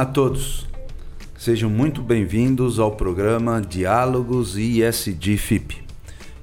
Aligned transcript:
Olá 0.00 0.08
a 0.08 0.12
todos. 0.14 0.66
Sejam 1.36 1.68
muito 1.68 2.00
bem-vindos 2.00 2.78
ao 2.78 2.92
programa 2.92 3.60
Diálogos 3.60 4.56
ISD 4.56 5.36
FIP. 5.36 5.76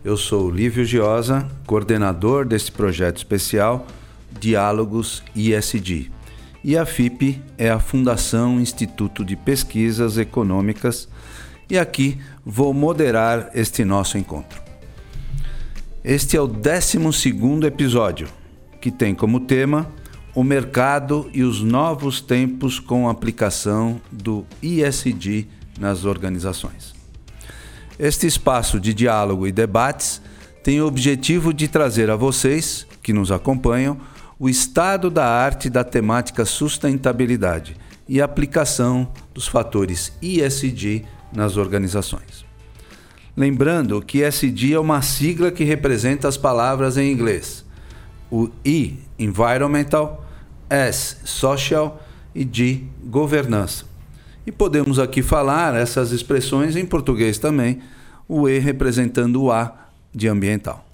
Eu 0.06 0.16
sou 0.16 0.52
Lívio 0.52 0.86
Giosa, 0.86 1.48
coordenador 1.66 2.46
deste 2.46 2.72
projeto 2.72 3.18
especial 3.18 3.88
Diálogos 4.40 5.24
ISD. 5.36 6.12
E 6.64 6.78
a 6.78 6.86
FIP 6.86 7.42
é 7.58 7.72
a 7.72 7.80
Fundação 7.80 8.60
Instituto 8.60 9.26
de 9.26 9.36
Pesquisas 9.36 10.20
Econômicas, 10.20 11.10
e 11.68 11.80
aqui 11.80 12.20
vou 12.46 12.76
moderar 12.76 13.50
este 13.56 13.84
nosso 13.84 14.20
encontro. 14.20 14.62
Este 16.04 16.38
é 16.38 16.40
o 16.40 16.46
12 16.46 17.00
episódio, 17.66 18.28
que 18.80 18.92
tem 18.92 19.16
como 19.16 19.40
tema 19.40 19.92
o 20.38 20.44
mercado 20.44 21.28
e 21.34 21.42
os 21.42 21.64
novos 21.64 22.22
tempos 22.22 22.80
com 22.80 23.08
a 23.08 23.12
aplicação 23.12 24.00
do 24.12 24.46
ISD 24.62 25.48
nas 25.80 26.06
organizações. 26.06 26.94
Este 27.98 28.28
espaço 28.28 28.80
de 28.80 28.94
diálogo 28.94 29.48
e 29.48 29.52
debates 29.52 30.22
tem 30.64 30.80
o 30.80 30.86
objetivo 30.86 31.52
de 31.52 31.68
trazer 31.68 32.12
a 32.12 32.16
vocês, 32.16 32.86
que 33.02 33.12
nos 33.12 33.32
acompanham, 33.32 33.98
o 34.38 34.48
estado 34.48 35.10
da 35.10 35.26
arte 35.26 35.72
da 35.72 35.84
temática 35.84 36.46
sustentabilidade 36.46 37.76
e 38.08 38.22
aplicação 38.22 39.12
dos 39.34 39.48
fatores 39.48 40.14
ISD 40.22 41.04
nas 41.34 41.58
organizações. 41.58 42.46
Lembrando 43.36 44.04
que 44.04 44.22
SD 44.22 44.74
é 44.74 44.80
uma 44.80 45.02
sigla 45.02 45.50
que 45.50 45.64
representa 45.64 46.28
as 46.28 46.38
palavras 46.38 46.96
em 46.96 47.12
inglês. 47.12 47.66
O 48.30 48.52
I, 48.64 49.00
environmental, 49.18 50.27
S, 50.70 51.18
social 51.24 52.04
e 52.34 52.48
G, 52.50 52.84
governança. 53.04 53.86
E 54.46 54.52
podemos 54.52 55.00
aqui 55.00 55.22
falar 55.22 55.76
essas 55.76 56.12
expressões 56.12 56.76
em 56.76 56.86
português 56.86 57.38
também, 57.38 57.82
o 58.28 58.48
E 58.48 58.60
representando 58.60 59.44
o 59.44 59.52
A 59.52 59.74
de 60.14 60.28
ambiental. 60.28 60.88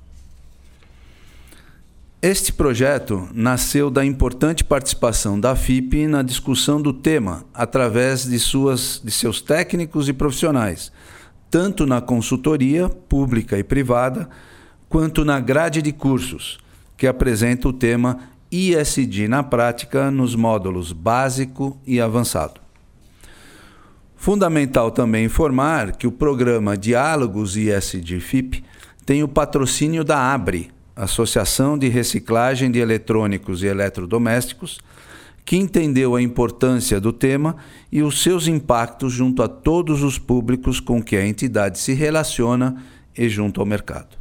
Este 2.22 2.54
projeto 2.54 3.28
nasceu 3.34 3.90
da 3.90 4.06
importante 4.06 4.64
participação 4.64 5.38
da 5.38 5.58
FIP 5.58 6.08
na 6.08 6.22
discussão 6.22 6.82
do 6.82 6.94
tema 6.94 7.44
através 7.54 8.24
de, 8.24 8.40
suas, 8.40 9.02
de 9.04 9.12
seus 9.12 9.42
técnicos 9.42 10.08
e 10.08 10.14
profissionais, 10.14 10.90
tanto 11.52 11.86
na 11.86 12.00
consultoria 12.00 12.88
pública 12.88 13.60
e 13.60 13.64
privada, 13.64 14.30
quanto 14.88 15.26
na 15.26 15.40
grade 15.42 15.82
de 15.82 15.92
cursos, 15.92 16.60
que 16.96 17.08
apresenta 17.08 17.68
o 17.68 17.74
tema 17.74 18.20
ISD 18.54 19.28
na 19.28 19.42
prática 19.42 20.12
nos 20.12 20.36
módulos 20.36 20.92
básico 20.92 21.76
e 21.88 22.00
avançado. 22.00 22.62
Fundamental 24.16 24.92
também 24.92 25.26
informar 25.26 25.98
que 25.98 26.06
o 26.06 26.12
programa 26.12 26.78
Diálogos 26.78 27.58
ISD 27.58 28.20
FIP 28.20 28.64
tem 29.06 29.24
o 29.24 29.28
patrocínio 29.28 30.04
da 30.04 30.32
ABRE, 30.32 30.70
Associação 30.96 31.76
de 31.76 31.90
Reciclagem 31.90 32.70
de 32.70 32.78
Eletrônicos 32.78 33.64
e 33.64 33.66
Eletrodomésticos, 33.66 34.80
que 35.44 35.58
entendeu 35.58 36.16
a 36.16 36.22
importância 36.22 37.02
do 37.02 37.12
tema 37.12 37.58
e 37.92 38.04
os 38.04 38.22
seus 38.22 38.48
impactos 38.48 39.12
junto 39.12 39.42
a 39.42 39.48
todos 39.48 40.04
os 40.04 40.20
públicos 40.20 40.80
com 40.80 41.02
que 41.02 41.16
a 41.16 41.26
entidade 41.26 41.80
se 41.80 41.94
relaciona 41.94 42.84
e 43.18 43.28
junto 43.28 43.60
ao 43.60 43.66
mercado. 43.66 44.16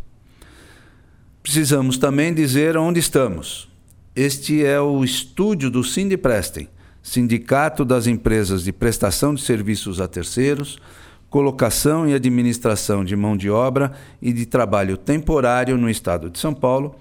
Precisamos 1.43 1.99
também 1.99 2.33
dizer 2.33 2.79
onde 2.79 2.99
estamos. 2.99 3.72
Este 4.15 4.63
é 4.63 4.79
o 4.79 5.03
estúdio 5.03 5.71
do 5.71 5.83
Sindiprestem, 5.83 6.69
Sindicato 7.03 7.83
das 7.83 8.07
Empresas 8.07 8.63
de 8.63 8.71
Prestação 8.71 9.35
de 9.35 9.41
Serviços 9.41 10.03
a 10.03 10.07
Terceiros, 10.07 10.79
Colocação 11.31 12.07
e 12.07 12.13
Administração 12.13 13.07
de 13.07 13.17
Mão 13.17 13.39
de 13.39 13.49
Obra 13.49 13.93
e 14.21 14.31
de 14.31 14.45
Trabalho 14.45 14.99
Temporário 14.99 15.79
no 15.79 15.89
Estado 15.89 16.29
de 16.29 16.39
São 16.39 16.53
Paulo, 16.53 16.95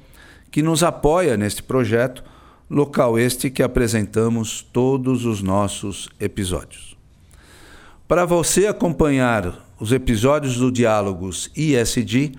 que 0.50 0.64
nos 0.64 0.84
apoia 0.84 1.36
neste 1.36 1.62
projeto, 1.62 2.24
local 2.70 3.20
este 3.20 3.50
que 3.50 3.62
apresentamos 3.62 4.66
todos 4.72 5.26
os 5.26 5.42
nossos 5.42 6.08
episódios. 6.18 6.96
Para 8.08 8.24
você 8.24 8.68
acompanhar 8.68 9.68
os 9.78 9.92
episódios 9.92 10.56
do 10.56 10.72
Diálogos 10.72 11.52
ISD, 11.58 12.32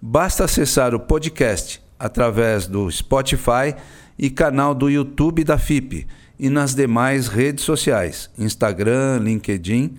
basta 0.00 0.44
acessar 0.44 0.94
o 0.94 1.00
podcast 1.00 1.84
através 1.98 2.66
do 2.66 2.90
Spotify 2.90 3.74
e 4.18 4.30
canal 4.30 4.74
do 4.74 4.88
YouTube 4.88 5.44
da 5.44 5.58
FIP 5.58 6.06
e 6.38 6.48
nas 6.48 6.74
demais 6.74 7.28
redes 7.28 7.64
sociais, 7.64 8.30
Instagram, 8.38 9.18
LinkedIn 9.22 9.94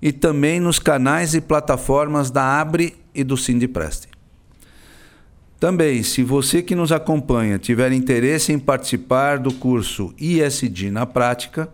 e 0.00 0.12
também 0.12 0.60
nos 0.60 0.78
canais 0.78 1.34
e 1.34 1.40
plataformas 1.40 2.30
da 2.30 2.60
Abre 2.60 2.96
e 3.14 3.24
do 3.24 3.36
Sindipreste. 3.36 4.08
Também, 5.58 6.04
se 6.04 6.22
você 6.22 6.62
que 6.62 6.76
nos 6.76 6.92
acompanha 6.92 7.58
tiver 7.58 7.90
interesse 7.90 8.52
em 8.52 8.58
participar 8.58 9.38
do 9.38 9.52
curso 9.52 10.14
ISD 10.16 10.90
na 10.90 11.04
prática, 11.04 11.68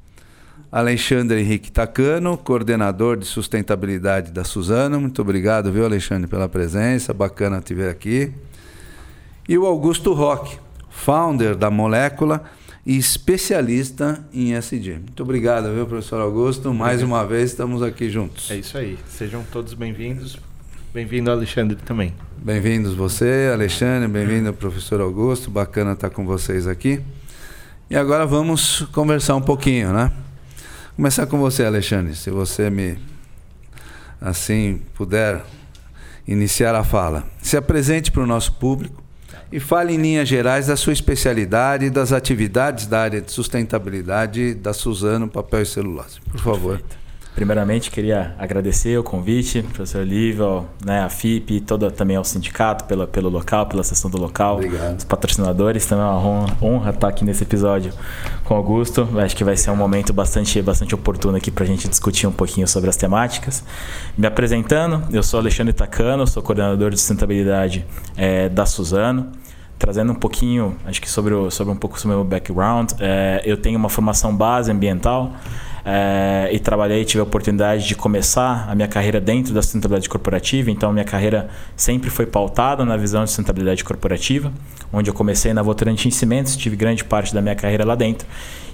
Alexandre 0.72 1.40
Henrique 1.40 1.72
Tacano, 1.72 2.38
coordenador 2.38 3.16
de 3.16 3.26
sustentabilidade 3.26 4.32
da 4.32 4.44
Suzano. 4.44 5.00
Muito 5.00 5.22
obrigado, 5.22 5.72
viu, 5.72 5.86
Alexandre, 5.86 6.28
pela 6.28 6.50
presença. 6.50 7.14
Bacana 7.14 7.62
te 7.62 7.74
ver 7.74 7.90
aqui. 7.90 8.32
E 9.48 9.58
o 9.58 9.66
Augusto 9.66 10.14
Roque, 10.14 10.58
founder 10.90 11.56
da 11.56 11.72
Molécula 11.72 12.44
e 12.86 12.98
especialista 12.98 14.26
em 14.34 14.56
SD. 14.56 14.94
Muito 14.96 15.24
obrigado, 15.24 15.74
viu, 15.74 15.86
professor 15.86 16.20
Augusto? 16.20 16.74
Mais 16.74 17.02
uma 17.02 17.26
vez 17.26 17.52
estamos 17.52 17.82
aqui 17.82 18.10
juntos. 18.10 18.52
É 18.52 18.58
isso 18.58 18.78
aí. 18.78 18.98
Sejam 19.08 19.44
todos 19.50 19.74
bem-vindos. 19.74 20.38
Bem-vindo, 20.94 21.32
Alexandre, 21.32 21.78
também. 21.78 22.14
Bem-vindos 22.38 22.94
você, 22.94 23.50
Alexandre. 23.54 24.10
Bem-vindo, 24.10 24.52
professor 24.52 25.00
Augusto. 25.00 25.50
Bacana 25.50 25.94
estar 25.94 26.10
com 26.10 26.26
vocês 26.26 26.68
aqui. 26.68 27.00
E 27.90 27.96
agora 27.96 28.26
vamos 28.26 28.82
conversar 28.92 29.36
um 29.36 29.42
pouquinho, 29.42 29.94
né? 29.94 30.12
Começar 30.98 31.28
com 31.28 31.38
você, 31.38 31.64
Alexandre, 31.64 32.16
se 32.16 32.32
você 32.32 32.72
me 32.72 32.98
assim 34.20 34.82
puder 34.96 35.44
iniciar 36.28 36.74
a 36.74 36.84
fala. 36.84 37.24
Se 37.40 37.56
apresente 37.56 38.12
para 38.12 38.24
o 38.24 38.26
nosso 38.26 38.54
público 38.54 39.04
e 39.52 39.60
fale 39.60 39.94
em 39.94 39.98
linhas 39.98 40.28
gerais 40.28 40.66
da 40.66 40.76
sua 40.76 40.94
especialidade 40.94 41.86
e 41.86 41.92
das 41.92 42.12
atividades 42.12 42.88
da 42.88 43.00
área 43.00 43.22
de 43.22 43.32
sustentabilidade 43.32 44.56
da 44.56 44.74
Suzano 44.74 45.28
Papel 45.28 45.62
e 45.62 45.66
Celulose. 45.68 46.20
Por 46.32 46.40
favor. 46.40 46.80
Perfeito. 46.80 47.07
Primeiramente, 47.38 47.92
queria 47.92 48.34
agradecer 48.40 48.98
o 48.98 49.04
convite, 49.04 49.62
professor 49.62 50.04
Lívio, 50.04 50.66
né, 50.84 51.04
a 51.04 51.08
FIP, 51.08 51.62
toda 51.62 51.92
também 51.92 52.18
ao 52.18 52.24
sindicato 52.24 52.86
pela, 52.86 53.06
pelo 53.06 53.30
local, 53.30 53.68
pela 53.68 53.84
sessão 53.84 54.10
do 54.10 54.18
local, 54.18 54.56
Obrigado. 54.56 54.98
os 54.98 55.04
patrocinadores. 55.04 55.86
Também 55.86 56.04
é 56.04 56.08
uma 56.08 56.18
honra, 56.18 56.58
honra 56.60 56.90
estar 56.90 57.08
aqui 57.08 57.24
nesse 57.24 57.44
episódio 57.44 57.94
com 58.44 58.56
o 58.56 58.58
Augusto. 58.58 59.08
Acho 59.20 59.36
que 59.36 59.44
vai 59.44 59.56
ser 59.56 59.70
um 59.70 59.76
momento 59.76 60.12
bastante, 60.12 60.60
bastante 60.64 60.96
oportuno 60.96 61.38
aqui 61.38 61.52
para 61.52 61.64
a 61.64 61.68
gente 61.68 61.88
discutir 61.88 62.26
um 62.26 62.32
pouquinho 62.32 62.68
sobre 62.68 62.90
as 62.90 62.96
temáticas. 62.96 63.64
Me 64.18 64.26
apresentando, 64.26 65.04
eu 65.14 65.22
sou 65.22 65.40
Alexandre 65.40 65.74
Tacano, 65.74 66.26
sou 66.26 66.42
coordenador 66.42 66.90
de 66.90 66.98
sustentabilidade 66.98 67.86
é, 68.18 68.50
da 68.50 68.66
Suzano 68.66 69.32
trazendo 69.78 70.12
um 70.12 70.16
pouquinho, 70.16 70.76
acho 70.86 71.00
que 71.00 71.08
sobre, 71.08 71.36
o, 71.36 71.52
sobre 71.52 71.72
um 71.72 71.78
pouco 71.78 72.00
sobre 72.00 72.16
o 72.16 72.20
meu 72.22 72.28
background, 72.28 72.94
é, 73.00 73.44
eu 73.46 73.56
tenho 73.58 73.78
uma 73.78 73.90
formação 73.90 74.36
base 74.36 74.72
ambiental, 74.72 75.34
é, 75.90 76.50
e 76.52 76.60
trabalhei, 76.60 77.06
tive 77.06 77.22
a 77.22 77.24
oportunidade 77.24 77.88
de 77.88 77.96
começar 77.96 78.68
a 78.70 78.76
minha 78.76 78.90
carreira 78.90 79.22
dentro 79.22 79.54
da 79.54 79.62
sustentabilidade 79.62 80.10
corporativa. 80.10 80.70
Então, 80.70 80.92
minha 80.92 81.06
carreira 81.06 81.48
sempre 81.78 82.10
foi 82.10 82.26
pautada 82.26 82.84
na 82.84 82.98
visão 82.98 83.24
de 83.24 83.30
sustentabilidade 83.30 83.86
corporativa, 83.86 84.52
onde 84.92 85.10
eu 85.10 85.14
comecei 85.14 85.54
na 85.54 85.62
Votorantim 85.62 86.12
Cimentos, 86.12 86.58
tive 86.58 86.76
grande 86.76 87.06
parte 87.06 87.34
da 87.34 87.42
minha 87.42 87.56
carreira 87.56 87.86
lá 87.86 87.96
dentro. 87.96 88.28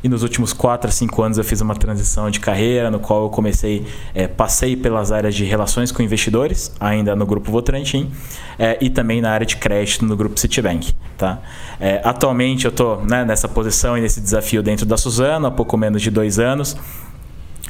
e 0.04 0.10
nos 0.10 0.21
últimos 0.21 0.51
4 0.51 0.89
a 0.89 0.92
5 0.92 1.21
anos 1.21 1.38
eu 1.38 1.45
fiz 1.45 1.62
uma 1.62 1.75
transição 1.75 2.30
de 2.30 2.39
carreira 2.39 2.92
no 2.92 3.00
qual 3.00 3.24
eu 3.24 3.30
comecei, 3.30 3.86
é, 4.13 4.27
passei 4.27 4.75
pelas 4.75 5.13
áreas 5.13 5.33
de 5.33 5.45
relações 5.45 5.94
com 5.94 6.04
investidores, 6.04 6.75
ainda 6.77 7.16
no 7.16 7.25
grupo 7.25 7.50
Votorantim, 7.50 8.12
é, 8.59 8.77
e 8.81 8.89
também 8.89 9.21
na 9.21 9.31
área 9.31 9.45
de 9.45 9.56
crédito 9.56 10.04
no 10.04 10.18
grupo 10.18 10.38
Citibank. 10.38 10.94
Tá? 11.18 11.39
É, 11.80 12.01
atualmente 12.04 12.66
eu 12.66 12.69
estou 12.69 13.06
né, 13.06 13.24
nessa 13.24 13.48
posição 13.48 13.98
e 13.98 14.01
nesse 14.01 14.19
desafio 14.19 14.62
dentro 14.62 14.86
da 14.86 14.98
Suzano 14.98 15.48
há 15.48 15.51
pouco 15.51 15.77
menos 15.77 16.01
de 16.01 16.09
dois 16.09 16.38
anos 16.38 16.75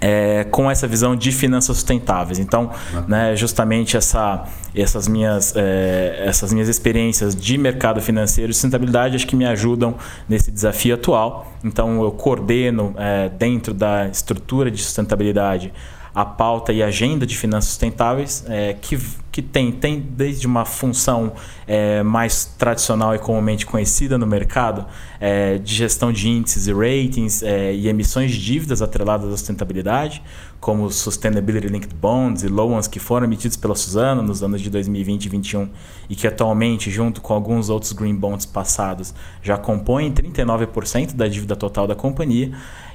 é, 0.04 0.44
com 0.44 0.70
essa 0.70 0.86
visão 0.86 1.16
de 1.16 1.32
finanças 1.32 1.78
sustentáveis. 1.78 2.38
Então, 2.38 2.70
uhum. 2.94 3.06
né, 3.08 3.38
justamente 3.38 3.96
essa, 3.96 4.44
essas, 4.76 5.08
minhas, 5.08 5.56
é, 5.56 6.26
essas 6.26 6.52
minhas 6.52 6.68
experiências 6.68 7.34
de 7.34 7.58
mercado 7.58 8.02
financeiro 8.02 8.52
e 8.52 8.54
sustentabilidade 8.54 9.16
acho 9.16 9.26
que 9.26 9.36
me 9.36 9.46
ajudam 9.46 9.96
nesse 10.28 10.52
desafio 10.52 10.96
atual. 10.96 11.54
Então, 11.64 12.04
eu 12.04 12.12
coordeno 12.12 12.94
é, 12.98 13.30
dentro 13.30 13.74
da 13.74 14.06
estrutura 14.08 14.70
de 14.70 14.84
sustentabilidade 14.84 15.72
a 16.14 16.26
pauta 16.26 16.74
e 16.74 16.84
agenda 16.84 17.26
de 17.26 17.38
finanças 17.38 17.70
sustentáveis, 17.70 18.44
é, 18.48 18.74
que, 18.74 19.00
que 19.34 19.42
tem, 19.42 19.72
tem 19.72 20.00
desde 20.00 20.46
uma 20.46 20.64
função 20.64 21.34
é, 21.66 22.04
mais 22.04 22.46
tradicional 22.46 23.16
e 23.16 23.20
comumente 23.20 23.66
conhecida 23.66 24.16
no 24.16 24.28
mercado, 24.28 24.86
é, 25.20 25.58
de 25.58 25.74
gestão 25.74 26.14
de 26.14 26.30
índices 26.30 26.68
e 26.68 26.72
ratings 26.72 27.42
é, 27.42 27.74
e 27.74 27.88
emissões 27.88 28.32
de 28.32 28.40
dívidas 28.40 28.80
atreladas 28.80 29.34
à 29.34 29.36
sustentabilidade, 29.36 30.22
como 30.60 30.90
Sustainability 30.92 31.68
Linked 31.68 31.96
Bonds 31.96 32.44
e 32.44 32.48
loans 32.48 32.88
que 32.88 33.00
foram 33.00 33.26
emitidos 33.26 33.58
pela 33.58 33.74
Suzano 33.74 34.22
nos 34.22 34.44
anos 34.44 34.62
de 34.62 34.70
2020 34.70 35.26
e 35.26 35.30
2021 35.30 35.70
e 36.10 36.16
que 36.16 36.28
atualmente, 36.28 36.92
junto 36.92 37.20
com 37.20 37.34
alguns 37.34 37.72
outros 37.72 37.92
green 37.92 38.16
bonds 38.16 38.46
passados, 38.46 39.16
já 39.42 39.58
compõem 39.58 40.14
39% 40.14 41.16
da 41.16 41.28
dívida 41.28 41.56
total 41.56 41.88
da 41.88 41.96
companhia. 41.96 42.52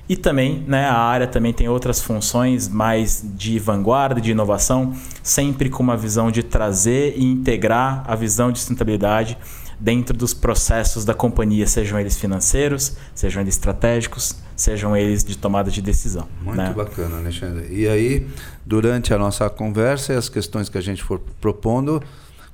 E 0.09 0.17
também 0.17 0.65
né, 0.67 0.87
a 0.87 0.97
área 0.97 1.27
também 1.27 1.53
tem 1.53 1.69
outras 1.69 2.01
funções 2.01 2.67
mais 2.67 3.23
de 3.35 3.59
vanguarda, 3.59 4.21
de 4.21 4.31
inovação, 4.31 4.95
sempre 5.23 5.69
com 5.69 5.83
uma 5.83 5.97
visão 5.97 6.31
de 6.31 6.43
trazer 6.43 7.15
e 7.17 7.25
integrar 7.25 8.05
a 8.07 8.15
visão 8.15 8.51
de 8.51 8.59
sustentabilidade 8.59 9.37
dentro 9.79 10.17
dos 10.17 10.35
processos 10.35 11.05
da 11.05 11.15
companhia, 11.15 11.67
sejam 11.67 12.01
eles 12.01 12.17
financeiros, 12.17 12.97
sejam 13.15 13.43
eles 13.43 13.55
estratégicos, 13.55 14.35
sejam 14.57 14.97
eles 14.97 15.23
de 15.23 15.39
tomada 15.39 15.71
de 15.71 15.81
decisão. 15.81 16.27
Muito 16.43 16.57
né? 16.57 16.73
bacana, 16.75 17.19
Alexandre. 17.19 17.69
E 17.71 17.87
aí, 17.87 18.27
durante 18.67 19.15
a 19.15 19.19
nossa 19.19 19.49
conversa 19.49 20.15
e 20.15 20.17
as 20.17 20.29
questões 20.29 20.69
que 20.69 20.79
a 20.79 20.81
gente 20.81 21.03
for 21.03 21.21
propondo, 21.41 22.03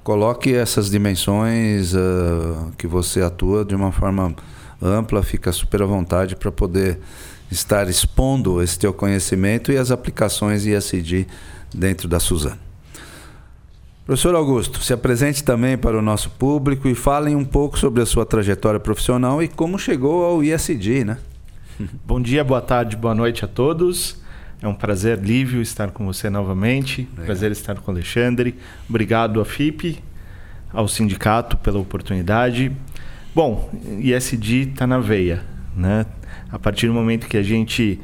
coloque 0.03 0.55
essas 0.55 0.91
dimensões 0.91 1.95
uh, 1.95 2.73
que 2.77 2.87
você 2.87 3.23
atua 3.23 3.65
de 3.65 3.75
uma 3.75 3.91
forma 3.91 4.35
ampla, 4.83 5.23
fica 5.23 5.50
super 5.50 5.83
à 5.83 5.87
vontade 5.87 6.37
para 6.37 6.53
poder 6.53 7.00
estar 7.55 7.89
expondo 7.89 8.62
esse 8.62 8.79
teu 8.79 8.93
conhecimento 8.93 9.73
e 9.73 9.77
as 9.77 9.91
aplicações 9.91 10.67
ISD 10.67 11.27
dentro 11.75 12.09
da 12.09 12.21
Suzano. 12.21 12.59
Professor 14.05 14.35
Augusto, 14.35 14.83
se 14.83 14.93
apresente 14.93 15.43
também 15.43 15.79
para 15.79 15.99
o 15.99 16.03
nosso 16.03 16.29
público 16.29 16.87
e 16.87 16.95
falem 16.95 17.35
um 17.35 17.45
pouco 17.45 17.79
sobre 17.79 18.03
a 18.03 18.06
sua 18.06 18.27
trajetória 18.27 18.79
profissional 18.79 19.43
e 19.43 19.49
como 19.49 19.79
chegou 19.79 20.25
ao 20.25 20.45
ISD, 20.45 21.05
né? 21.05 21.19
Bom 22.05 22.21
dia, 22.21 22.45
boa 22.45 22.61
tarde, 22.61 22.97
boa 22.97 23.15
noite 23.15 23.47
a 23.47 23.49
todos. 23.49 24.23
É 24.61 24.69
um 24.69 24.75
prazer, 24.75 25.19
Lívio, 25.19 25.62
estar 25.62 25.91
com 25.91 26.05
você 26.05 26.29
novamente. 26.29 27.09
Legal. 27.12 27.25
Prazer 27.25 27.53
estar 27.53 27.77
com 27.81 27.91
o 27.91 27.95
Alexandre. 27.95 28.55
Obrigado 28.89 29.41
à 29.41 29.45
FIP, 29.45 29.99
ao 30.73 30.87
sindicato 30.87 31.57
pela 31.57 31.79
oportunidade. 31.79 32.71
Bom, 33.35 33.71
ISD 34.00 34.71
está 34.71 34.87
na 34.87 34.99
veia, 34.99 35.43
né? 35.75 36.05
A 36.50 36.58
partir 36.58 36.87
do 36.87 36.94
momento 36.94 37.26
que 37.26 37.37
a 37.37 37.43
gente 37.43 38.00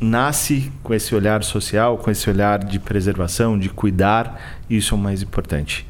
nasce 0.00 0.70
com 0.82 0.92
esse 0.92 1.14
olhar 1.14 1.42
social, 1.42 1.98
com 1.98 2.10
esse 2.10 2.28
olhar 2.28 2.62
de 2.62 2.78
preservação, 2.78 3.58
de 3.58 3.68
cuidar, 3.68 4.58
isso 4.68 4.94
é 4.94 4.98
o 4.98 5.00
mais 5.00 5.22
importante. 5.22 5.86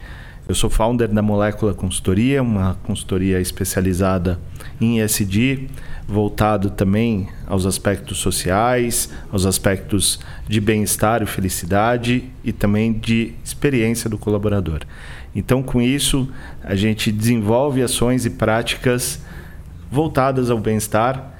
Eu 0.47 0.55
sou 0.55 0.69
founder 0.69 1.09
da 1.09 1.23
Molécula 1.23 1.73
Consultoria, 1.73 2.43
uma 2.43 2.75
consultoria 2.83 3.41
especializada 3.41 4.39
em 4.79 5.01
ESG, 5.01 5.71
voltado 6.07 6.69
também 6.69 7.29
aos 7.47 7.65
aspectos 7.65 8.19
sociais, 8.19 9.09
aos 9.33 9.47
aspectos 9.47 10.21
de 10.47 10.61
bem-estar 10.61 11.23
e 11.23 11.27
felicidade 11.27 12.25
e 12.45 12.53
também 12.53 12.93
de 12.93 13.33
experiência 13.43 14.11
do 14.11 14.19
colaborador. 14.19 14.81
Então, 15.35 15.63
com 15.63 15.81
isso, 15.81 16.29
a 16.63 16.75
gente 16.75 17.11
desenvolve 17.11 17.83
ações 17.83 18.27
e 18.27 18.31
práticas 18.31 19.21
voltadas 19.95 20.51
ao 20.51 20.59
bem-estar 20.59 21.33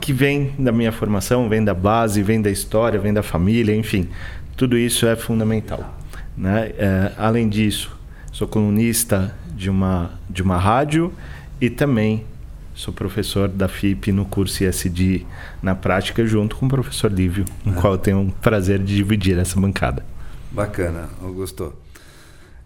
que 0.00 0.12
vem 0.12 0.52
da 0.58 0.72
minha 0.72 0.90
formação, 0.90 1.48
vem 1.48 1.64
da 1.64 1.72
base, 1.72 2.20
vem 2.20 2.42
da 2.42 2.50
história, 2.50 2.98
vem 2.98 3.14
da 3.14 3.22
família, 3.22 3.74
enfim, 3.74 4.08
tudo 4.56 4.76
isso 4.76 5.06
é 5.06 5.14
fundamental. 5.14 5.96
Né? 6.36 6.72
É, 6.76 7.12
além 7.16 7.48
disso, 7.48 7.96
sou 8.32 8.48
colunista 8.48 9.32
de 9.54 9.70
uma, 9.70 10.10
de 10.28 10.42
uma 10.42 10.58
rádio 10.58 11.12
e 11.60 11.70
também 11.70 12.24
sou 12.74 12.92
professor 12.92 13.48
da 13.48 13.68
FIP 13.68 14.10
no 14.10 14.24
curso 14.24 14.64
ISD 14.64 15.24
na 15.62 15.76
prática, 15.76 16.26
junto 16.26 16.56
com 16.56 16.66
o 16.66 16.68
professor 16.68 17.12
Lívio, 17.12 17.44
no 17.64 17.72
é. 17.72 17.80
qual 17.80 17.92
eu 17.92 17.98
tenho 17.98 18.22
o 18.22 18.32
prazer 18.32 18.80
de 18.80 18.96
dividir 18.96 19.38
essa 19.38 19.60
bancada. 19.60 20.04
Bacana, 20.50 21.08
Augusto. 21.22 21.72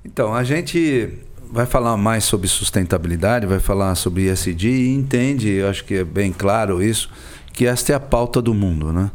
Então, 0.03 0.35
a 0.35 0.43
gente 0.43 1.13
vai 1.51 1.67
falar 1.67 1.97
mais 1.97 2.25
sobre 2.25 2.49
sustentabilidade, 2.49 3.47
vai 3.47 3.61
falar 3.61 3.95
sobre 3.95 4.31
ESG 4.31 4.69
e 4.69 4.95
entende, 4.95 5.51
eu 5.51 5.69
acho 5.69 5.85
que 5.85 5.95
é 5.95 6.05
bem 6.05 6.33
claro 6.33 6.83
isso, 6.83 7.11
que 7.53 7.67
esta 7.67 7.93
é 7.93 7.97
a 7.97 8.01
pauta 8.01 8.43
do 8.43 8.53
mundo, 8.53 8.93
né? 8.93 9.11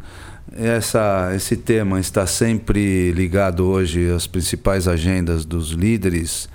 Essa, 0.54 1.32
esse 1.34 1.56
tema 1.56 2.00
está 2.00 2.28
sempre 2.28 3.12
ligado 3.12 3.66
hoje 3.66 4.12
às 4.12 4.28
principais 4.28 4.86
agendas 4.88 5.46
dos 5.46 5.72
líderes 5.72 6.50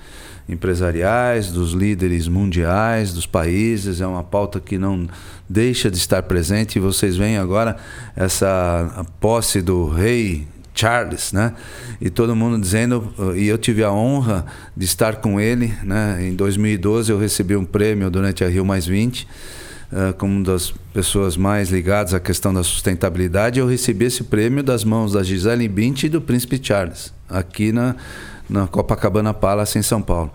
empresariais, 0.48 1.50
dos 1.50 1.72
líderes 1.72 2.28
mundiais, 2.28 3.12
dos 3.12 3.26
países. 3.26 4.00
É 4.00 4.06
uma 4.06 4.22
pauta 4.22 4.60
que 4.60 4.76
não 4.76 5.08
deixa 5.48 5.90
de 5.90 5.96
estar 5.96 6.22
presente. 6.24 6.76
E 6.76 6.80
vocês 6.80 7.16
veem 7.16 7.38
agora 7.38 7.76
essa 8.14 9.06
posse 9.18 9.62
do 9.62 9.88
rei 9.88 10.46
Charles, 10.76 11.32
né? 11.32 11.54
E 12.00 12.10
todo 12.10 12.36
mundo 12.36 12.60
dizendo, 12.60 13.12
e 13.34 13.48
eu 13.48 13.56
tive 13.56 13.82
a 13.82 13.90
honra 13.90 14.44
de 14.76 14.84
estar 14.84 15.16
com 15.16 15.40
ele, 15.40 15.74
né? 15.82 16.18
Em 16.20 16.34
2012 16.34 17.10
eu 17.10 17.18
recebi 17.18 17.56
um 17.56 17.64
prêmio 17.64 18.10
durante 18.10 18.44
a 18.44 18.48
Rio 18.48 18.64
Mais 18.64 18.86
20, 18.86 19.26
uh, 19.90 20.12
como 20.18 20.34
uma 20.34 20.44
das 20.44 20.72
pessoas 20.92 21.36
mais 21.36 21.70
ligadas 21.70 22.12
à 22.12 22.20
questão 22.20 22.52
da 22.52 22.62
sustentabilidade. 22.62 23.58
Eu 23.58 23.66
recebi 23.66 24.04
esse 24.04 24.22
prêmio 24.22 24.62
das 24.62 24.84
mãos 24.84 25.12
da 25.12 25.22
Gisele 25.22 25.66
Bündchen 25.66 26.08
e 26.08 26.10
do 26.10 26.20
Príncipe 26.20 26.60
Charles, 26.62 27.12
aqui 27.28 27.72
na, 27.72 27.96
na 28.48 28.66
Copacabana 28.66 29.32
Palace, 29.32 29.78
em 29.78 29.82
São 29.82 30.02
Paulo. 30.02 30.30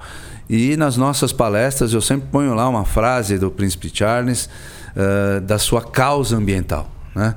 E 0.49 0.75
nas 0.75 0.97
nossas 0.97 1.31
palestras 1.31 1.93
eu 1.93 2.01
sempre 2.01 2.27
ponho 2.29 2.53
lá 2.53 2.67
uma 2.67 2.83
frase 2.83 3.37
do 3.37 3.49
Príncipe 3.49 3.89
Charles 3.93 4.49
uh, 4.95 5.39
da 5.41 5.57
sua 5.57 5.81
causa 5.81 6.35
ambiental, 6.35 6.91
né? 7.15 7.35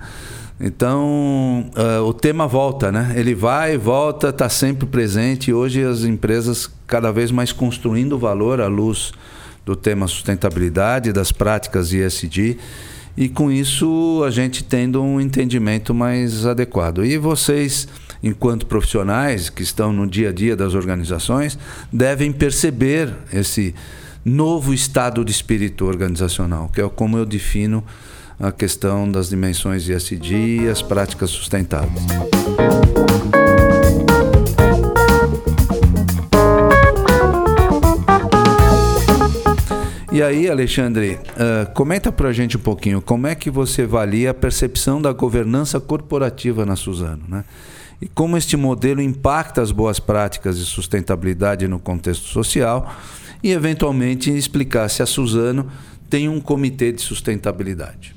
Então, 0.59 1.69
uh, 1.77 2.03
o 2.05 2.15
tema 2.15 2.47
volta, 2.47 2.93
né? 2.93 3.13
Ele 3.17 3.35
vai 3.35 3.77
volta, 3.77 4.29
está 4.29 4.49
sempre 4.49 4.87
presente. 4.87 5.53
Hoje 5.53 5.83
as 5.83 6.05
empresas 6.05 6.71
cada 6.87 7.11
vez 7.11 7.33
mais 7.33 7.53
construindo 7.53 8.19
valor 8.19 8.61
à 8.61 8.69
luz 8.69 9.13
do 9.67 9.75
tema 9.75 10.07
sustentabilidade, 10.07 11.13
das 11.13 11.33
práticas 11.33 11.93
ISD. 11.93 12.57
E 13.17 13.29
com 13.29 13.51
isso 13.51 14.23
a 14.27 14.31
gente 14.31 14.63
tendo 14.63 15.03
um 15.03 15.21
entendimento 15.21 15.93
mais 15.93 16.47
adequado. 16.47 17.05
E 17.05 17.19
vocês, 17.19 17.89
enquanto 18.23 18.67
profissionais 18.67 19.51
que 19.51 19.63
estão 19.63 19.93
no 19.93 20.07
dia 20.07 20.29
a 20.29 20.33
dia 20.33 20.55
das 20.55 20.75
organizações, 20.75 21.59
devem 21.93 22.31
perceber 22.31 23.13
esse 23.33 23.75
novo 24.25 24.73
estado 24.73 25.25
de 25.25 25.33
espírito 25.33 25.85
organizacional, 25.85 26.71
que 26.73 26.81
é 26.81 26.89
como 26.89 27.19
eu 27.19 27.27
defino 27.27 27.85
a 28.39 28.51
questão 28.51 29.11
das 29.11 29.29
dimensões 29.29 29.89
ISD 29.89 30.63
e 30.63 30.69
as 30.69 30.83
práticas 30.83 31.31
sustentáveis. 31.31 32.05
E 40.15 40.23
aí, 40.23 40.49
Alexandre, 40.49 41.19
uh, 41.19 41.73
comenta 41.75 42.13
para 42.13 42.29
a 42.29 42.33
gente 42.33 42.57
um 42.57 42.61
pouquinho 42.61 43.03
como 43.03 43.27
é 43.27 43.35
que 43.35 43.51
você 43.51 43.83
avalia 43.83 44.31
a 44.31 44.35
percepção 44.35 45.03
da 45.03 45.13
governança 45.13 45.81
corporativa 45.81 46.65
na 46.65 46.77
Suzano, 46.77 47.25
né? 47.27 47.45
E 48.01 48.07
como 48.07 48.37
este 48.37 48.57
modelo 48.57 49.03
impacta 49.03 49.61
as 49.61 49.73
boas 49.73 49.99
práticas 49.99 50.57
de 50.57 50.65
sustentabilidade 50.67 51.67
no 51.67 51.81
contexto 51.81 52.27
social 52.27 52.95
e, 53.43 53.51
eventualmente, 53.51 54.31
explicar 54.31 54.89
se 54.89 55.03
a 55.03 55.07
Suzano 55.07 55.69
tem 56.09 56.29
um 56.29 56.41
comitê 56.41 56.93
de 56.93 57.03
sustentabilidade. 57.03 58.14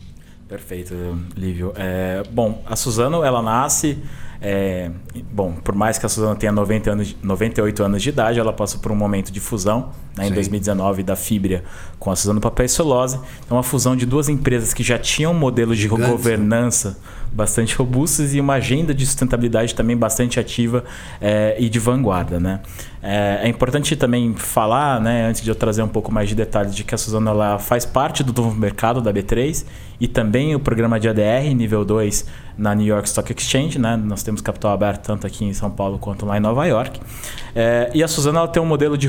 Perfeito, 0.47 0.93
Lívio. 1.35 1.73
É, 1.75 2.23
bom, 2.31 2.63
a 2.65 2.75
Suzano 2.75 3.23
ela 3.23 3.41
nasce 3.41 4.01
é, 4.39 4.91
bom, 5.31 5.53
por 5.53 5.73
mais 5.73 5.97
que 5.97 6.05
a 6.05 6.09
Suzano 6.09 6.35
tenha 6.35 6.51
90 6.51 6.91
anos, 6.91 7.15
98 7.23 7.83
anos 7.83 8.03
de 8.03 8.09
idade, 8.09 8.39
ela 8.39 8.53
passou 8.53 8.79
por 8.79 8.91
um 8.91 8.95
momento 8.95 9.31
de 9.31 9.39
fusão 9.39 9.91
né, 10.15 10.27
em 10.27 10.31
2019 10.31 11.01
da 11.01 11.15
Fibria 11.15 11.63
com 11.97 12.11
a 12.11 12.15
Suzano 12.15 12.39
Papel 12.39 12.67
e 12.67 12.69
Celulose. 12.69 13.19
Então, 13.43 13.57
uma 13.57 13.63
fusão 13.63 13.95
de 13.95 14.05
duas 14.05 14.29
empresas 14.29 14.73
que 14.73 14.83
já 14.83 14.99
tinham 14.99 15.31
um 15.31 15.37
modelo 15.37 15.75
de 15.75 15.81
Gigantes, 15.81 16.07
governança. 16.09 16.99
Bastante 17.37 17.75
robustas 17.75 18.33
e 18.33 18.41
uma 18.41 18.55
agenda 18.55 18.95
de 18.95 19.05
sustentabilidade 19.05 19.75
também 19.75 19.95
bastante 19.95 20.39
ativa 20.39 20.83
é, 21.21 21.55
e 21.59 21.69
de 21.69 21.77
vanguarda. 21.77 22.39
Né? 22.39 22.61
É, 23.01 23.41
é, 23.43 23.47
importante 23.47 23.95
também 23.95 24.33
falar, 24.33 24.99
né, 24.99 25.27
antes 25.27 25.43
de 25.43 25.49
eu 25.49 25.53
trazer 25.55 25.83
um 25.83 25.87
pouco 25.87 26.11
mais 26.11 26.27
de 26.27 26.33
detalhes, 26.33 26.75
de 26.75 26.83
que 26.83 26.95
a 26.95 26.97
Suzano 26.97 27.29
ela 27.29 27.59
faz 27.59 27.85
parte 27.85 28.23
do 28.23 28.33
novo 28.41 28.59
mercado 28.59 29.01
da 29.01 29.13
B3 29.13 29.65
e 29.99 30.07
também 30.07 30.55
o 30.55 30.59
programa 30.59 30.99
de 30.99 31.07
ADR 31.07 31.53
nível 31.55 31.85
2 31.85 32.25
na 32.57 32.73
New 32.73 32.87
York 32.87 33.07
Stock 33.07 33.31
Exchange. 33.31 33.77
Né? 33.77 33.95
Nós 33.95 34.23
temos 34.23 34.41
capital 34.41 34.71
aberto 34.71 35.05
tanto 35.05 35.27
aqui 35.27 35.45
em 35.45 35.53
São 35.53 35.69
Paulo 35.69 35.99
quanto 35.99 36.25
lá 36.25 36.37
em 36.37 36.39
Nova 36.39 36.65
York. 36.65 36.99
É, 37.55 37.91
e 37.93 38.03
a 38.03 38.07
Suzano 38.07 38.39
ela 38.39 38.47
tem 38.47 38.61
um 38.61 38.65
modelo 38.65 38.97
de, 38.97 39.07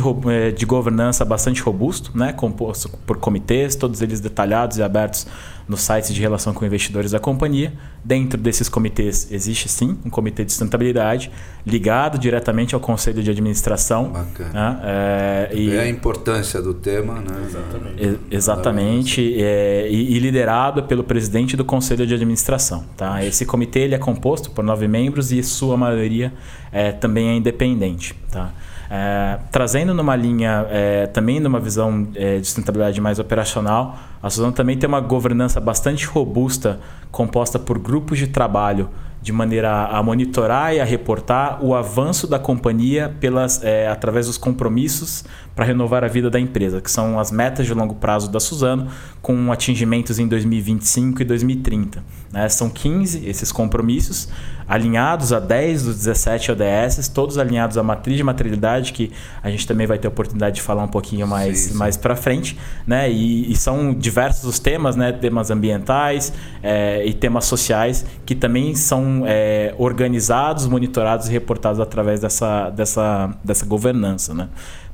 de 0.55 0.67
governança 0.67 1.25
bastante 1.25 1.63
robusto, 1.63 2.17
né? 2.17 2.33
composto 2.35 2.91
por 3.07 3.17
comitês, 3.17 3.75
todos 3.75 4.03
eles 4.03 4.21
detalhados 4.21 4.77
e 4.77 4.83
abertos 4.83 5.27
no 5.69 5.77
site 5.77 6.15
de 6.15 6.21
relação 6.21 6.55
com 6.55 6.65
investidores 6.65 7.11
da 7.11 7.21
companhia. 7.21 7.73
Dentro 8.03 8.41
desses 8.41 8.69
comitês 8.69 9.29
existe 9.31 9.69
sim 9.69 9.99
um 10.05 10.09
comitê 10.09 10.45
de 10.45 10.53
sustentabilidade 10.53 11.31
ligado 11.67 12.19
diretamente 12.19 12.75
ao 12.75 12.81
conselho 12.81 13.23
de 13.23 13.31
administração. 13.31 14.11
Bacana. 14.11 14.53
Né? 14.53 14.81
É, 14.85 15.51
e, 15.53 15.79
a 15.79 15.87
importância 15.89 16.63
do 16.63 16.73
tema, 16.73 17.21
né? 17.21 17.45
Exatamente. 17.47 18.21
exatamente 18.31 19.43
é, 19.43 19.89
e, 19.91 20.17
e, 20.17 20.19
liderado 20.19 20.85
pelo 20.85 21.05
presidente 21.05 21.57
do 21.57 21.65
conselho 21.65 22.07
de 22.07 22.15
administração. 22.15 22.85
Tá? 22.97 23.23
Esse 23.25 23.45
comitê 23.45 23.81
ele 23.81 23.95
é 23.95 23.99
composto 23.99 24.51
por 24.51 24.65
nove 24.65 24.89
membros 24.89 25.31
e 25.33 25.43
sua 25.43 25.77
maioria 25.77 26.33
é, 26.73 26.93
também 26.93 27.29
é 27.29 27.35
independente. 27.35 28.15
Tá? 28.31 28.53
É, 28.91 29.39
trazendo 29.51 29.93
numa 29.93 30.17
linha, 30.17 30.67
é, 30.71 31.07
também 31.07 31.41
numa 31.41 31.61
visão 31.61 32.09
é, 32.15 32.39
de 32.39 32.47
sustentabilidade 32.47 33.01
mais 33.01 33.19
operacional, 33.19 33.99
a 34.23 34.31
Suzano 34.31 34.53
também 34.53 34.79
tem 34.79 34.89
uma 34.89 35.01
governança 35.01 35.61
bastante 35.61 36.07
robusta, 36.07 36.81
composta 37.11 37.59
por 37.59 37.79
grupos 37.79 38.19
de 38.19 38.29
trabalho, 38.29 38.89
de 39.29 39.33
maneira 39.33 39.89
a 39.89 40.03
monitorar 40.03 40.75
e 40.75 40.81
a 40.81 40.85
reportar 40.87 41.63
o 41.63 41.75
avanço 41.75 42.27
da 42.27 42.39
companhia 42.39 43.15
pelas, 43.21 43.63
é, 43.63 43.87
através 43.87 44.27
dos 44.27 44.39
compromissos 44.39 45.23
para 45.55 45.67
renovar 45.67 46.03
a 46.03 46.09
vida 46.09 46.31
da 46.31 46.41
empresa, 46.41 46.81
que 46.81 46.91
são 46.91 47.19
as 47.19 47.31
metas 47.31 47.67
de 47.67 47.75
longo 47.75 47.97
prazo 47.97 48.31
da 48.31 48.41
Suzano, 48.41 48.89
com 49.21 49.53
atingimentos 49.53 50.19
em 50.19 50.27
2025 50.27 51.21
e 51.21 51.25
2030. 51.25 52.03
Né? 52.33 52.49
São 52.49 52.71
15 52.71 53.29
esses 53.29 53.51
compromissos, 53.51 54.29
alinhados 54.69 55.33
a 55.33 55.41
10 55.41 55.83
dos 55.83 55.97
17 55.97 56.53
ODS, 56.53 57.09
todos 57.09 57.39
alinhados 57.39 57.77
à 57.77 57.83
matriz 57.83 58.17
de 58.17 58.23
materialidade, 58.23 58.93
que 58.93 59.11
a 59.43 59.51
gente 59.51 59.67
também 59.67 59.85
vai 59.85 59.99
ter 59.99 60.07
a 60.07 60.11
oportunidade 60.11 60.57
de 60.57 60.63
falar 60.63 60.85
um 60.85 60.89
pouquinho 60.89 61.27
mais, 61.27 61.73
mais 61.75 61.97
para 61.97 62.15
frente. 62.15 62.57
Né? 62.87 63.11
E, 63.11 63.51
e, 63.51 63.57
são 63.57 63.93
diversos 63.93 64.45
os 64.45 64.59
temas, 64.61 64.95
né? 64.95 65.11
temas 65.11 65.51
ambientais 65.51 66.33
é, 66.63 67.05
e 67.05 67.13
temas 67.13 67.47
sociais, 67.47 68.07
que 68.25 68.35
também 68.35 68.77
são 68.77 69.18
é, 69.27 69.75
organizados, 69.79 70.67
monitorados 70.67 71.29
e 71.29 71.33
reportados 71.33 71.81
através 71.81 72.21
dessa, 72.21 72.71
dessa, 72.71 73.35
dessa 73.45 73.67
governança. 73.67 74.35
Né? 74.35 74.49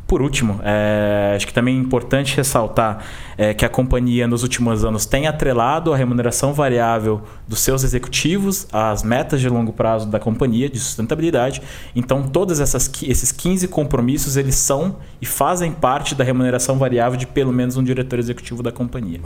Por 0.06 0.20
último, 0.20 0.60
é, 0.62 1.32
acho 1.34 1.46
que 1.46 1.54
também 1.54 1.76
é 1.76 1.80
importante 1.80 2.36
ressaltar 2.36 3.02
é, 3.38 3.54
que 3.54 3.64
a 3.64 3.70
companhia 3.70 4.28
nos 4.28 4.42
últimos 4.42 4.84
anos 4.84 5.06
tem 5.06 5.26
atrelado 5.26 5.94
a 5.94 5.96
remuneração 5.96 6.52
variável 6.52 7.22
dos 7.48 7.60
seus 7.60 7.82
executivos 7.82 8.66
às 8.70 9.02
metas 9.02 9.40
de 9.40 9.48
longo 9.48 9.72
prazo 9.72 10.06
da 10.06 10.20
companhia 10.20 10.68
de 10.68 10.78
sustentabilidade. 10.78 11.62
Então, 11.96 12.22
todos 12.28 12.60
esses 12.60 13.32
15 13.32 13.66
compromissos 13.68 14.36
eles 14.36 14.56
são 14.56 14.96
e 15.22 15.26
fazem 15.26 15.72
parte 15.72 16.14
da 16.14 16.22
remuneração 16.22 16.78
variável 16.78 17.18
de 17.18 17.26
pelo 17.26 17.52
menos 17.52 17.78
um 17.78 17.82
diretor 17.82 18.18
executivo 18.18 18.62
da 18.62 18.70
companhia. 18.70 19.20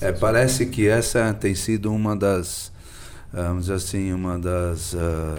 É, 0.00 0.12
parece 0.12 0.66
que 0.66 0.86
essa 0.86 1.32
tem 1.32 1.54
sido 1.54 1.90
uma 1.90 2.14
das, 2.14 2.70
vamos 3.42 3.62
dizer 3.64 3.74
assim, 3.74 4.12
uma 4.12 4.38
das 4.38 4.94
uh 4.94 5.38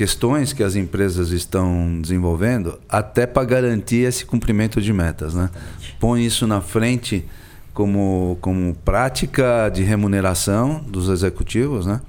questões 0.00 0.54
que 0.54 0.62
as 0.62 0.76
empresas 0.76 1.30
estão 1.30 2.00
desenvolvendo 2.00 2.80
até 2.88 3.26
para 3.26 3.44
garantir 3.44 4.08
esse 4.08 4.24
cumprimento 4.24 4.80
de 4.80 4.94
metas. 4.94 5.34
Né? 5.34 5.50
Põe 5.98 6.24
isso 6.24 6.46
na 6.46 6.62
frente 6.62 7.26
como, 7.74 8.38
como 8.40 8.74
prática 8.76 9.68
de 9.68 9.82
remuneração 9.82 10.82
dos 10.88 11.10
executivos, 11.10 11.84
né? 11.84 12.00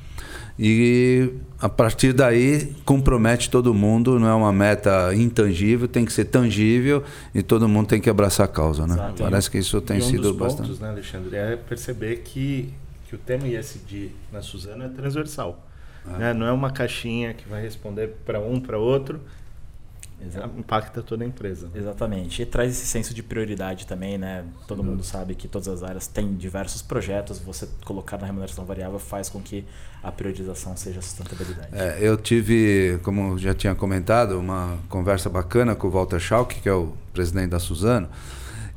E 0.58 1.32
a 1.60 1.68
partir 1.68 2.14
daí 2.14 2.74
compromete 2.86 3.50
todo 3.50 3.74
mundo, 3.74 4.18
não 4.20 4.28
é 4.28 4.34
uma 4.34 4.54
meta 4.54 5.14
intangível, 5.14 5.88
tem 5.88 6.06
que 6.06 6.14
ser 6.14 6.26
tangível 6.26 7.04
e 7.36 7.42
todo 7.42 7.68
mundo 7.68 7.88
tem 7.88 8.00
que 8.00 8.10
abraçar 8.10 8.46
a 8.46 8.50
causa, 8.50 8.88
né? 8.88 8.94
Exato. 8.94 9.24
Parece 9.24 9.52
que 9.52 9.58
isso 9.58 9.82
tem 9.82 9.98
e 9.98 10.02
um 10.02 10.06
sido 10.06 10.22
dos 10.24 10.38
bastante. 10.38 10.68
Pontos, 10.68 10.80
né, 10.80 10.90
Alexandre, 10.90 11.36
é 11.36 11.56
perceber 11.58 12.18
que, 12.18 12.72
que 13.12 13.16
o 13.16 13.20
tema 13.20 13.46
ISD 13.46 14.12
na 14.32 14.42
Suzano 14.42 14.86
é 14.86 14.88
transversal. 14.88 15.68
Ah. 16.06 16.18
Né? 16.18 16.34
Não 16.34 16.48
é 16.48 16.52
uma 16.52 16.72
caixinha 16.72 17.34
que 17.34 17.48
vai 17.48 17.62
responder 17.62 18.08
para 18.26 18.40
um, 18.40 18.58
para 18.58 18.78
outro. 18.78 19.20
Exato. 20.26 20.58
Impacta 20.58 21.02
toda 21.02 21.26
a 21.26 21.28
empresa. 21.28 21.70
Exatamente. 21.76 22.42
E 22.42 22.46
traz 22.46 22.72
esse 22.72 22.86
senso 22.86 23.14
de 23.14 23.22
prioridade 23.22 23.86
também, 23.86 24.18
né? 24.18 24.46
Todo 24.66 24.84
mundo 24.84 25.04
sabe 25.04 25.36
que 25.36 25.48
todas 25.48 25.68
as 25.68 25.84
áreas 25.84 26.08
têm 26.08 26.36
diversos 26.36 26.82
projetos. 26.82 27.40
Você 27.40 27.68
colocar 27.84 28.18
na 28.18 28.28
remuneração 28.28 28.64
variável 28.64 29.00
faz 29.00 29.28
com 29.28 29.42
que 29.42 29.66
a 30.02 30.12
priorização 30.12 30.78
seja 30.78 31.00
a 31.00 31.02
sustentabilidade. 31.02 31.70
É, 31.74 31.98
eu 32.00 32.16
tive, 32.16 33.00
como 33.04 33.38
já 33.38 33.54
tinha 33.54 33.76
comentado, 33.76 34.40
uma 34.40 34.78
conversa 34.88 35.28
bacana 35.30 35.76
com 35.76 35.88
o 35.88 35.92
Walter 35.92 36.20
Schalk, 36.20 36.62
que 36.62 36.70
é 36.70 36.74
o 36.74 36.94
presidente 37.12 37.50
da 37.50 37.60
Suzano. 37.60 38.08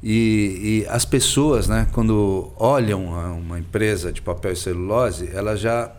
E, 0.06 0.82
e, 0.84 0.86
as 0.90 1.06
pessoas, 1.06 1.66
né, 1.66 1.88
quando 1.92 2.52
olham 2.58 3.06
uma 3.38 3.58
empresa 3.58 4.12
de 4.12 4.20
papel 4.20 4.52
e 4.52 4.56
celulose, 4.56 5.30
ela 5.32 5.56
já 5.56 5.90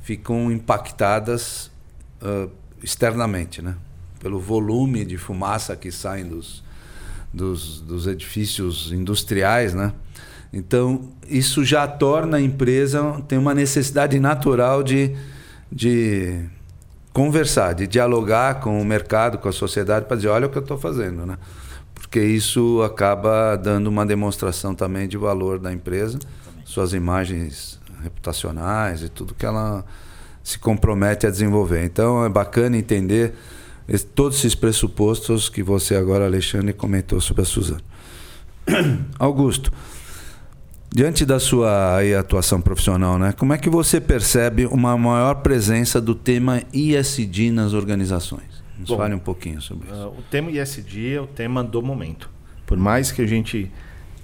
ficam 0.00 0.50
impactadas 0.50 1.70
uh, 2.22 2.50
externamente, 2.82 3.60
né? 3.60 3.74
pelo 4.18 4.40
volume 4.40 5.04
de 5.04 5.18
fumaça 5.18 5.76
que 5.76 5.92
sai 5.92 6.24
dos, 6.24 6.64
dos, 7.30 7.82
dos 7.82 8.06
edifícios 8.06 8.90
industriais. 8.90 9.74
Né? 9.74 9.92
Então, 10.50 11.12
isso 11.28 11.62
já 11.62 11.86
torna 11.86 12.38
a 12.38 12.40
empresa, 12.40 13.22
tem 13.28 13.38
uma 13.38 13.52
necessidade 13.52 14.18
natural 14.18 14.82
de, 14.82 15.14
de 15.70 16.40
conversar, 17.12 17.74
de 17.74 17.86
dialogar 17.86 18.60
com 18.60 18.80
o 18.80 18.84
mercado, 18.84 19.36
com 19.36 19.48
a 19.48 19.52
sociedade, 19.52 20.06
para 20.06 20.16
dizer: 20.16 20.28
olha 20.28 20.46
o 20.46 20.50
que 20.50 20.56
eu 20.56 20.62
estou 20.62 20.78
fazendo. 20.78 21.26
Né? 21.26 21.36
Porque 22.16 22.28
isso 22.28 22.80
acaba 22.82 23.56
dando 23.56 23.88
uma 23.88 24.06
demonstração 24.06 24.74
também 24.74 25.06
de 25.06 25.18
valor 25.18 25.58
da 25.58 25.70
empresa, 25.70 26.18
suas 26.64 26.94
imagens 26.94 27.78
reputacionais 28.02 29.02
e 29.02 29.10
tudo 29.10 29.34
que 29.34 29.44
ela 29.44 29.84
se 30.42 30.58
compromete 30.58 31.26
a 31.26 31.30
desenvolver. 31.30 31.84
Então 31.84 32.24
é 32.24 32.28
bacana 32.30 32.78
entender 32.78 33.34
esse, 33.86 34.06
todos 34.06 34.38
esses 34.38 34.54
pressupostos 34.54 35.50
que 35.50 35.62
você 35.62 35.94
agora, 35.94 36.24
Alexandre, 36.24 36.72
comentou 36.72 37.20
sobre 37.20 37.42
a 37.42 37.44
Suzana. 37.44 37.82
Augusto, 39.18 39.70
diante 40.90 41.26
da 41.26 41.38
sua 41.38 41.98
aí, 41.98 42.14
atuação 42.14 42.62
profissional, 42.62 43.18
né, 43.18 43.32
como 43.32 43.52
é 43.52 43.58
que 43.58 43.68
você 43.68 44.00
percebe 44.00 44.64
uma 44.64 44.96
maior 44.96 45.42
presença 45.42 46.00
do 46.00 46.14
tema 46.14 46.62
ISD 46.72 47.50
nas 47.50 47.74
organizações? 47.74 48.55
Nos 48.78 48.88
Bom, 48.88 48.96
fale 48.96 49.14
um 49.14 49.18
pouquinho 49.18 49.60
sobre 49.60 49.88
isso. 49.88 49.96
Uh, 49.96 50.18
o 50.18 50.22
tema 50.30 50.50
ISD 50.50 51.14
é 51.14 51.20
o 51.20 51.26
tema 51.26 51.64
do 51.64 51.82
momento. 51.82 52.30
Por 52.66 52.76
mais 52.76 53.10
que 53.10 53.22
a 53.22 53.26
gente 53.26 53.70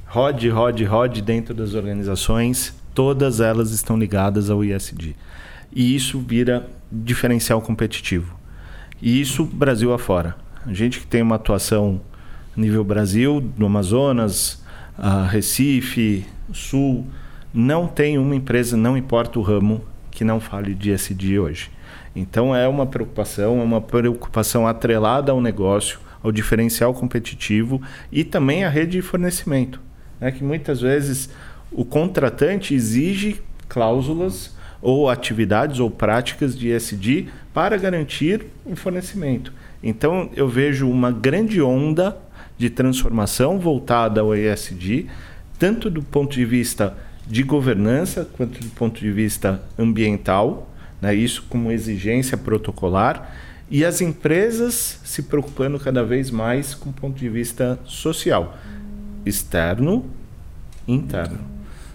rode, 0.07 0.49
rode, 0.49 0.85
rode 0.85 1.23
dentro 1.23 1.55
das 1.55 1.75
organizações, 1.75 2.75
todas 2.95 3.41
elas 3.41 3.71
estão 3.71 3.97
ligadas 3.97 4.51
ao 4.51 4.65
ISD. 4.65 5.17
E 5.73 5.95
isso 5.95 6.21
vira 6.21 6.69
diferencial 6.91 7.63
competitivo. 7.63 8.35
E 9.01 9.21
isso 9.21 9.45
Brasil 9.45 9.93
afora. 9.93 10.37
A 10.67 10.73
gente 10.73 11.01
que 11.01 11.07
tem 11.07 11.23
uma 11.23 11.37
atuação 11.37 12.01
nível 12.57 12.85
Brasil, 12.85 13.43
no 13.57 13.67
Amazonas, 13.67 14.63
Recife, 15.31 16.27
Sul, 16.53 17.07
não 17.53 17.87
tem 17.87 18.19
uma 18.19 18.37
empresa, 18.37 18.77
não 18.77 18.97
importa 18.97 19.39
o 19.39 19.43
ramo, 19.43 19.83
que 20.11 20.25
não 20.25 20.39
fale 20.39 20.75
de 20.75 20.93
SD 20.93 21.39
hoje. 21.39 21.71
Então 22.15 22.55
é 22.55 22.69
uma 22.69 22.87
preocupação, 22.87 23.61
é 23.61 23.65
uma 23.65 23.81
preocupação 23.81 24.67
atrelada 24.67 25.33
ao 25.33 25.41
negócio, 25.41 25.99
ao 26.23 26.31
diferencial 26.31 26.93
competitivo 26.95 27.81
e 28.11 28.23
também 28.23 28.65
à 28.65 28.69
rede 28.69 28.93
de 28.93 29.03
fornecimento. 29.03 29.81
Né? 30.21 30.31
Que 30.31 30.45
muitas 30.45 30.81
vezes 30.81 31.31
o 31.71 31.85
contratante 31.85 32.75
exige 32.75 33.41
cláusulas 33.69 34.55
ou 34.81 35.09
atividades 35.09 35.81
ou 35.81 35.91
práticas 35.91 36.59
de 36.59 36.69
ESG 36.69 37.29
para 37.55 37.77
garantir 37.77 38.47
o 38.65 38.77
fornecimento. 38.77 39.53
Então 39.83 40.29
eu 40.35 40.49
vejo 40.49 40.89
uma 40.89 41.11
grande 41.11 41.63
onda 41.63 42.17
de 42.59 42.69
transformação 42.69 43.59
voltada 43.59 44.21
ao 44.21 44.37
ESG, 44.37 45.07
tanto 45.59 45.89
do 45.89 46.03
ponto 46.03 46.35
de 46.35 46.45
vista 46.45 46.97
de 47.27 47.43
governança 47.43 48.29
quanto 48.37 48.61
do 48.61 48.71
ponto 48.71 49.01
de 49.01 49.11
vista 49.11 49.63
ambiental, 49.79 50.72
né? 51.03 51.13
isso 51.15 51.45
como 51.49 51.73
exigência 51.73 52.37
protocolar, 52.39 53.35
e 53.69 53.85
as 53.85 54.01
empresas 54.01 55.01
se 55.05 55.23
preocupando 55.23 55.79
cada 55.81 56.05
vez 56.05 56.31
mais 56.31 56.75
com 56.75 56.91
o 56.91 56.93
ponto 56.93 57.19
de 57.19 57.29
vista 57.29 57.79
social, 57.85 58.57
externo 59.27 60.05
e 60.87 60.93
interno. 60.93 61.39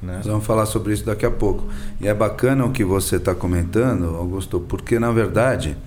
Né? 0.02 0.18
Nós 0.18 0.26
vamos 0.26 0.46
falar 0.46 0.66
sobre 0.66 0.94
isso 0.94 1.06
daqui 1.06 1.26
a 1.26 1.32
pouco. 1.32 1.68
E 2.02 2.08
é 2.08 2.14
bacana 2.14 2.66
o 2.66 2.72
que 2.72 2.84
você 2.84 3.16
está 3.16 3.34
comentando, 3.34 4.16
Augusto, 4.16 4.60
porque 4.60 5.00
na 5.00 5.12
verdade, 5.12 5.78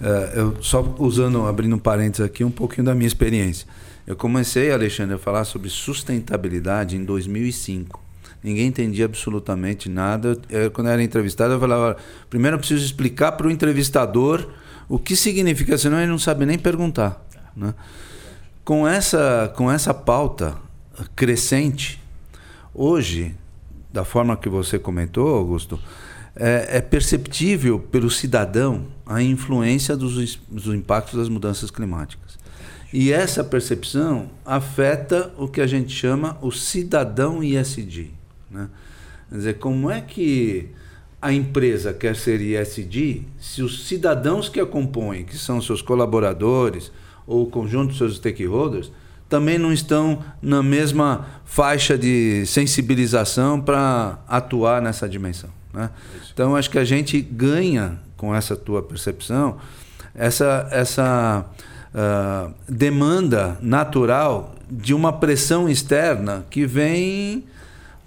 uh, 0.00 0.04
eu 0.38 0.56
só 0.62 0.94
usando, 0.98 1.46
abrindo 1.46 1.76
um 1.76 1.78
parênteses 1.78 2.24
aqui, 2.24 2.44
um 2.44 2.50
pouquinho 2.50 2.84
da 2.84 2.94
minha 2.94 3.06
experiência. 3.06 3.66
Eu 4.06 4.16
comecei, 4.16 4.70
Alexandre, 4.70 5.14
a 5.14 5.18
falar 5.18 5.44
sobre 5.44 5.68
sustentabilidade 5.70 6.96
em 6.96 7.04
2005 7.04 8.11
ninguém 8.42 8.66
entendia 8.66 9.04
absolutamente 9.04 9.88
nada. 9.88 10.38
Eu, 10.48 10.70
quando 10.70 10.88
eu 10.88 10.92
era 10.92 11.02
entrevistado, 11.02 11.54
eu 11.54 11.60
falava: 11.60 11.96
primeiro 12.28 12.56
eu 12.56 12.58
preciso 12.58 12.84
explicar 12.84 13.32
para 13.32 13.46
o 13.46 13.50
entrevistador 13.50 14.48
o 14.88 14.98
que 14.98 15.16
significa, 15.16 15.78
senão 15.78 15.98
ele 15.98 16.10
não 16.10 16.18
sabe 16.18 16.44
nem 16.44 16.58
perguntar. 16.58 17.24
Né? 17.56 17.74
Com, 18.64 18.86
essa, 18.86 19.52
com 19.56 19.70
essa 19.70 19.94
pauta 19.94 20.56
crescente, 21.16 22.02
hoje, 22.74 23.34
da 23.92 24.04
forma 24.04 24.36
que 24.36 24.48
você 24.48 24.78
comentou, 24.78 25.34
Augusto, 25.34 25.78
é, 26.36 26.78
é 26.78 26.80
perceptível 26.80 27.78
pelo 27.78 28.10
cidadão 28.10 28.86
a 29.06 29.22
influência 29.22 29.96
dos, 29.96 30.36
dos 30.48 30.74
impactos 30.74 31.18
das 31.18 31.28
mudanças 31.28 31.70
climáticas. 31.70 32.38
E 32.92 33.10
essa 33.10 33.42
percepção 33.42 34.30
afeta 34.44 35.32
o 35.38 35.48
que 35.48 35.60
a 35.60 35.66
gente 35.66 35.94
chama 35.94 36.36
o 36.42 36.50
cidadão 36.50 37.42
ISD. 37.42 38.10
Né? 38.52 38.68
Quer 39.28 39.36
dizer, 39.36 39.58
como 39.58 39.90
é 39.90 40.00
que 40.00 40.68
a 41.20 41.32
empresa 41.32 41.92
quer 41.92 42.16
ser 42.16 42.40
ISD 42.40 43.22
se 43.38 43.62
os 43.62 43.86
cidadãos 43.86 44.48
que 44.48 44.60
a 44.60 44.66
compõem, 44.66 45.24
que 45.24 45.38
são 45.38 45.60
seus 45.60 45.80
colaboradores 45.80 46.92
ou 47.26 47.44
o 47.44 47.46
conjunto 47.46 47.92
de 47.92 47.98
seus 47.98 48.16
stakeholders, 48.16 48.90
também 49.28 49.58
não 49.58 49.72
estão 49.72 50.22
na 50.42 50.62
mesma 50.62 51.26
faixa 51.44 51.96
de 51.96 52.44
sensibilização 52.44 53.60
para 53.60 54.18
atuar 54.28 54.82
nessa 54.82 55.08
dimensão. 55.08 55.48
Né? 55.72 55.88
Então, 56.32 56.54
acho 56.54 56.68
que 56.68 56.78
a 56.78 56.84
gente 56.84 57.20
ganha 57.20 57.98
com 58.16 58.34
essa 58.34 58.54
tua 58.54 58.82
percepção 58.82 59.58
essa, 60.14 60.68
essa 60.70 61.46
uh, 61.94 62.52
demanda 62.68 63.56
natural 63.60 64.54
de 64.70 64.94
uma 64.94 65.12
pressão 65.12 65.68
externa 65.68 66.44
que 66.50 66.66
vem 66.66 67.44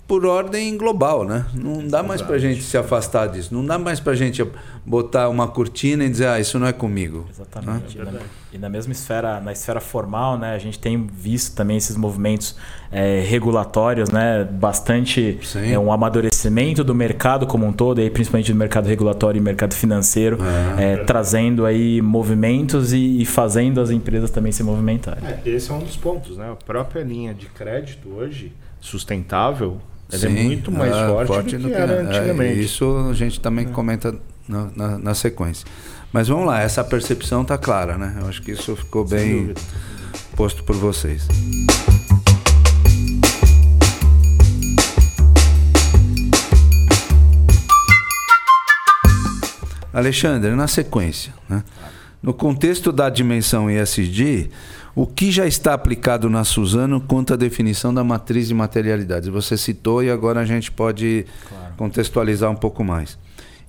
por 0.07 0.24
ordem 0.24 0.77
global, 0.77 1.25
né? 1.25 1.45
Não 1.53 1.88
dá 1.88 2.03
mais 2.03 2.21
para 2.21 2.35
a 2.35 2.39
gente 2.39 2.62
se 2.62 2.77
afastar 2.77 3.27
disso. 3.27 3.51
Não 3.53 3.65
dá 3.65 3.79
mais 3.79 4.00
para 4.00 4.13
a 4.13 4.15
gente 4.15 4.45
botar 4.85 5.29
uma 5.29 5.47
cortina 5.47 6.03
e 6.03 6.09
dizer, 6.09 6.27
ah, 6.27 6.39
isso 6.39 6.59
não 6.59 6.67
é 6.67 6.74
comigo. 6.74 7.25
Exatamente. 7.27 7.97
Né? 7.97 8.19
E, 8.53 8.57
na, 8.59 8.69
mesma 8.69 8.93
esfera, 8.93 9.39
na 9.39 9.51
esfera 9.51 9.81
formal, 9.81 10.38
né, 10.38 10.53
a 10.53 10.59
gente 10.59 10.77
tem 10.77 11.07
visto 11.07 11.55
também 11.55 11.75
esses 11.75 11.97
movimentos 11.97 12.55
é, 12.91 13.19
regulatórios, 13.21 14.12
né, 14.12 14.43
bastante 14.43 15.39
é, 15.55 15.77
um 15.79 15.91
amadurecimento 15.91 16.83
do 16.83 16.93
mercado 16.93 17.47
como 17.47 17.65
um 17.65 17.74
todo, 17.74 18.00
aí 18.00 18.09
principalmente 18.12 18.53
do 18.53 18.57
mercado 18.57 18.88
regulatório 18.88 19.39
e 19.39 19.41
mercado 19.41 19.74
financeiro, 19.74 20.38
é. 20.77 20.93
é 20.93 20.97
trazendo 20.97 21.65
aí 21.65 22.00
movimentos 22.00 22.93
e, 22.93 23.21
e, 23.21 23.25
fazendo 23.25 23.81
as 23.81 23.89
empresas 23.89 24.29
também 24.29 24.51
se 24.51 24.62
movimentarem. 24.62 25.24
É, 25.27 25.41
esse 25.50 25.71
é 25.71 25.74
um 25.74 25.79
dos 25.79 25.97
pontos, 25.97 26.38
né? 26.38 26.51
A 26.51 26.55
própria 26.55 27.01
linha 27.01 27.33
de 27.33 27.47
crédito 27.47 28.07
hoje 28.09 28.53
sustentável 28.79 29.81
ela 30.12 30.25
é 30.25 30.27
Sim, 30.29 30.38
é 30.38 30.43
muito 30.43 30.71
mais 30.71 30.95
é, 30.95 31.07
forte, 31.07 31.27
forte, 31.27 31.57
do 31.57 31.67
que, 31.67 31.74
que 31.74 31.81
era 31.81 32.01
antigamente. 32.01 32.59
É, 32.59 32.63
isso 32.63 33.07
a 33.09 33.13
gente 33.13 33.39
também 33.39 33.65
é. 33.65 33.69
comenta 33.69 34.15
na, 34.47 34.69
na, 34.75 34.97
na, 35.00 35.13
sequência. 35.15 35.65
Mas 36.13 36.27
vamos 36.27 36.45
lá, 36.45 36.62
essa 36.62 36.83
percepção 36.83 37.41
está 37.41 37.57
clara, 37.57 37.97
né? 37.97 38.17
Eu 38.21 38.27
acho 38.27 38.41
que 38.41 38.51
isso 38.51 38.75
ficou 38.75 39.03
bem 39.03 39.53
posto 40.35 40.63
por 40.63 40.75
vocês. 40.75 41.27
Alexandre, 49.91 50.51
na 50.51 50.67
sequência, 50.67 51.33
né? 51.50 51.63
no 52.22 52.33
contexto 52.33 52.91
da 52.91 53.07
dimensão 53.09 53.70
ESG, 53.70 54.50
o 54.96 55.05
que 55.05 55.29
já 55.29 55.46
está 55.46 55.74
aplicado 55.74 56.29
na 56.29 56.46
Suzano 56.46 57.01
quanto 57.01 57.34
à 57.34 57.36
definição 57.36 57.94
da 57.94 58.03
matriz 58.03 58.48
de 58.48 58.53
materialidades? 58.53 59.27
Você 59.27 59.58
citou 59.58 60.01
e 60.01 60.10
agora 60.10 60.40
a 60.40 60.46
gente 60.46 60.72
pode 60.72 61.25
claro. 61.50 61.74
contextualizar 61.75 62.50
um 62.50 62.55
pouco 62.55 62.84
mais. 62.84 63.18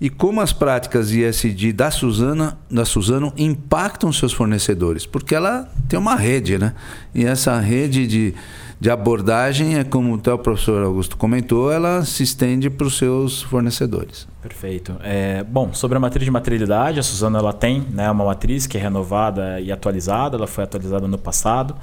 E 0.01 0.11
como 0.11 0.41
as 0.41 0.53
práticas 0.53 1.11
ISD 1.11 1.73
da 1.73 1.91
Suzana, 1.91 2.59
da 2.71 2.85
Suzano 2.85 3.33
impactam 3.37 4.13
seus 4.13 4.33
fornecedores? 4.33 5.07
Porque 5.07 5.35
ela 5.35 5.71
tem 5.89 5.99
uma 5.99 6.15
rede, 6.15 6.59
né? 6.59 6.75
E 7.15 7.25
essa 7.25 7.59
rede 7.59 8.07
de 8.07 8.35
de 8.79 8.91
abordagem 8.91 9.79
é 9.79 9.85
como 9.85 10.15
até 10.15 10.33
o 10.33 10.39
professor 10.39 10.85
Augusto 10.85 11.17
comentou, 11.17 11.73
ela 11.73 12.05
se 12.05 12.23
estende 12.23 12.69
para 12.69 12.87
os 12.87 12.99
seus 12.99 13.43
fornecedores. 13.43 14.29
Perfeito. 14.43 14.97
É, 15.03 15.43
bom, 15.45 15.73
sobre 15.73 15.97
a 15.97 16.01
matriz 16.01 16.25
de 16.25 16.31
materialidade, 16.31 17.01
a 17.01 17.03
Suzana 17.03 17.39
ela 17.39 17.53
tem 17.53 17.87
né, 17.91 18.11
uma 18.11 18.25
matriz 18.25 18.67
que 18.67 18.77
é 18.77 18.81
renovada 18.81 19.61
e 19.61 19.73
atualizada, 19.73 20.37
ela 20.37 20.47
foi 20.47 20.65
atualizada 20.65 21.09
no 21.09 21.19
passado. 21.19 21.75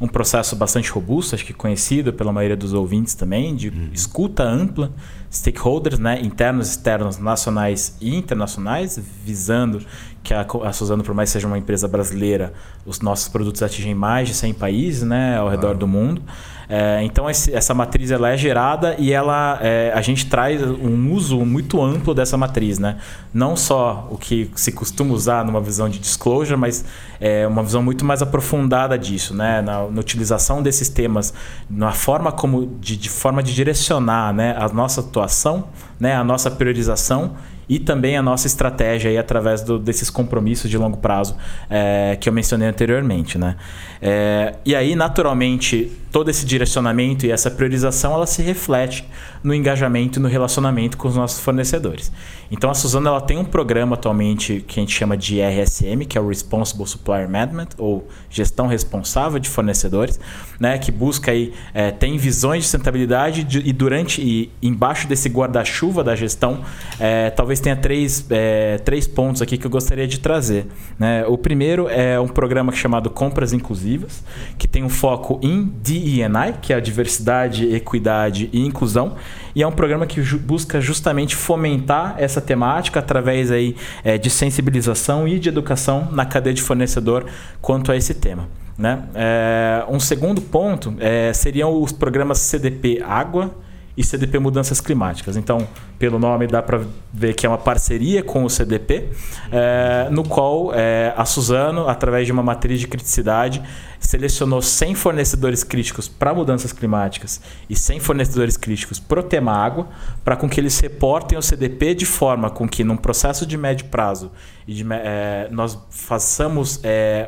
Um 0.00 0.08
processo 0.08 0.56
bastante 0.56 0.90
robusto, 0.90 1.34
acho 1.34 1.44
que 1.44 1.52
conhecido 1.52 2.12
pela 2.12 2.32
maioria 2.32 2.56
dos 2.56 2.72
ouvintes 2.72 3.14
também, 3.14 3.54
de 3.54 3.68
uhum. 3.68 3.90
escuta 3.92 4.42
ampla, 4.42 4.90
stakeholders 5.30 5.98
né, 5.98 6.20
internos, 6.22 6.70
externos, 6.70 7.18
nacionais 7.18 7.96
e 8.00 8.16
internacionais, 8.16 8.98
visando 9.24 9.84
que 10.22 10.32
a, 10.32 10.46
a 10.64 10.72
Suzano, 10.72 11.02
por 11.02 11.14
mais 11.14 11.30
seja 11.30 11.46
uma 11.46 11.58
empresa 11.58 11.86
brasileira, 11.86 12.52
os 12.86 13.00
nossos 13.00 13.28
produtos 13.28 13.62
atingem 13.62 13.94
mais 13.94 14.28
de 14.28 14.34
100 14.34 14.54
países 14.54 15.02
né, 15.02 15.36
ao 15.36 15.48
redor 15.48 15.72
ah. 15.72 15.74
do 15.74 15.86
mundo. 15.86 16.22
É, 16.72 17.02
então 17.02 17.28
esse, 17.28 17.52
essa 17.52 17.74
matriz 17.74 18.12
ela 18.12 18.30
é 18.30 18.36
gerada 18.36 18.94
e 18.96 19.12
ela, 19.12 19.58
é, 19.60 19.92
a 19.92 20.00
gente 20.00 20.26
traz 20.26 20.62
um 20.62 21.12
uso 21.12 21.44
muito 21.44 21.82
amplo 21.82 22.14
dessa 22.14 22.36
matriz. 22.36 22.78
Né? 22.78 22.96
Não 23.34 23.56
só 23.56 24.06
o 24.08 24.16
que 24.16 24.48
se 24.54 24.70
costuma 24.70 25.12
usar 25.12 25.44
numa 25.44 25.60
visão 25.60 25.88
de 25.88 25.98
disclosure, 25.98 26.56
mas 26.56 26.84
é 27.20 27.44
uma 27.44 27.64
visão 27.64 27.82
muito 27.82 28.04
mais 28.04 28.22
aprofundada 28.22 28.96
disso, 28.96 29.34
né? 29.34 29.60
na, 29.60 29.88
na 29.88 30.00
utilização 30.00 30.62
desses 30.62 30.88
temas, 30.88 31.34
na 31.68 31.90
forma 31.90 32.30
como 32.30 32.66
de, 32.80 32.96
de 32.96 33.10
forma 33.10 33.42
de 33.42 33.52
direcionar 33.52 34.32
né, 34.32 34.54
a 34.56 34.68
nossa 34.68 35.00
atuação, 35.00 35.64
né, 35.98 36.14
a 36.14 36.22
nossa 36.22 36.50
priorização 36.50 37.32
e 37.68 37.78
também 37.78 38.16
a 38.16 38.22
nossa 38.22 38.48
estratégia 38.48 39.12
aí 39.12 39.16
através 39.16 39.62
do, 39.62 39.78
desses 39.78 40.10
compromissos 40.10 40.68
de 40.68 40.76
longo 40.76 40.96
prazo 40.96 41.36
é, 41.68 42.16
que 42.20 42.28
eu 42.28 42.32
mencionei 42.32 42.66
anteriormente. 42.66 43.38
Né? 43.38 43.54
É, 44.02 44.56
e 44.64 44.74
aí, 44.74 44.96
naturalmente, 44.96 45.92
todo 46.10 46.30
esse 46.30 46.44
direcionamento 46.44 47.24
e 47.24 47.30
essa 47.30 47.50
priorização 47.50 48.12
ela 48.14 48.26
se 48.26 48.42
reflete 48.42 49.04
no 49.42 49.54
engajamento 49.54 50.18
e 50.18 50.22
no 50.22 50.28
relacionamento 50.28 50.96
com 50.96 51.08
os 51.08 51.16
nossos 51.16 51.40
fornecedores. 51.40 52.12
Então 52.50 52.68
a 52.68 52.74
Suzano 52.74 53.08
ela 53.08 53.20
tem 53.20 53.38
um 53.38 53.44
programa 53.44 53.94
atualmente 53.94 54.64
que 54.66 54.80
a 54.80 54.82
gente 54.82 54.92
chama 54.92 55.16
de 55.16 55.40
RSM, 55.40 56.04
que 56.08 56.18
é 56.18 56.20
o 56.20 56.28
Responsible 56.28 56.86
Supplier 56.86 57.28
Management, 57.28 57.68
ou 57.78 58.08
gestão 58.28 58.66
responsável 58.66 59.38
de 59.38 59.48
fornecedores, 59.48 60.18
né, 60.58 60.76
que 60.78 60.90
busca 60.90 61.30
aí, 61.30 61.52
é, 61.72 61.90
tem 61.90 62.16
visões 62.18 62.64
de 62.64 62.64
sustentabilidade 62.64 63.44
de, 63.44 63.60
e 63.60 63.72
durante 63.72 64.20
e 64.20 64.50
embaixo 64.60 65.06
desse 65.06 65.28
guarda-chuva 65.28 66.02
da 66.02 66.16
gestão, 66.16 66.60
é, 66.98 67.30
talvez 67.30 67.60
tenha 67.60 67.76
três, 67.76 68.26
é, 68.30 68.78
três 68.78 69.06
pontos 69.06 69.40
aqui 69.40 69.56
que 69.56 69.66
eu 69.66 69.70
gostaria 69.70 70.06
de 70.06 70.18
trazer. 70.18 70.66
Né? 70.98 71.24
O 71.26 71.38
primeiro 71.38 71.88
é 71.88 72.18
um 72.18 72.28
programa 72.28 72.72
chamado 72.72 73.08
Compras 73.08 73.52
Inclusivas, 73.52 74.24
que 74.58 74.66
tem 74.66 74.82
um 74.82 74.88
foco 74.88 75.38
em 75.42 75.64
DE&I, 76.00 76.54
que 76.60 76.72
é 76.72 76.76
a 76.76 76.80
diversidade, 76.80 77.72
equidade 77.74 78.48
e 78.52 78.64
inclusão, 78.64 79.16
e 79.54 79.62
é 79.62 79.66
um 79.66 79.72
programa 79.72 80.06
que 80.06 80.22
ju 80.22 80.38
busca 80.38 80.80
justamente 80.80 81.36
fomentar 81.36 82.14
essa 82.18 82.40
temática 82.40 83.00
através 83.00 83.50
aí, 83.50 83.76
é, 84.02 84.16
de 84.16 84.30
sensibilização 84.30 85.28
e 85.28 85.38
de 85.38 85.48
educação 85.48 86.08
na 86.10 86.24
cadeia 86.24 86.54
de 86.54 86.62
fornecedor 86.62 87.26
quanto 87.60 87.92
a 87.92 87.96
esse 87.96 88.14
tema. 88.14 88.48
Né? 88.78 89.02
É, 89.14 89.84
um 89.88 90.00
segundo 90.00 90.40
ponto 90.40 90.94
é, 90.98 91.32
seriam 91.32 91.82
os 91.82 91.92
programas 91.92 92.38
CDP 92.38 93.02
Água, 93.04 93.54
e 94.00 94.04
CDP 94.04 94.38
Mudanças 94.38 94.80
Climáticas. 94.80 95.36
Então, 95.36 95.68
pelo 95.98 96.18
nome 96.18 96.46
dá 96.46 96.62
para 96.62 96.80
ver 97.12 97.34
que 97.34 97.44
é 97.44 97.48
uma 97.48 97.58
parceria 97.58 98.22
com 98.22 98.44
o 98.44 98.48
CDP, 98.48 99.10
é, 99.52 100.08
no 100.10 100.24
qual 100.24 100.72
é, 100.74 101.12
a 101.14 101.26
Suzano, 101.26 101.86
através 101.86 102.24
de 102.24 102.32
uma 102.32 102.42
matriz 102.42 102.80
de 102.80 102.88
criticidade, 102.88 103.62
selecionou 103.98 104.62
100 104.62 104.94
fornecedores 104.94 105.62
críticos 105.62 106.08
para 106.08 106.32
mudanças 106.32 106.72
climáticas 106.72 107.42
e 107.68 107.76
100 107.76 108.00
fornecedores 108.00 108.56
críticos 108.56 108.98
para 108.98 109.20
o 109.20 109.22
tema 109.22 109.52
água, 109.52 109.88
para 110.24 110.34
com 110.34 110.48
que 110.48 110.58
eles 110.58 110.80
reportem 110.80 111.36
o 111.36 111.42
CDP 111.42 111.94
de 111.94 112.06
forma 112.06 112.48
com 112.48 112.66
que, 112.66 112.82
num 112.82 112.96
processo 112.96 113.44
de 113.44 113.58
médio 113.58 113.84
prazo, 113.86 114.32
de, 114.66 114.82
é, 114.90 115.46
nós 115.50 115.78
façamos 115.90 116.80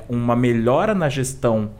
uma 0.08 0.34
melhora 0.34 0.94
na 0.94 1.10
gestão 1.10 1.70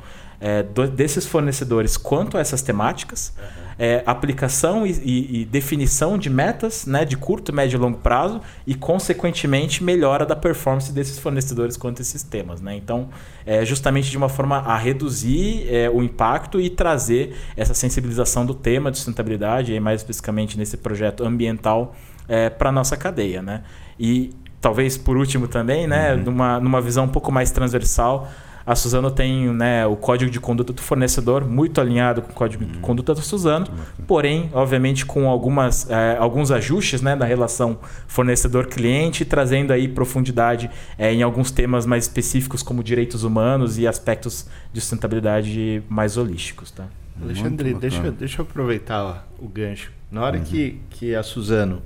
do, 0.74 0.88
desses 0.88 1.24
fornecedores 1.24 1.96
quanto 1.96 2.36
a 2.36 2.40
essas 2.40 2.60
temáticas. 2.60 3.32
Uhum 3.38 3.61
é, 3.82 4.00
aplicação 4.06 4.86
e, 4.86 4.92
e, 4.92 5.40
e, 5.40 5.44
definição 5.44 6.16
de 6.16 6.30
metas 6.30 6.86
né, 6.86 7.04
de 7.04 7.16
curto, 7.16 7.52
médio 7.52 7.78
e 7.78 7.80
longo 7.80 7.98
prazo 7.98 8.40
e, 8.64 8.76
consequentemente, 8.76 9.82
melhora 9.82 10.24
da 10.24 10.36
performance 10.36 10.92
desses 10.92 11.18
fornecedores 11.18 11.76
quanto 11.76 11.98
a 11.98 12.02
esses 12.02 12.22
temas. 12.22 12.60
Né? 12.60 12.76
Então, 12.76 13.08
é 13.44 13.64
justamente 13.64 14.08
de 14.08 14.16
uma 14.16 14.28
forma 14.28 14.58
a 14.58 14.78
reduzir 14.78 15.66
é, 15.68 15.90
o 15.90 16.00
impacto 16.00 16.60
e 16.60 16.70
trazer 16.70 17.34
essa 17.56 17.74
sensibilização 17.74 18.46
do 18.46 18.54
tema 18.54 18.88
de 18.88 18.98
sustentabilidade, 18.98 19.72
e 19.72 19.80
mais 19.80 20.00
especificamente 20.00 20.56
nesse 20.56 20.76
projeto 20.76 21.24
ambiental, 21.24 21.96
é, 22.28 22.48
para 22.50 22.68
a 22.68 22.72
nossa 22.72 22.96
cadeia. 22.96 23.42
Né? 23.42 23.64
E 23.98 24.30
talvez 24.60 24.96
por 24.96 25.16
último 25.16 25.48
também, 25.48 25.88
né, 25.88 26.14
uhum. 26.14 26.22
numa, 26.22 26.60
numa 26.60 26.80
visão 26.80 27.06
um 27.06 27.08
pouco 27.08 27.32
mais 27.32 27.50
transversal, 27.50 28.30
a 28.64 28.74
Suzano 28.74 29.10
tem 29.10 29.52
né, 29.52 29.86
o 29.86 29.96
código 29.96 30.30
de 30.30 30.38
conduta 30.40 30.72
do 30.72 30.80
fornecedor 30.80 31.46
muito 31.46 31.80
alinhado 31.80 32.22
com 32.22 32.30
o 32.30 32.34
código 32.34 32.64
de 32.64 32.76
uhum. 32.76 32.80
conduta 32.80 33.14
da 33.14 33.22
Suzano, 33.22 33.66
porém, 34.06 34.50
obviamente, 34.52 35.04
com 35.04 35.28
algumas, 35.28 35.90
é, 35.90 36.16
alguns 36.18 36.50
ajustes 36.50 37.02
né, 37.02 37.14
na 37.14 37.24
relação 37.24 37.78
fornecedor-cliente, 38.06 39.24
trazendo 39.24 39.72
aí 39.72 39.88
profundidade 39.88 40.70
é, 40.96 41.12
em 41.12 41.22
alguns 41.22 41.50
temas 41.50 41.86
mais 41.86 42.04
específicos, 42.04 42.62
como 42.62 42.82
direitos 42.82 43.24
humanos 43.24 43.78
e 43.78 43.86
aspectos 43.86 44.46
de 44.72 44.80
sustentabilidade 44.80 45.82
mais 45.88 46.16
holísticos. 46.16 46.70
Tá? 46.70 46.84
Alexandre, 47.20 47.74
deixa, 47.74 48.10
deixa 48.10 48.40
eu 48.40 48.44
aproveitar 48.44 49.26
o 49.38 49.48
gancho. 49.48 49.92
Na 50.10 50.22
hora 50.22 50.38
uhum. 50.38 50.44
que, 50.44 50.80
que 50.90 51.14
a 51.14 51.22
Suzano 51.22 51.82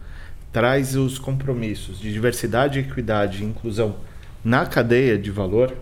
traz 0.52 0.96
os 0.96 1.18
compromissos 1.18 2.00
de 2.00 2.12
diversidade, 2.12 2.78
equidade 2.78 3.42
e 3.42 3.46
inclusão 3.46 3.96
na 4.44 4.64
cadeia 4.64 5.18
de 5.18 5.30
valor, 5.30 5.74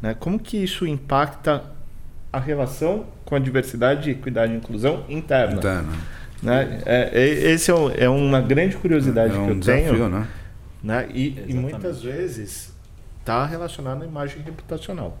né? 0.00 0.14
Como 0.18 0.38
que 0.38 0.56
isso 0.56 0.86
impacta 0.86 1.64
a 2.32 2.38
relação 2.38 3.06
com 3.24 3.34
a 3.34 3.38
diversidade, 3.38 4.10
equidade 4.10 4.52
e 4.52 4.56
inclusão 4.56 5.04
interna? 5.08 5.56
Interna. 5.56 5.92
Né? 6.42 6.82
É, 6.86 7.10
é, 7.12 7.28
esse 7.50 7.70
é, 7.70 7.74
é, 8.04 8.08
uma 8.08 8.40
grande 8.40 8.76
curiosidade 8.76 9.34
é 9.34 9.38
um 9.38 9.44
que 9.44 9.50
eu 9.50 9.58
desafio, 9.58 9.92
tenho. 9.92 10.08
Né? 10.08 10.28
Né? 10.82 11.08
E, 11.12 11.44
e, 11.48 11.54
muitas 11.54 12.02
vezes 12.02 12.72
está 13.18 13.44
relacionado 13.44 14.02
à 14.02 14.06
imagem 14.06 14.40
reputacional. 14.42 15.18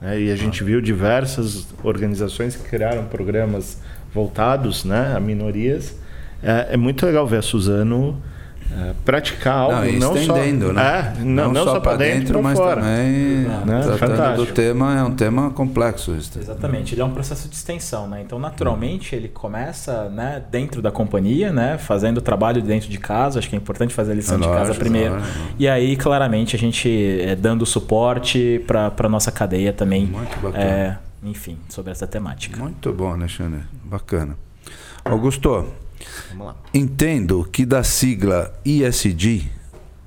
Né? 0.00 0.20
E 0.20 0.30
a 0.30 0.36
gente 0.36 0.62
viu 0.62 0.80
diversas 0.80 1.68
organizações 1.82 2.56
que 2.56 2.68
criaram 2.68 3.06
programas 3.06 3.80
voltados 4.12 4.84
né, 4.84 5.14
a 5.16 5.20
minorias. 5.20 5.96
É, 6.42 6.74
é 6.74 6.76
muito 6.76 7.06
legal 7.06 7.26
ver 7.26 7.38
a 7.38 7.42
Suzano 7.42 8.20
praticar 9.04 9.56
algo 9.56 9.92
não, 9.92 10.14
não 10.14 10.16
estendendo, 10.16 10.66
só, 10.66 10.72
né? 10.72 11.14
É, 11.18 11.20
não, 11.20 11.24
não, 11.24 11.52
não, 11.52 11.64
só, 11.64 11.80
para 11.80 11.96
dentro, 11.96 12.18
dentro 12.18 12.42
mas 12.42 12.58
fora. 12.58 12.80
também 12.80 13.06
né? 13.66 13.96
tratando 13.98 14.36
do 14.36 14.52
tema 14.52 14.98
é 14.98 15.02
um 15.02 15.14
tema 15.14 15.50
complexo. 15.50 16.14
Isso. 16.14 16.38
Exatamente, 16.38 16.94
ele 16.94 17.02
é 17.02 17.04
um 17.04 17.10
processo 17.10 17.48
de 17.48 17.54
extensão, 17.54 18.08
né? 18.08 18.22
Então, 18.22 18.38
naturalmente, 18.38 19.14
ele 19.14 19.28
começa, 19.28 20.08
né, 20.08 20.42
dentro 20.50 20.80
da 20.80 20.90
companhia, 20.90 21.52
né, 21.52 21.78
fazendo 21.78 22.18
o 22.18 22.20
trabalho 22.20 22.62
dentro 22.62 22.88
de 22.88 22.98
casa. 22.98 23.38
Acho 23.38 23.48
que 23.48 23.56
é 23.56 23.58
importante 23.58 23.92
fazer 23.92 24.12
a 24.12 24.14
lição 24.14 24.36
é 24.36 24.40
de 24.40 24.46
lógico, 24.46 24.66
casa 24.66 24.78
primeiro. 24.78 25.16
É 25.16 25.20
e 25.58 25.68
aí, 25.68 25.96
claramente, 25.96 26.54
a 26.54 26.58
gente 26.58 27.20
é, 27.20 27.34
dando 27.34 27.66
suporte 27.66 28.62
para 28.66 28.92
a 28.96 29.08
nossa 29.08 29.32
cadeia 29.32 29.72
também. 29.72 30.06
Muito 30.06 30.38
bacana. 30.40 30.64
É, 30.64 30.98
enfim, 31.22 31.58
sobre 31.68 31.92
essa 31.92 32.06
temática. 32.06 32.58
Muito 32.58 32.92
bom, 32.92 33.12
Alexandre. 33.12 33.62
Bacana. 33.84 34.36
Augusto, 35.04 35.66
Vamos 36.30 36.46
lá. 36.46 36.56
Entendo 36.72 37.48
que 37.50 37.64
da 37.64 37.82
sigla 37.82 38.52
ISD, 38.64 39.50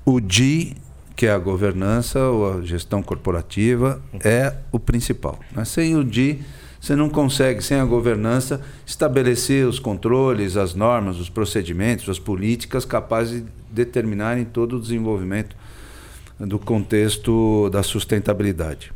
o 0.05 0.19
G, 0.19 0.75
que 1.15 1.25
é 1.25 1.31
a 1.31 1.37
governança 1.37 2.19
ou 2.19 2.59
a 2.59 2.61
gestão 2.61 3.01
corporativa, 3.01 4.01
é 4.23 4.53
o 4.71 4.79
principal. 4.79 5.39
Né? 5.51 5.63
Sem 5.65 5.95
o 5.95 6.11
G, 6.11 6.39
você 6.79 6.95
não 6.95 7.09
consegue, 7.09 7.61
sem 7.61 7.79
a 7.79 7.85
governança, 7.85 8.59
estabelecer 8.85 9.65
os 9.65 9.79
controles, 9.79 10.57
as 10.57 10.75
normas, 10.75 11.17
os 11.17 11.29
procedimentos, 11.29 12.09
as 12.09 12.19
políticas 12.19 12.83
capazes 12.83 13.41
de 13.41 13.47
determinarem 13.71 14.43
todo 14.43 14.75
o 14.75 14.81
desenvolvimento 14.81 15.55
do 16.37 16.59
contexto 16.59 17.69
da 17.69 17.83
sustentabilidade. 17.83 18.91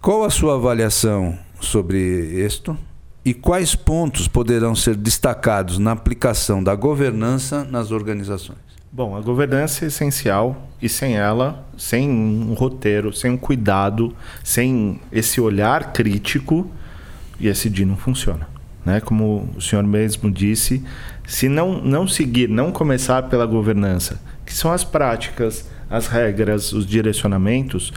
Qual 0.00 0.24
a 0.24 0.30
sua 0.30 0.56
avaliação 0.56 1.38
sobre 1.60 1.98
isto? 2.44 2.76
E 3.24 3.34
quais 3.34 3.74
pontos 3.74 4.26
poderão 4.26 4.74
ser 4.74 4.96
destacados 4.96 5.78
na 5.78 5.92
aplicação 5.92 6.62
da 6.62 6.74
governança 6.74 7.64
nas 7.64 7.90
organizações? 7.90 8.58
Bom, 8.92 9.14
a 9.14 9.20
governança 9.20 9.84
é 9.84 9.88
essencial 9.88 10.68
e 10.82 10.88
sem 10.88 11.16
ela, 11.16 11.64
sem 11.76 12.10
um 12.10 12.54
roteiro, 12.54 13.12
sem 13.12 13.30
um 13.30 13.36
cuidado, 13.36 14.14
sem 14.42 15.00
esse 15.12 15.40
olhar 15.40 15.92
crítico, 15.92 16.68
o 17.38 17.44
ISD 17.44 17.84
não 17.84 17.96
funciona. 17.96 18.48
Né? 18.84 19.00
Como 19.00 19.48
o 19.56 19.60
senhor 19.60 19.84
mesmo 19.84 20.30
disse, 20.30 20.82
se 21.26 21.48
não, 21.48 21.80
não 21.80 22.08
seguir, 22.08 22.48
não 22.48 22.72
começar 22.72 23.24
pela 23.24 23.46
governança, 23.46 24.20
que 24.44 24.52
são 24.52 24.72
as 24.72 24.82
práticas, 24.82 25.68
as 25.88 26.08
regras, 26.08 26.72
os 26.72 26.84
direcionamentos, 26.86 27.92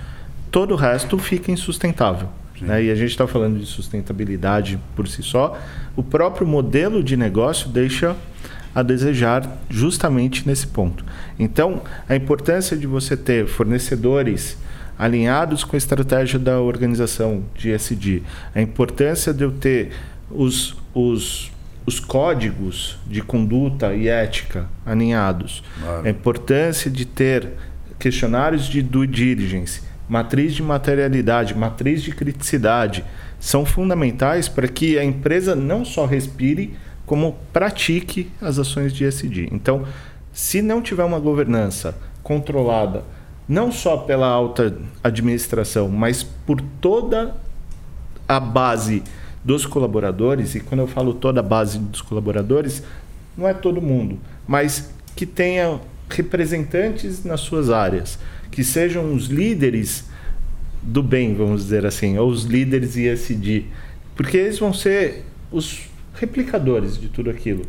todo 0.51 0.73
o 0.73 0.77
resto 0.77 1.17
fica 1.17 1.51
insustentável. 1.51 2.29
Né? 2.63 2.85
E 2.85 2.91
a 2.91 2.95
gente 2.95 3.11
está 3.11 3.27
falando 3.27 3.59
de 3.59 3.65
sustentabilidade 3.65 4.79
por 4.95 5.07
si 5.07 5.21
só. 5.21 5.59
O 5.95 6.03
próprio 6.03 6.47
modelo 6.47 7.03
de 7.03 7.17
negócio 7.17 7.69
deixa 7.69 8.15
a 8.73 8.81
desejar 8.81 9.47
justamente 9.69 10.47
nesse 10.47 10.67
ponto. 10.67 11.05
Então, 11.37 11.81
a 12.09 12.15
importância 12.15 12.75
de 12.75 12.87
você 12.87 13.15
ter 13.15 13.45
fornecedores 13.45 14.57
alinhados 14.97 15.63
com 15.63 15.75
a 15.75 15.77
estratégia 15.77 16.39
da 16.39 16.59
organização 16.59 17.43
de 17.55 17.71
SD, 17.71 18.23
a 18.53 18.61
importância 18.61 19.33
de 19.33 19.43
eu 19.43 19.51
ter 19.51 19.91
os, 20.29 20.75
os, 20.93 21.51
os 21.85 21.99
códigos 21.99 22.97
de 23.05 23.21
conduta 23.21 23.93
e 23.93 24.07
ética 24.07 24.67
alinhados, 24.85 25.63
claro. 25.79 26.07
a 26.07 26.09
importância 26.09 26.89
de 26.89 27.05
ter 27.05 27.49
questionários 27.99 28.65
de 28.65 28.81
due 28.81 29.07
diligence 29.07 29.81
matriz 30.07 30.53
de 30.53 30.63
materialidade, 30.63 31.55
matriz 31.55 32.01
de 32.01 32.11
criticidade, 32.11 33.03
são 33.39 33.65
fundamentais 33.65 34.47
para 34.47 34.67
que 34.67 34.97
a 34.97 35.03
empresa 35.03 35.55
não 35.55 35.83
só 35.83 36.05
respire, 36.05 36.75
como 37.05 37.35
pratique 37.51 38.31
as 38.41 38.57
ações 38.57 38.93
de 38.93 39.03
ESG. 39.03 39.49
Então, 39.51 39.85
se 40.31 40.61
não 40.61 40.81
tiver 40.81 41.03
uma 41.03 41.19
governança 41.19 41.95
controlada, 42.23 43.03
não 43.47 43.71
só 43.71 43.97
pela 43.97 44.27
alta 44.27 44.75
administração, 45.03 45.89
mas 45.89 46.23
por 46.23 46.61
toda 46.79 47.35
a 48.27 48.39
base 48.39 49.03
dos 49.43 49.65
colaboradores, 49.65 50.55
e 50.55 50.61
quando 50.61 50.79
eu 50.79 50.87
falo 50.87 51.13
toda 51.13 51.41
a 51.41 51.43
base 51.43 51.77
dos 51.77 52.01
colaboradores, 52.01 52.81
não 53.37 53.47
é 53.47 53.53
todo 53.53 53.81
mundo, 53.81 54.17
mas 54.47 54.93
que 55.15 55.25
tenha 55.25 55.79
representantes 56.09 57.25
nas 57.25 57.41
suas 57.41 57.69
áreas, 57.69 58.17
que 58.53 58.63
sejam 58.63 59.13
os 59.15 59.25
líderes 59.25 60.05
do 60.81 61.01
bem, 61.01 61.33
vamos 61.33 61.63
dizer 61.63 61.87
assim, 61.87 62.19
ou 62.19 62.29
os 62.29 62.43
líderes 62.43 62.95
ISD, 62.95 63.65
porque 64.15 64.37
eles 64.37 64.59
vão 64.59 64.71
ser 64.71 65.25
os 65.51 65.81
replicadores 66.13 66.99
de 66.99 67.07
tudo 67.07 67.31
aquilo. 67.31 67.65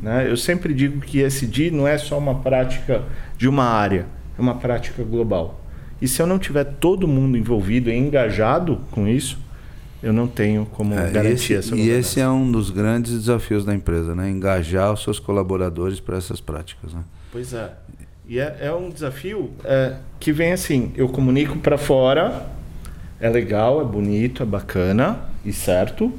Né? 0.00 0.30
Eu 0.30 0.36
sempre 0.36 0.72
digo 0.72 1.00
que 1.00 1.22
ISD 1.24 1.72
não 1.72 1.88
é 1.88 1.98
só 1.98 2.16
uma 2.16 2.36
prática 2.36 3.02
de 3.36 3.48
uma 3.48 3.64
área, 3.64 4.06
é 4.38 4.40
uma 4.40 4.54
prática 4.54 5.02
global. 5.02 5.60
E 6.00 6.06
se 6.06 6.22
eu 6.22 6.26
não 6.26 6.38
tiver 6.38 6.64
todo 6.64 7.08
mundo 7.08 7.36
envolvido 7.36 7.90
e 7.90 7.96
engajado 7.96 8.78
com 8.92 9.08
isso, 9.08 9.40
eu 10.00 10.12
não 10.12 10.28
tenho 10.28 10.64
como 10.66 10.94
é, 10.94 11.10
garantir 11.10 11.54
esse, 11.54 11.70
essa 11.70 11.76
E 11.76 11.88
esse 11.88 12.20
é 12.20 12.28
um 12.28 12.52
dos 12.52 12.70
grandes 12.70 13.12
desafios 13.12 13.64
da 13.64 13.74
empresa, 13.74 14.14
né? 14.14 14.30
Engajar 14.30 14.92
os 14.92 15.02
seus 15.02 15.18
colaboradores 15.18 15.98
para 15.98 16.16
essas 16.16 16.40
práticas. 16.40 16.94
Né? 16.94 17.02
Pois 17.32 17.52
é. 17.52 17.72
E 18.28 18.38
é, 18.38 18.58
é 18.60 18.72
um 18.72 18.90
desafio 18.90 19.50
é, 19.64 19.94
que 20.20 20.32
vem 20.32 20.52
assim, 20.52 20.92
eu 20.94 21.08
comunico 21.08 21.58
para 21.58 21.78
fora, 21.78 22.46
é 23.18 23.28
legal, 23.30 23.80
é 23.80 23.84
bonito, 23.84 24.42
é 24.42 24.46
bacana 24.46 25.18
e 25.44 25.52
certo, 25.52 26.12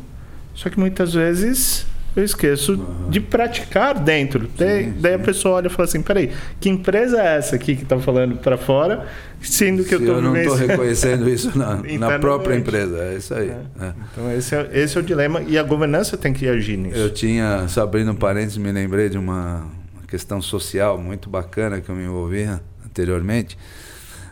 só 0.56 0.70
que 0.70 0.80
muitas 0.80 1.14
vezes 1.14 1.86
eu 2.16 2.24
esqueço 2.24 2.74
uhum. 2.74 3.10
de 3.10 3.20
praticar 3.20 3.94
dentro. 4.00 4.46
Sim, 4.46 4.50
daí, 4.58 4.84
sim. 4.86 4.94
daí, 5.00 5.14
a 5.14 5.20
pessoa 5.20 5.58
olha 5.58 5.68
e 5.68 5.70
fala 5.70 5.88
assim: 5.88 6.02
peraí, 6.02 6.32
que 6.60 6.68
empresa 6.68 7.22
é 7.22 7.38
essa 7.38 7.56
aqui 7.56 7.76
que 7.76 7.84
está 7.84 8.00
falando 8.00 8.38
para 8.38 8.58
fora, 8.58 9.06
sendo 9.40 9.84
que 9.84 9.90
Se 9.90 9.96
eu, 9.96 10.00
tô 10.00 10.06
eu 10.14 10.22
não 10.22 10.36
estou 10.36 10.56
reconhecendo 10.56 11.30
isso 11.30 11.56
na, 11.58 11.76
na 12.00 12.18
própria 12.18 12.56
empresa. 12.56 12.98
É 12.98 13.16
isso 13.16 13.34
aí. 13.34 13.50
É. 13.50 13.86
É. 13.86 13.94
Então, 14.12 14.32
esse 14.36 14.56
é, 14.56 14.70
esse 14.74 14.98
é 14.98 15.00
o 15.00 15.04
dilema 15.04 15.44
e 15.48 15.58
a 15.58 15.64
governança 15.64 16.18
tem 16.18 16.34
que 16.34 16.48
agir 16.48 16.78
nisso. 16.78 16.98
Eu 16.98 17.14
tinha, 17.14 17.68
só 17.68 17.84
abrindo 17.84 18.12
um 18.12 18.16
parênteses, 18.16 18.58
me 18.58 18.72
lembrei 18.72 19.10
de 19.10 19.18
uma 19.18 19.79
questão 20.10 20.42
social 20.42 20.98
muito 20.98 21.30
bacana 21.30 21.80
que 21.80 21.90
eu 21.90 21.96
me 21.96 22.04
envolvi 22.04 22.44
anteriormente. 22.84 23.58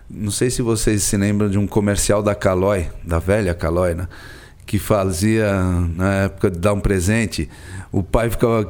Não 0.10 0.32
sei 0.32 0.50
se 0.50 0.62
vocês 0.62 1.04
se 1.04 1.16
lembram 1.18 1.50
de 1.50 1.58
um 1.58 1.68
comercial 1.68 2.24
da 2.24 2.34
Caloi, 2.34 2.90
da 3.04 3.20
velha 3.20 3.54
Caloi, 3.54 3.94
né? 3.94 4.08
que 4.66 4.80
fazia, 4.80 5.54
na 5.96 6.14
época 6.26 6.52
de 6.52 6.60
dar 6.60 6.74
um 6.74 6.80
presente, 6.80 7.50
o 7.92 8.04
pai 8.04 8.30
ficava 8.30 8.70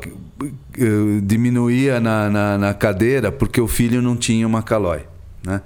diminuía 1.24 2.00
na, 2.00 2.30
na, 2.30 2.58
na, 2.58 2.74
cadeira 2.74 3.32
porque 3.32 3.60
o 3.60 3.67
filho 3.67 4.00
não 4.00 4.15
tinha 4.15 4.46
uma 4.46 4.62
calói. 4.62 5.08
Né? 5.43 5.60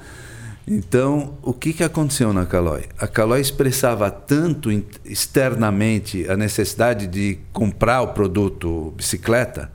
Então, 0.65 1.37
o 1.41 1.51
que, 1.51 1.73
que 1.73 1.83
aconteceu 1.83 2.31
na 2.31 2.45
Calói? 2.45 2.85
A 2.97 3.07
Calói 3.07 3.41
expressava 3.41 4.09
tanto 4.09 4.69
externamente 5.03 6.29
a 6.29 6.37
necessidade 6.37 7.07
de 7.07 7.39
comprar 7.51 8.01
o 8.03 8.09
produto 8.09 8.93
bicicleta 8.95 9.69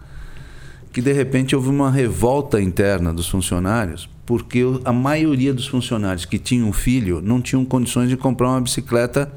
que 0.96 1.02
de 1.02 1.12
repente 1.12 1.54
houve 1.54 1.68
uma 1.68 1.90
revolta 1.90 2.58
interna 2.58 3.12
dos 3.12 3.28
funcionários, 3.28 4.08
porque 4.24 4.62
a 4.82 4.94
maioria 4.94 5.52
dos 5.52 5.66
funcionários 5.66 6.24
que 6.24 6.38
tinham 6.38 6.72
filho 6.72 7.20
não 7.20 7.38
tinham 7.38 7.66
condições 7.66 8.08
de 8.08 8.16
comprar 8.16 8.48
uma 8.48 8.62
bicicleta 8.62 9.30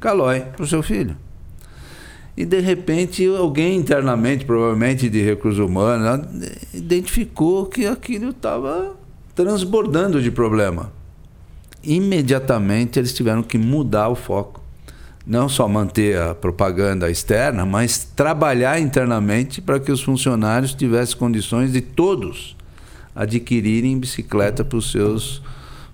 Calói 0.00 0.40
para 0.40 0.64
o 0.64 0.66
seu 0.66 0.82
filho. 0.82 1.16
E 2.36 2.44
de 2.44 2.58
repente 2.58 3.24
alguém 3.24 3.76
internamente, 3.76 4.44
provavelmente 4.44 5.08
de 5.08 5.22
recursos 5.22 5.60
humanos, 5.60 6.26
identificou 6.74 7.66
que 7.66 7.86
aquilo 7.86 8.30
estava 8.30 8.96
transbordando 9.32 10.20
de 10.20 10.32
problema. 10.32 10.92
Imediatamente 11.84 12.98
eles 12.98 13.14
tiveram 13.14 13.44
que 13.44 13.56
mudar 13.56 14.08
o 14.08 14.16
foco 14.16 14.60
não 15.26 15.48
só 15.48 15.66
manter 15.66 16.16
a 16.16 16.34
propaganda 16.34 17.10
externa, 17.10 17.66
mas 17.66 18.04
trabalhar 18.14 18.78
internamente 18.80 19.60
para 19.60 19.80
que 19.80 19.90
os 19.90 20.00
funcionários 20.00 20.72
tivessem 20.72 21.16
condições 21.16 21.72
de 21.72 21.80
todos 21.80 22.56
adquirirem 23.14 23.98
bicicleta 23.98 24.62
para 24.62 24.76
os 24.76 24.92
seus 24.92 25.42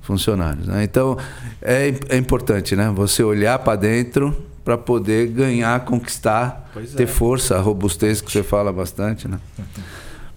funcionários. 0.02 0.66
Né? 0.66 0.82
Então 0.82 1.16
é, 1.62 1.94
é 2.08 2.16
importante, 2.16 2.74
né? 2.74 2.92
Você 2.94 3.22
olhar 3.22 3.58
para 3.60 3.76
dentro 3.76 4.36
para 4.64 4.76
poder 4.76 5.28
ganhar, 5.28 5.80
conquistar, 5.84 6.70
ter 6.96 7.04
é. 7.04 7.06
força, 7.06 7.56
a 7.56 7.60
robustez 7.60 8.20
que 8.20 8.30
você 8.30 8.42
fala 8.42 8.72
bastante, 8.72 9.26
né? 9.26 9.38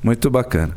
Muito 0.02 0.30
bacana. 0.30 0.76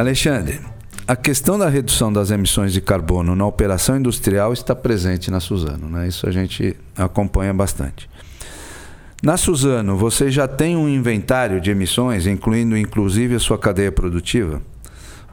Alexandre, 0.00 0.58
a 1.06 1.14
questão 1.14 1.58
da 1.58 1.68
redução 1.68 2.10
das 2.10 2.30
emissões 2.30 2.72
de 2.72 2.80
carbono 2.80 3.36
na 3.36 3.44
operação 3.44 3.98
industrial 3.98 4.50
está 4.52 4.74
presente 4.74 5.30
na 5.30 5.40
Suzano, 5.40 5.90
né? 5.90 6.08
Isso 6.08 6.26
a 6.26 6.32
gente 6.32 6.74
acompanha 6.96 7.52
bastante. 7.52 8.08
Na 9.22 9.36
Suzano, 9.36 9.98
você 9.98 10.30
já 10.30 10.48
tem 10.48 10.74
um 10.74 10.88
inventário 10.88 11.60
de 11.60 11.70
emissões, 11.70 12.26
incluindo 12.26 12.78
inclusive 12.78 13.34
a 13.34 13.38
sua 13.38 13.58
cadeia 13.58 13.92
produtiva? 13.92 14.62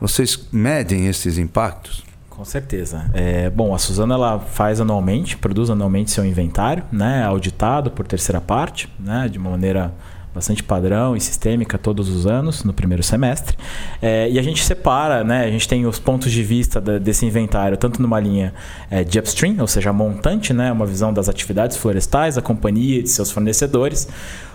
Vocês 0.01 0.47
medem 0.51 1.07
esses 1.07 1.37
impactos? 1.37 2.03
Com 2.29 2.43
certeza. 2.43 3.09
É, 3.13 3.49
bom, 3.49 3.73
a 3.73 3.79
Suzano 3.79 4.13
ela 4.13 4.37
faz 4.37 4.81
anualmente, 4.81 5.37
produz 5.37 5.69
anualmente 5.69 6.11
seu 6.11 6.25
inventário, 6.25 6.83
né, 6.91 7.23
auditado 7.23 7.89
por 7.89 8.05
terceira 8.05 8.41
parte, 8.41 8.93
né, 8.99 9.29
de 9.29 9.37
uma 9.37 9.49
maneira 9.49 9.93
bastante 10.37 10.63
padrão 10.63 11.15
e 11.15 11.21
sistêmica 11.21 11.77
todos 11.77 12.09
os 12.09 12.27
anos, 12.27 12.63
no 12.63 12.71
primeiro 12.71 13.01
semestre. 13.01 13.57
É, 14.01 14.29
e 14.29 14.37
a 14.37 14.41
gente 14.41 14.63
separa, 14.63 15.23
né, 15.23 15.45
a 15.45 15.49
gente 15.49 15.67
tem 15.67 15.85
os 15.85 15.97
pontos 15.97 16.31
de 16.31 16.43
vista 16.43 16.79
da, 16.79 16.99
desse 16.99 17.25
inventário, 17.25 17.75
tanto 17.75 18.01
numa 18.01 18.19
linha 18.19 18.53
é, 18.89 19.03
de 19.03 19.17
upstream, 19.19 19.55
ou 19.59 19.67
seja, 19.67 19.91
montante, 19.91 20.53
né, 20.53 20.71
uma 20.71 20.85
visão 20.85 21.11
das 21.11 21.27
atividades 21.27 21.75
florestais, 21.75 22.35
da 22.35 22.41
companhia 22.41 22.99
e 22.99 23.03
de 23.03 23.09
seus 23.09 23.31
fornecedores, 23.31 24.07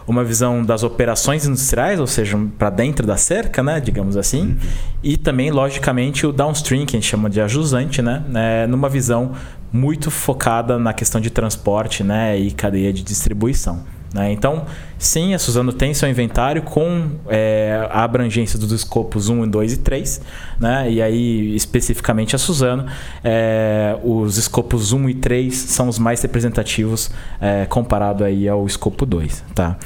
uma 0.07 0.23
visão 0.23 0.65
das 0.65 0.83
operações 0.83 1.47
industriais, 1.47 1.99
ou 1.99 2.07
seja, 2.07 2.39
para 2.57 2.71
dentro 2.71 3.07
da 3.07 3.17
cerca, 3.17 3.63
né, 3.63 3.81
digamos 3.81 4.17
assim, 4.17 4.43
uhum. 4.43 4.57
e 5.03 5.17
também, 5.17 5.51
logicamente, 5.51 6.27
o 6.27 6.33
downstream, 6.33 6.87
que 6.87 6.97
a 6.97 7.01
gente 7.01 7.09
chama 7.09 7.29
de 7.29 7.41
ajusante, 7.41 8.01
né, 8.01 8.23
né, 8.29 8.67
numa 8.69 8.89
visão 8.89 9.33
muito 9.73 10.11
focada 10.11 10.79
na 10.79 10.93
questão 10.93 11.21
de 11.21 11.31
transporte 11.31 12.05
né, 12.05 12.39
e 12.39 12.51
cadeia 12.51 12.93
de 12.93 13.03
distribuição. 13.03 13.83
Né? 14.13 14.33
Então, 14.33 14.67
sim, 15.03 15.35
a 15.35 15.39
Suzano 15.39 15.73
tem 15.73 15.93
seu 15.93 16.09
inventário 16.09 16.63
com 16.63 17.11
é, 17.29 17.87
a 17.91 18.05
abrangência 18.05 18.59
dos 18.59 18.71
escopos 18.73 19.29
1, 19.29 19.49
2 19.49 19.73
e 19.73 19.77
3. 19.79 20.21
Né? 20.61 20.93
E 20.93 21.03
aí, 21.03 21.55
especificamente 21.55 22.37
a 22.37 22.39
Suzano, 22.39 22.87
é, 23.23 23.97
os 24.03 24.39
escopos 24.39 24.93
1 24.93 25.09
e 25.09 25.15
3 25.15 25.55
são 25.55 25.89
os 25.89 25.99
mais 25.99 26.23
representativos 26.23 27.11
é, 27.41 27.67
comparado 27.67 28.25
aí 28.25 28.49
ao 28.49 28.65
escopo 28.67 29.05
2. 29.05 29.45
Tá? 29.55 29.77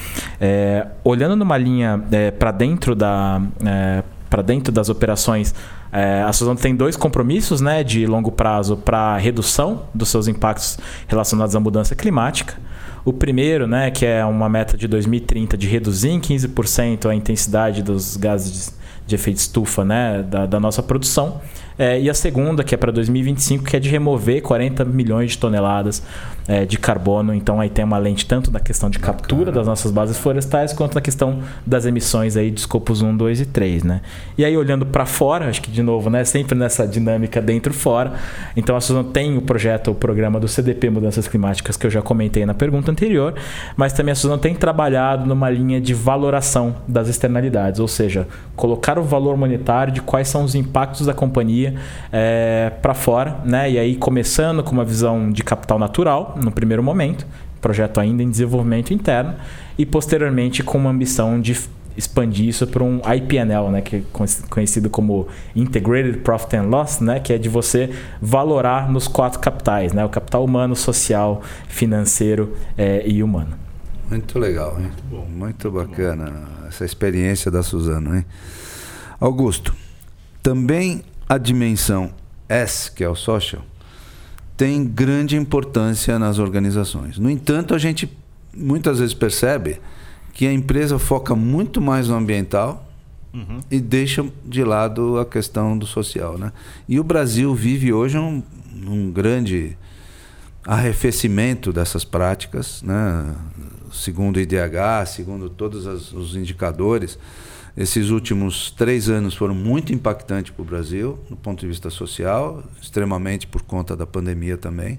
É, 0.40 0.86
olhando 1.02 1.34
numa 1.34 1.56
linha 1.56 2.02
é, 2.12 2.30
para 2.30 2.50
dentro 2.50 2.94
da 2.94 3.40
é, 3.64 4.02
para 4.28 4.42
dentro 4.42 4.72
das 4.72 4.88
operações, 4.88 5.54
é, 5.92 6.22
a 6.22 6.32
Suzano 6.32 6.58
tem 6.58 6.74
dois 6.74 6.96
compromissos 6.96 7.60
né, 7.60 7.82
de 7.84 8.06
longo 8.06 8.32
prazo 8.32 8.76
para 8.76 9.16
redução 9.16 9.84
dos 9.94 10.08
seus 10.08 10.28
impactos 10.28 10.78
relacionados 11.06 11.54
à 11.54 11.60
mudança 11.60 11.94
climática. 11.94 12.54
O 13.06 13.12
primeiro, 13.12 13.68
né, 13.68 13.88
que 13.88 14.04
é 14.04 14.24
uma 14.24 14.48
meta 14.48 14.76
de 14.76 14.88
2030 14.88 15.56
de 15.56 15.68
reduzir 15.68 16.08
em 16.10 16.20
15% 16.20 17.08
a 17.08 17.14
intensidade 17.14 17.80
dos 17.80 18.16
gases 18.16 18.76
de 19.06 19.14
efeito 19.14 19.36
estufa 19.36 19.84
né, 19.84 20.24
da, 20.24 20.44
da 20.44 20.58
nossa 20.58 20.82
produção. 20.82 21.40
É, 21.78 22.00
e 22.00 22.08
a 22.08 22.14
segunda, 22.14 22.64
que 22.64 22.74
é 22.74 22.78
para 22.78 22.90
2025, 22.90 23.64
que 23.64 23.76
é 23.76 23.80
de 23.80 23.88
remover 23.88 24.40
40 24.40 24.84
milhões 24.84 25.32
de 25.32 25.38
toneladas 25.38 26.02
é, 26.48 26.64
de 26.64 26.78
carbono. 26.78 27.34
Então 27.34 27.60
aí 27.60 27.68
tem 27.68 27.84
uma 27.84 27.98
lente 27.98 28.24
tanto 28.26 28.50
na 28.50 28.60
questão 28.60 28.88
de 28.88 28.98
captura 28.98 29.52
das 29.52 29.66
nossas 29.66 29.90
bases 29.92 30.16
florestais, 30.16 30.72
quanto 30.72 30.94
na 30.94 31.00
questão 31.00 31.40
das 31.66 31.84
emissões 31.84 32.36
aí 32.36 32.50
de 32.50 32.60
escopos 32.60 33.02
1, 33.02 33.16
2 33.16 33.40
e 33.42 33.46
3. 33.46 33.84
Né? 33.84 34.00
E 34.38 34.44
aí 34.44 34.56
olhando 34.56 34.86
para 34.86 35.04
fora, 35.04 35.48
acho 35.48 35.60
que 35.60 35.70
de 35.70 35.82
novo, 35.82 36.08
né, 36.08 36.24
sempre 36.24 36.56
nessa 36.56 36.86
dinâmica 36.86 37.40
dentro-fora. 37.40 38.14
Então 38.56 38.76
a 38.76 38.80
Suzano 38.80 39.10
tem 39.10 39.36
o 39.36 39.42
projeto, 39.42 39.90
o 39.90 39.94
programa 39.94 40.40
do 40.40 40.48
CDP 40.48 40.88
Mudanças 40.90 41.28
Climáticas, 41.28 41.76
que 41.76 41.86
eu 41.86 41.90
já 41.90 42.00
comentei 42.00 42.46
na 42.46 42.54
pergunta 42.54 42.90
anterior, 42.90 43.34
mas 43.76 43.92
também 43.92 44.12
a 44.12 44.14
Suzano 44.14 44.40
tem 44.40 44.54
trabalhado 44.54 45.26
numa 45.26 45.50
linha 45.50 45.80
de 45.80 45.92
valoração 45.92 46.76
das 46.88 47.08
externalidades, 47.08 47.80
ou 47.80 47.88
seja, 47.88 48.26
colocar 48.54 48.98
o 48.98 49.02
valor 49.02 49.36
monetário 49.36 49.92
de 49.92 50.00
quais 50.00 50.28
são 50.28 50.44
os 50.44 50.54
impactos 50.54 51.06
da 51.06 51.14
companhia 51.14 51.65
é, 52.12 52.70
para 52.82 52.94
fora, 52.94 53.40
né? 53.44 53.70
E 53.70 53.78
aí 53.78 53.96
começando 53.96 54.62
com 54.62 54.72
uma 54.72 54.84
visão 54.84 55.30
de 55.30 55.42
capital 55.42 55.78
natural 55.78 56.34
no 56.42 56.50
primeiro 56.50 56.82
momento, 56.82 57.26
projeto 57.60 57.98
ainda 57.98 58.22
em 58.22 58.30
desenvolvimento 58.30 58.92
interno, 58.92 59.34
e 59.78 59.84
posteriormente 59.86 60.62
com 60.62 60.78
uma 60.78 60.90
ambição 60.90 61.40
de 61.40 61.56
expandir 61.96 62.46
isso 62.46 62.66
para 62.66 62.84
um 62.84 63.00
IPNL, 63.16 63.70
né, 63.70 63.80
que 63.80 63.96
é 63.96 64.02
conhecido 64.50 64.90
como 64.90 65.26
Integrated 65.54 66.18
Profit 66.18 66.56
and 66.56 66.64
Loss, 66.64 67.00
né, 67.00 67.20
que 67.20 67.32
é 67.32 67.38
de 67.38 67.48
você 67.48 67.90
valorar 68.20 68.90
nos 68.90 69.08
quatro 69.08 69.40
capitais, 69.40 69.92
né, 69.92 70.04
o 70.04 70.08
capital 70.08 70.44
humano, 70.44 70.76
social, 70.76 71.42
financeiro 71.68 72.54
é, 72.76 73.02
e 73.06 73.22
humano. 73.22 73.56
Muito 74.10 74.38
legal, 74.38 74.76
hein? 74.78 74.90
Muito, 75.10 75.30
Muito 75.30 75.70
bacana 75.70 76.32
essa 76.68 76.84
experiência 76.84 77.50
da 77.50 77.62
Suzano, 77.62 78.14
hein? 78.14 78.24
Augusto, 79.18 79.74
também 80.42 81.02
a 81.28 81.38
dimensão 81.38 82.12
S, 82.48 82.90
que 82.90 83.02
é 83.02 83.08
o 83.08 83.16
social, 83.16 83.62
tem 84.56 84.84
grande 84.84 85.36
importância 85.36 86.18
nas 86.18 86.38
organizações. 86.38 87.18
No 87.18 87.28
entanto, 87.28 87.74
a 87.74 87.78
gente 87.78 88.10
muitas 88.54 88.98
vezes 88.98 89.14
percebe 89.14 89.80
que 90.32 90.46
a 90.46 90.52
empresa 90.52 90.98
foca 90.98 91.34
muito 91.34 91.80
mais 91.80 92.08
no 92.08 92.14
ambiental 92.14 92.88
uhum. 93.32 93.60
e 93.70 93.80
deixa 93.80 94.24
de 94.44 94.64
lado 94.64 95.18
a 95.18 95.26
questão 95.26 95.76
do 95.76 95.86
social. 95.86 96.38
Né? 96.38 96.52
E 96.88 96.98
o 96.98 97.04
Brasil 97.04 97.54
vive 97.54 97.92
hoje 97.92 98.16
um, 98.16 98.42
um 98.86 99.10
grande 99.10 99.76
arrefecimento 100.66 101.72
dessas 101.72 102.04
práticas, 102.04 102.82
né? 102.82 103.34
segundo 103.92 104.36
o 104.36 104.40
IDH, 104.40 105.06
segundo 105.06 105.48
todos 105.48 106.12
os 106.12 106.34
indicadores. 106.34 107.18
Esses 107.76 108.08
últimos 108.08 108.70
três 108.70 109.10
anos 109.10 109.34
foram 109.34 109.54
muito 109.54 109.92
impactantes 109.92 110.50
para 110.50 110.62
o 110.62 110.64
Brasil, 110.64 111.18
do 111.28 111.36
ponto 111.36 111.60
de 111.60 111.66
vista 111.66 111.90
social, 111.90 112.64
extremamente 112.80 113.46
por 113.46 113.60
conta 113.60 113.94
da 113.94 114.06
pandemia 114.06 114.56
também. 114.56 114.98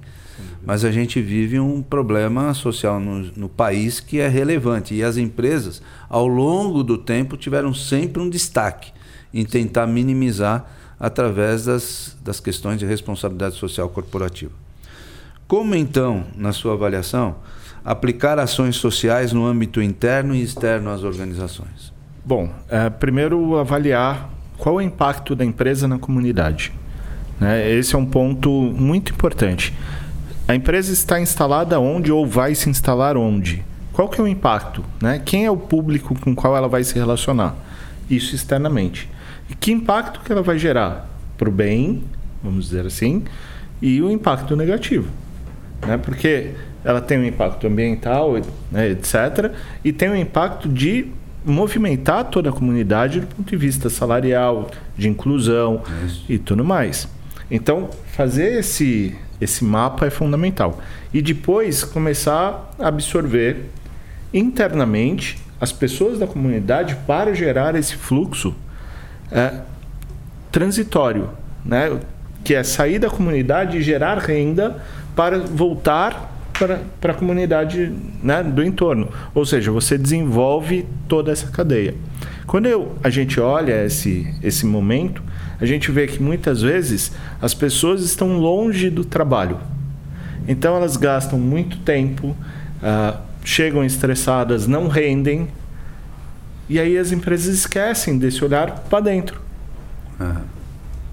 Mas 0.64 0.86
a 0.86 0.92
gente 0.92 1.20
vive 1.20 1.60
um 1.60 1.82
problema 1.82 2.54
social 2.54 3.00
no, 3.00 3.32
no, 3.36 3.50
país 3.50 4.00
que 4.00 4.20
é 4.20 4.28
relevante. 4.28 4.94
E 4.94 5.04
as 5.04 5.18
empresas, 5.18 5.82
ao 6.08 6.28
longo 6.28 6.84
do 6.84 7.00
tempo, 7.00 7.36
tiveram 7.36 7.74
sempre 7.74 8.22
um 8.22 8.30
destaque 8.30 8.92
em 9.34 9.44
tentar 9.44 9.88
minimizar 9.88 10.72
através 11.00 11.66
das, 11.66 12.16
das 12.24 12.40
questões 12.40 12.78
de 12.78 12.86
responsabilidade 12.86 13.56
social 13.56 13.90
corporativa. 13.90 14.52
Como 15.48 15.74
então, 15.74 16.26
na 16.36 16.54
sua 16.54 16.74
avaliação, 16.74 17.38
aplicar 17.84 18.38
ações 18.38 18.76
sociais 18.76 19.34
no 19.34 19.48
âmbito 19.48 19.82
interno 19.82 20.36
e 20.36 20.44
externo 20.44 20.92
às 20.92 21.02
organizações? 21.02 21.97
Bom, 22.28 22.50
é, 22.68 22.90
primeiro 22.90 23.58
avaliar 23.58 24.30
qual 24.58 24.82
é 24.82 24.84
o 24.84 24.86
impacto 24.86 25.34
da 25.34 25.46
empresa 25.46 25.88
na 25.88 25.98
comunidade. 25.98 26.74
Né? 27.40 27.72
Esse 27.72 27.96
é 27.96 27.98
um 27.98 28.06
ponto 28.06 28.50
muito 28.52 29.14
importante. 29.14 29.74
A 30.46 30.54
empresa 30.54 30.92
está 30.92 31.22
instalada 31.22 31.80
onde 31.80 32.12
ou 32.12 32.28
vai 32.28 32.54
se 32.54 32.70
instalar 32.70 33.16
onde? 33.16 33.64
Qual 33.94 34.10
que 34.10 34.20
é 34.20 34.24
o 34.26 34.28
impacto? 34.28 34.84
Né? 35.02 35.22
Quem 35.24 35.46
é 35.46 35.50
o 35.52 35.56
público 35.56 36.20
com 36.20 36.36
qual 36.36 36.54
ela 36.58 36.68
vai 36.68 36.84
se 36.84 36.96
relacionar? 36.96 37.56
Isso 38.10 38.36
externamente. 38.36 39.10
E 39.50 39.56
que 39.56 39.72
impacto 39.72 40.20
que 40.20 40.30
ela 40.30 40.44
vai 40.44 40.60
gerar? 40.60 41.10
Para 41.38 41.48
o 41.48 41.52
bem, 41.52 42.04
vamos 42.44 42.66
dizer 42.66 42.86
assim, 42.86 43.24
e 43.82 44.02
o 44.02 44.12
impacto 44.12 44.54
negativo. 44.54 45.10
Né? 45.82 45.96
Porque 45.98 46.52
ela 46.84 47.00
tem 47.00 47.20
um 47.20 47.24
impacto 47.24 47.68
ambiental, 47.68 48.34
né, 48.70 48.90
etc. 48.90 49.54
E 49.82 49.94
tem 49.94 50.10
um 50.10 50.16
impacto 50.16 50.68
de 50.68 51.12
movimentar 51.48 52.26
toda 52.26 52.50
a 52.50 52.54
comunidade 52.54 53.22
do 53.22 53.28
ponto 53.28 53.50
de 53.50 53.56
vista 53.56 53.90
salarial, 53.90 54.70
de 54.98 55.08
inclusão 55.08 55.82
Isso. 56.06 56.26
e 56.28 56.38
tudo 56.38 56.64
mais. 56.64 57.08
Então, 57.50 57.90
fazer 58.16 58.60
esse, 58.60 59.16
esse 59.40 59.64
mapa 59.64 60.06
é 60.06 60.10
fundamental. 60.10 60.80
E 61.14 61.22
depois 61.22 61.84
começar 61.84 62.70
a 62.78 62.88
absorver 62.88 63.70
internamente 64.34 65.40
as 65.60 65.72
pessoas 65.72 66.20
da 66.20 66.28
comunidade 66.28 66.96
para 67.08 67.34
gerar 67.34 67.76
esse 67.76 67.96
fluxo 67.96 68.54
é, 69.32 69.62
transitório, 70.52 71.30
né? 71.64 71.98
que 72.44 72.54
é 72.54 72.64
sair 72.64 73.00
da 73.00 73.10
comunidade 73.10 73.78
e 73.78 73.82
gerar 73.82 74.18
renda 74.20 74.82
para 75.16 75.40
voltar 75.40 76.37
para 76.58 77.12
a 77.12 77.16
comunidade 77.16 77.92
né, 78.22 78.44
do 78.44 78.64
entorno. 78.64 79.10
Ou 79.34 79.46
seja, 79.46 79.72
você 79.72 79.98
desenvolve 79.98 80.86
toda 81.08 81.32
essa 81.32 81.48
cadeia. 81.48 81.96
Quando 82.46 82.66
eu, 82.66 82.96
a 83.04 83.10
gente 83.10 83.40
olha 83.40 83.86
esse, 83.86 84.34
esse 84.42 84.66
momento, 84.66 85.22
a 85.60 85.66
gente 85.66 85.92
vê 85.92 86.08
que 86.08 86.22
muitas 86.22 86.62
vezes 86.62 87.12
as 87.42 87.54
pessoas 87.54 88.02
estão 88.04 88.38
longe 88.38 88.90
do 88.90 89.04
trabalho. 89.04 89.58
Então 90.48 90.76
elas 90.76 90.96
gastam 90.96 91.38
muito 91.38 91.78
tempo, 91.80 92.30
uh, 92.30 93.18
chegam 93.44 93.84
estressadas, 93.84 94.66
não 94.66 94.88
rendem, 94.88 95.48
e 96.70 96.80
aí 96.80 96.98
as 96.98 97.12
empresas 97.12 97.54
esquecem 97.54 98.18
desse 98.18 98.44
olhar 98.44 98.84
para 98.90 99.00
dentro. 99.02 99.42
Uhum 100.20 100.57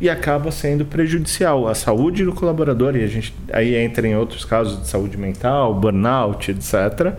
e 0.04 0.10
acaba 0.10 0.50
sendo 0.50 0.84
prejudicial 0.84 1.66
à 1.66 1.74
saúde 1.74 2.26
do 2.26 2.34
colaborador. 2.34 2.94
E 2.94 3.02
a 3.02 3.06
gente 3.06 3.34
aí 3.50 3.74
entra 3.74 4.06
em 4.06 4.14
outros 4.14 4.44
casos 4.44 4.82
de 4.82 4.86
saúde 4.86 5.16
mental, 5.16 5.74
burnout, 5.74 6.50
etc. 6.50 7.14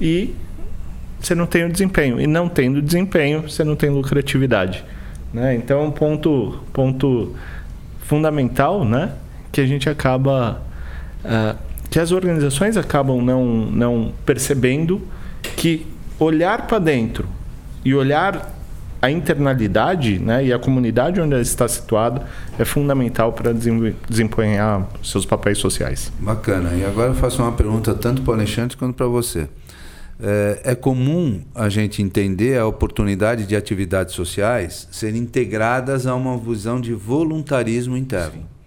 E 0.00 0.34
você 1.20 1.34
não 1.34 1.44
tem 1.44 1.66
o 1.66 1.70
desempenho. 1.70 2.18
E 2.18 2.26
não 2.26 2.48
tendo 2.48 2.80
desempenho, 2.80 3.42
você 3.42 3.62
não 3.62 3.76
tem 3.76 3.90
lucratividade. 3.90 4.82
Né? 5.34 5.54
Então 5.54 5.80
é 5.80 5.82
um 5.82 5.90
ponto, 5.90 6.60
ponto 6.72 7.36
fundamental 7.98 8.82
né? 8.82 9.12
que 9.52 9.60
a 9.60 9.66
gente 9.66 9.86
acaba. 9.86 10.62
Uh, 11.22 11.58
que 11.90 11.98
as 11.98 12.10
organizações 12.10 12.78
acabam 12.78 13.20
não, 13.20 13.44
não 13.44 14.12
percebendo 14.24 15.02
que 15.42 15.86
olhar 16.18 16.66
para 16.66 16.78
dentro 16.78 17.28
e 17.84 17.94
olhar 17.94 18.59
a 19.02 19.10
internalidade 19.10 20.18
né, 20.18 20.44
e 20.44 20.52
a 20.52 20.58
comunidade 20.58 21.20
onde 21.20 21.32
ela 21.32 21.42
está 21.42 21.66
situada 21.66 22.26
é 22.58 22.64
fundamental 22.64 23.32
para 23.32 23.52
desempenhar 23.52 24.88
seus 25.02 25.24
papéis 25.24 25.58
sociais. 25.58 26.12
Bacana. 26.18 26.74
E 26.74 26.84
agora 26.84 27.10
eu 27.10 27.14
faço 27.14 27.42
uma 27.42 27.52
pergunta 27.52 27.94
tanto 27.94 28.22
para 28.22 28.32
o 28.32 28.34
Alexandre 28.34 28.76
quanto 28.76 28.94
para 28.94 29.06
você. 29.06 29.48
É, 30.22 30.60
é, 30.64 30.74
comum 30.74 31.40
a 31.54 31.70
gente 31.70 32.02
entender 32.02 32.58
a 32.58 32.66
oportunidade 32.66 33.46
de 33.46 33.56
atividades 33.56 34.14
sociais 34.14 34.86
serem 34.90 35.22
integradas 35.22 36.06
a 36.06 36.14
uma 36.14 36.36
visão 36.36 36.78
de 36.78 36.92
voluntarismo 36.92 37.96
interno. 37.96 38.42
Sim. 38.42 38.60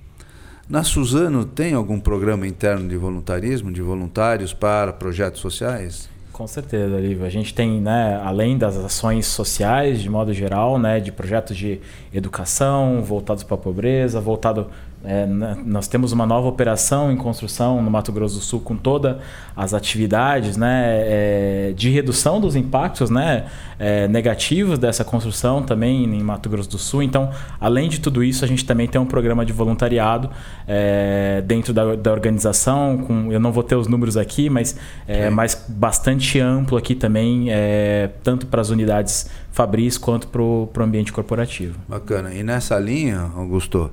Na 0.67 0.84
Suzano, 0.84 1.46
tem 1.46 1.74
algum 1.74 2.00
programa 2.00 2.48
interno 2.48 2.88
de 2.88 2.98
voluntarismo, 2.98 3.72
de 3.72 3.82
voluntários 3.82 4.54
para 4.54 4.93
projetos 4.93 5.41
sociais? 5.41 6.10
Com 6.34 6.48
certeza, 6.48 7.00
Lívia. 7.00 7.28
A 7.28 7.30
gente 7.30 7.54
tem, 7.54 7.80
né, 7.80 8.19
além 8.26 8.58
das 8.58 8.76
ações 8.76 9.28
sociais, 9.28 10.02
de 10.02 10.10
modo 10.10 10.34
geral, 10.34 10.80
né, 10.80 11.00
de 11.00 11.12
projetos 11.12 11.56
de 11.56 11.80
educação 12.12 13.04
voltados 13.04 13.43
para 13.43 13.54
a 13.54 13.58
pobreza, 13.58 14.19
voltado 14.19 14.67
é, 15.04 15.26
nós 15.26 15.88
temos 15.88 16.13
uma 16.13 16.26
nova 16.26 16.48
operação 16.48 17.12
em 17.12 17.18
construção 17.18 17.82
no 17.82 17.92
Mato 17.92 18.12
Grosso 18.12 18.36
do 18.36 18.42
Sul 18.42 18.62
com 18.62 18.78
todas 18.78 19.18
as 19.56 19.74
atividades 19.74 20.56
né, 20.56 20.84
é, 20.86 21.74
de 21.76 21.89
redução 21.89 22.39
dos 22.39 22.56
impactos 22.56 23.10
né, 23.10 23.46
é, 23.78 24.08
negativos 24.08 24.80
dessa 24.80 25.04
construção 25.04 25.62
também 25.62 26.06
em 26.06 26.24
Mato 26.24 26.50
Grosso 26.50 26.70
do 26.70 26.78
Sul. 26.78 27.04
Então, 27.04 27.32
além 27.60 27.89
de 27.89 28.00
tudo 28.00 28.24
isso, 28.24 28.46
a 28.46 28.48
gente 28.48 28.66
também 28.66 28.88
tem 28.88 29.00
um 29.00 29.06
programa 29.06 29.46
de 29.46 29.52
voluntariado 29.52 30.30
é, 30.66 31.44
dentro 31.46 31.74
da, 31.74 31.96
da, 31.96 32.12
organização. 32.12 33.00
Com, 33.00 33.32
eu 33.32 33.39
não 33.42 33.52
vou 33.52 33.63
ter 33.63 33.76
os 33.76 33.88
números 33.88 34.16
aqui, 34.16 34.50
mas 34.50 34.78
é 35.08 35.30
mas 35.30 35.66
bastante 35.68 36.39
amplo 36.39 36.78
aqui 36.78 36.96
também, 36.96 37.48
é, 37.50 38.10
tanto 38.24 38.48
para 38.48 38.62
as 38.62 38.70
unidades 38.70 39.30
Fabris 39.52 39.98
quanto 39.98 40.28
para 40.28 40.42
o 40.42 40.70
ambiente 40.80 41.12
corporativo. 41.12 41.78
Bacana. 41.88 42.34
E 42.34 42.42
nessa 42.42 42.80
linha, 42.80 43.32
Augusto, 43.36 43.92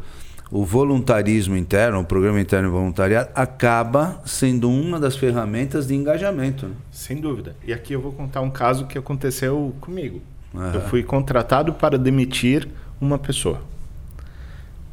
o 0.51 0.65
voluntarismo 0.65 1.57
interno, 1.57 2.01
o 2.01 2.05
programa 2.05 2.41
interno 2.41 2.71
voluntariado, 2.71 3.31
acaba 3.35 4.21
sendo 4.25 4.69
uma 4.69 4.99
das 4.99 5.17
ferramentas 5.17 5.87
de 5.87 5.95
engajamento. 5.95 6.67
Né? 6.67 6.75
Sem 6.91 7.21
dúvida. 7.21 7.55
E 7.65 7.73
aqui 7.73 7.93
eu 7.93 8.01
vou 8.01 8.13
contar 8.13 8.41
um 8.41 8.51
caso 8.51 8.87
que 8.87 8.99
aconteceu 8.99 9.73
comigo. 9.81 10.21
Uhum. 10.53 10.75
Eu 10.75 10.81
fui 10.83 11.05
contratado 11.05 11.73
para 11.75 11.97
demitir 11.97 12.67
uma 13.01 13.17
pessoa. 13.17 13.63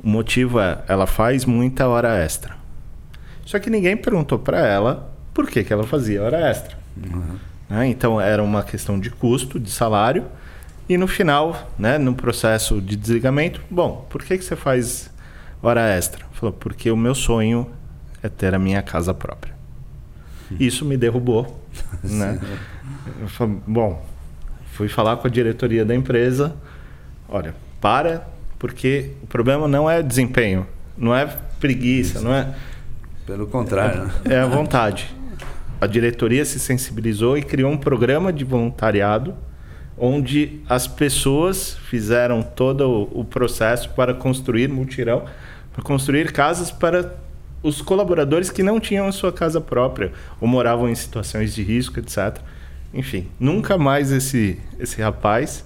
O 0.03 0.07
motivo 0.07 0.59
é, 0.59 0.79
ela 0.87 1.07
faz 1.07 1.43
muita 1.43 1.87
hora 1.87 2.15
extra. 2.23 2.55
Só 3.43 3.57
que 3.57 3.69
ninguém 3.69 3.97
perguntou 3.97 4.37
para 4.37 4.59
ela 4.59 5.11
por 5.33 5.47
que, 5.47 5.63
que 5.63 5.73
ela 5.73 5.83
fazia 5.83 6.21
hora 6.21 6.37
extra. 6.37 6.77
Uhum. 6.95 7.37
Né? 7.67 7.87
Então 7.87 8.21
era 8.21 8.43
uma 8.43 8.61
questão 8.61 8.99
de 8.99 9.09
custo, 9.09 9.59
de 9.59 9.71
salário. 9.71 10.25
E 10.87 10.97
no 10.97 11.07
final, 11.07 11.67
né, 11.77 11.97
no 11.97 12.13
processo 12.13 12.79
de 12.79 12.95
desligamento, 12.95 13.59
bom, 13.69 14.05
por 14.09 14.23
que, 14.23 14.37
que 14.37 14.45
você 14.45 14.55
faz 14.55 15.09
hora 15.61 15.81
extra. 15.81 16.25
Falou, 16.33 16.53
porque 16.53 16.91
o 16.91 16.97
meu 16.97 17.15
sonho 17.15 17.69
é 18.21 18.29
ter 18.29 18.53
a 18.53 18.59
minha 18.59 18.81
casa 18.81 19.13
própria. 19.13 19.55
Isso 20.59 20.85
me 20.85 20.97
derrubou. 20.97 21.61
né? 22.03 22.39
Falei, 23.27 23.57
bom, 23.67 24.05
fui 24.73 24.87
falar 24.87 25.17
com 25.17 25.27
a 25.27 25.29
diretoria 25.29 25.83
da 25.83 25.93
empresa. 25.93 26.55
Olha, 27.27 27.53
para, 27.81 28.27
porque 28.57 29.11
o 29.21 29.27
problema 29.27 29.67
não 29.67 29.89
é 29.89 30.01
desempenho, 30.01 30.65
não 30.97 31.15
é 31.15 31.25
preguiça, 31.59 32.21
não 32.21 32.33
é. 32.33 32.53
Pelo 33.25 33.47
contrário. 33.47 34.09
É, 34.25 34.35
é 34.35 34.39
a 34.39 34.47
vontade. 34.47 35.13
A 35.79 35.85
diretoria 35.85 36.43
se 36.45 36.59
sensibilizou 36.59 37.37
e 37.37 37.43
criou 37.43 37.71
um 37.71 37.77
programa 37.77 38.31
de 38.31 38.43
voluntariado 38.43 39.35
onde 39.97 40.61
as 40.69 40.87
pessoas 40.87 41.75
fizeram 41.89 42.41
todo 42.41 43.09
o 43.11 43.23
processo 43.25 43.89
para 43.89 44.13
construir 44.13 44.69
multirão 44.69 45.25
para 45.77 45.83
construir 45.83 46.31
casas 46.31 46.71
para 46.71 47.15
os 47.61 47.81
colaboradores 47.81 48.49
que 48.49 48.63
não 48.63 48.79
tinham 48.79 49.07
a 49.07 49.11
sua 49.11 49.31
casa 49.31 49.61
própria 49.61 50.11
ou 50.41 50.47
moravam 50.47 50.89
em 50.89 50.95
situações 50.95 51.53
de 51.53 51.61
risco, 51.61 51.99
etc. 51.99 52.37
Enfim, 52.93 53.27
nunca 53.39 53.77
mais 53.77 54.11
esse, 54.11 54.59
esse 54.79 54.99
rapaz 54.99 55.63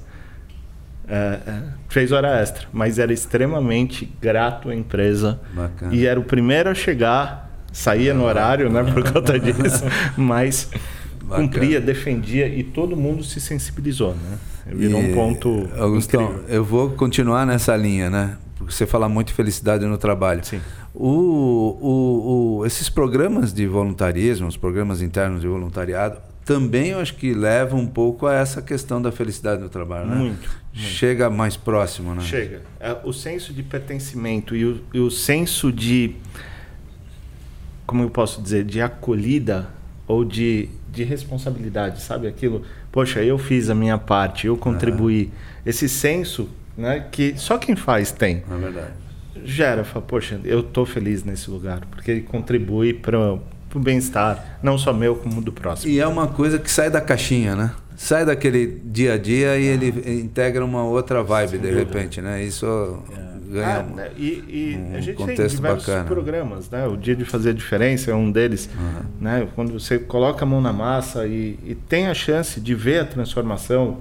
é, 1.08 1.38
fez 1.88 2.12
hora 2.12 2.42
extra, 2.42 2.68
mas 2.74 3.00
era 3.00 3.14
extremamente 3.14 4.06
grato 4.20 4.70
à 4.70 4.76
empresa 4.76 5.40
Bacana. 5.54 5.94
e 5.94 6.06
era 6.06 6.20
o 6.20 6.24
primeiro 6.24 6.70
a 6.70 6.74
chegar, 6.74 7.50
saía 7.72 8.14
no 8.14 8.26
horário, 8.26 8.70
né, 8.70 8.84
por 8.84 9.10
conta 9.12 9.38
disso, 9.40 9.86
mas 10.18 10.70
Bacana. 11.32 11.48
cumpria, 11.48 11.82
defendia 11.82 12.48
e 12.48 12.64
todo 12.64 12.96
mundo 12.96 13.24
se 13.24 13.42
sensibilizou, 13.42 14.14
né? 14.14 14.38
Virou 14.68 15.02
e, 15.02 15.12
um 15.12 15.14
ponto. 15.14 15.70
Augustão, 15.78 16.24
incrível. 16.24 16.46
eu 16.48 16.64
vou 16.64 16.92
continuar 16.92 17.46
nessa 17.46 17.76
linha, 17.76 18.10
né? 18.10 18.38
porque 18.62 18.74
você 18.74 18.86
fala 18.86 19.10
muito 19.10 19.34
felicidade 19.34 19.86
no 19.86 19.98
trabalho. 19.98 20.46
Sim. 20.46 20.62
O, 20.94 21.08
o, 21.82 22.58
o, 22.60 22.66
esses 22.66 22.90
programas 22.90 23.54
de 23.54 23.66
voluntarismo, 23.66 24.48
os 24.48 24.58
programas 24.58 25.02
internos 25.02 25.42
de 25.42 25.48
voluntariado, 25.48 26.20
também 26.46 26.90
eu 26.90 27.00
acho 27.00 27.16
que 27.16 27.34
levam 27.34 27.80
um 27.80 27.88
pouco 27.88 28.28
a 28.28 28.36
essa 28.36 28.62
questão 28.62 29.02
da 29.02 29.12
felicidade 29.12 29.62
no 29.62 29.70
trabalho, 29.70 30.08
né? 30.08 30.16
Muito. 30.16 30.50
muito. 30.50 30.62
Chega 30.74 31.30
mais 31.30 31.58
próximo, 31.58 32.14
né? 32.14 32.22
Chega. 32.22 32.62
É, 32.80 32.96
o 33.04 33.12
senso 33.12 33.54
de 33.54 33.64
pertencimento 33.64 34.56
e 34.56 34.66
o, 34.66 34.82
e 34.94 35.00
o 35.00 35.10
senso 35.10 35.72
de, 35.72 36.16
como 37.86 38.04
eu 38.04 38.10
posso 38.10 38.42
dizer, 38.42 38.64
de 38.64 38.82
acolhida 38.82 39.70
ou 40.08 40.24
de, 40.24 40.70
de 40.92 41.04
responsabilidade, 41.04 42.02
sabe? 42.02 42.28
Aquilo, 42.28 42.64
poxa, 42.92 43.24
eu 43.24 43.38
fiz 43.38 43.70
a 43.70 43.76
minha 43.76 43.98
parte, 43.98 44.48
eu 44.48 44.58
contribuí. 44.58 45.32
Esse 45.66 45.88
senso 45.88 46.50
né? 46.78 47.06
Que 47.12 47.36
só 47.38 47.58
quem 47.58 47.76
faz 47.76 48.12
tem. 48.12 48.44
É 48.50 48.58
verdade. 48.58 48.92
Gera, 49.44 49.84
fala, 49.84 50.06
poxa, 50.06 50.40
eu 50.44 50.62
tô 50.62 50.86
feliz 50.86 51.24
nesse 51.24 51.50
lugar, 51.50 51.82
porque 51.90 52.12
ele 52.12 52.22
contribui 52.22 52.94
para 52.94 53.34
o 53.34 53.80
bem-estar, 53.80 54.60
não 54.62 54.78
só 54.78 54.94
meu, 54.94 55.16
como 55.16 55.42
do 55.42 55.52
próximo. 55.52 55.92
E 55.92 56.00
é 56.00 56.08
uma 56.08 56.28
coisa 56.28 56.60
que 56.60 56.70
sai 56.70 56.90
da 56.90 57.02
caixinha, 57.02 57.56
né? 57.56 57.72
Sai 57.96 58.26
daquele 58.26 58.82
dia 58.84 59.14
a 59.14 59.18
dia 59.18 59.58
e 59.58 59.64
ele 59.64 60.22
integra 60.22 60.66
uma 60.66 60.84
outra 60.84 61.24
vibe 61.24 61.60
de 61.60 61.72
repente, 61.72 62.22
né? 62.22 62.44
Isso 62.44 62.66
é. 63.12 63.31
Ganha 63.52 63.80
ah, 63.80 63.84
né? 63.84 64.12
e, 64.18 64.28
e 64.48 64.78
um 64.78 64.96
a 64.96 65.02
gente 65.02 65.18
tem 65.18 65.36
diversos 65.36 65.60
bacana. 65.60 66.06
programas, 66.06 66.70
né? 66.70 66.88
O 66.88 66.96
dia 66.96 67.16
de 67.16 67.26
fazer 67.26 67.50
a 67.50 67.54
diferença 67.54 68.12
é 68.12 68.16
um 68.16 68.32
deles, 68.32 68.70
uhum. 68.74 69.02
né? 69.20 69.48
Quando 69.54 69.74
você 69.74 70.00
coloca 70.00 70.44
a 70.44 70.48
mão 70.48 70.62
na 70.62 70.74
massa 70.74 71.28
e, 71.28 71.60
e 71.64 71.76
tem 71.76 72.08
a 72.08 72.14
chance 72.14 72.60
de 72.60 72.74
ver 72.74 73.02
a 73.02 73.06
transformação 73.06 74.00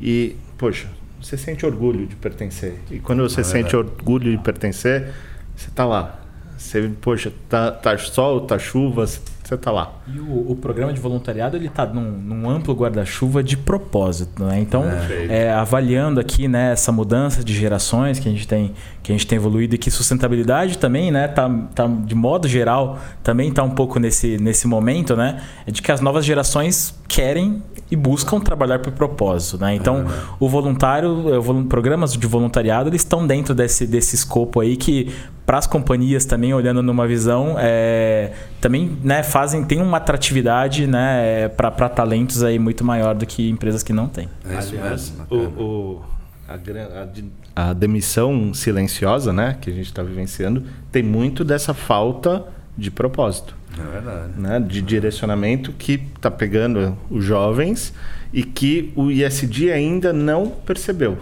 e, 0.00 0.36
poxa, 0.58 0.88
você 1.20 1.36
sente 1.36 1.64
orgulho 1.64 2.06
de 2.06 2.14
pertencer. 2.16 2.74
E 2.90 2.98
quando 2.98 3.22
você 3.22 3.40
é 3.40 3.44
sente 3.44 3.74
orgulho 3.74 4.30
de 4.30 4.38
pertencer, 4.38 5.12
você 5.56 5.68
está 5.68 5.84
lá. 5.84 6.20
Você, 6.56 6.90
poxa, 7.00 7.32
tá, 7.48 7.70
tá 7.70 7.96
sol, 7.98 8.42
tá 8.42 8.58
chuva, 8.58 9.04
você 9.48 9.56
tá 9.56 9.70
lá. 9.70 9.92
E 10.06 10.18
o, 10.18 10.50
o, 10.50 10.56
programa 10.56 10.92
de 10.92 11.00
voluntariado 11.00 11.56
ele 11.56 11.68
está 11.68 11.86
num, 11.86 12.10
num, 12.10 12.50
amplo 12.50 12.74
guarda-chuva 12.74 13.42
de 13.42 13.56
propósito, 13.56 14.44
né? 14.44 14.58
Então, 14.60 14.84
é. 14.84 15.44
É, 15.44 15.52
avaliando 15.52 16.18
aqui 16.18 16.48
né, 16.48 16.72
essa 16.72 16.90
mudança 16.90 17.44
de 17.44 17.54
gerações 17.54 18.18
que 18.18 18.28
a 18.28 18.32
gente 18.32 18.46
tem 18.46 18.72
que 19.02 19.12
a 19.12 19.14
gente 19.14 19.26
tem 19.26 19.36
evoluído 19.36 19.76
e 19.76 19.78
que 19.78 19.88
sustentabilidade 19.88 20.78
também, 20.78 21.12
né, 21.12 21.28
tá, 21.28 21.48
tá 21.72 21.86
de 21.86 22.14
modo 22.16 22.48
geral 22.48 22.98
também 23.22 23.50
está 23.50 23.62
um 23.62 23.70
pouco 23.70 24.00
nesse, 24.00 24.36
nesse 24.38 24.66
momento, 24.66 25.14
né, 25.14 25.40
é 25.64 25.70
de 25.70 25.80
que 25.80 25.92
as 25.92 26.00
novas 26.00 26.24
gerações 26.24 26.92
querem 27.06 27.62
e 27.88 27.94
buscam 27.94 28.40
trabalhar 28.40 28.80
por 28.80 28.92
propósito, 28.92 29.58
né? 29.58 29.76
Então, 29.76 30.00
é. 30.00 30.04
o 30.40 30.48
voluntário, 30.48 31.38
o 31.38 31.64
programas 31.66 32.14
de 32.14 32.26
voluntariado, 32.26 32.90
eles 32.90 33.02
estão 33.02 33.24
dentro 33.24 33.54
desse, 33.54 33.86
desse 33.86 34.16
escopo 34.16 34.60
aí 34.60 34.76
que 34.76 35.14
para 35.46 35.58
as 35.58 35.66
companhias 35.66 36.24
também 36.24 36.52
olhando 36.52 36.82
numa 36.82 37.06
visão 37.06 37.54
é, 37.56 38.32
também 38.60 38.98
né, 39.02 39.22
fazem 39.22 39.64
tem 39.64 39.80
uma 39.80 39.98
atratividade 39.98 40.88
né, 40.88 41.48
para 41.50 41.88
talentos 41.88 42.42
aí 42.42 42.58
muito 42.58 42.84
maior 42.84 43.14
do 43.14 43.24
que 43.24 43.48
empresas 43.48 43.84
que 43.84 43.92
não 43.92 44.08
têm. 44.08 44.28
É 44.44 44.58
isso 44.58 44.74
Aliás, 44.74 45.12
mesmo. 45.12 45.26
O, 45.30 45.62
o, 45.62 46.04
a, 46.48 47.70
a, 47.70 47.72
demissão 47.72 48.52
silenciosa 48.52 49.32
né, 49.32 49.56
que 49.60 49.70
a 49.70 49.72
gente 49.72 49.86
está 49.86 50.02
vivenciando 50.02 50.64
tem 50.90 51.04
muito 51.04 51.44
dessa 51.44 51.72
falta 51.72 52.44
de 52.76 52.90
propósito. 52.90 53.54
É 53.78 53.92
verdade. 53.92 54.32
Né, 54.36 54.58
de 54.58 54.82
direcionamento 54.82 55.70
que 55.72 56.02
está 56.16 56.30
pegando 56.30 56.98
os 57.08 57.24
jovens 57.24 57.94
e 58.32 58.42
que 58.42 58.92
o 58.96 59.12
ISD 59.12 59.70
ainda 59.70 60.12
não 60.12 60.48
percebeu 60.48 61.18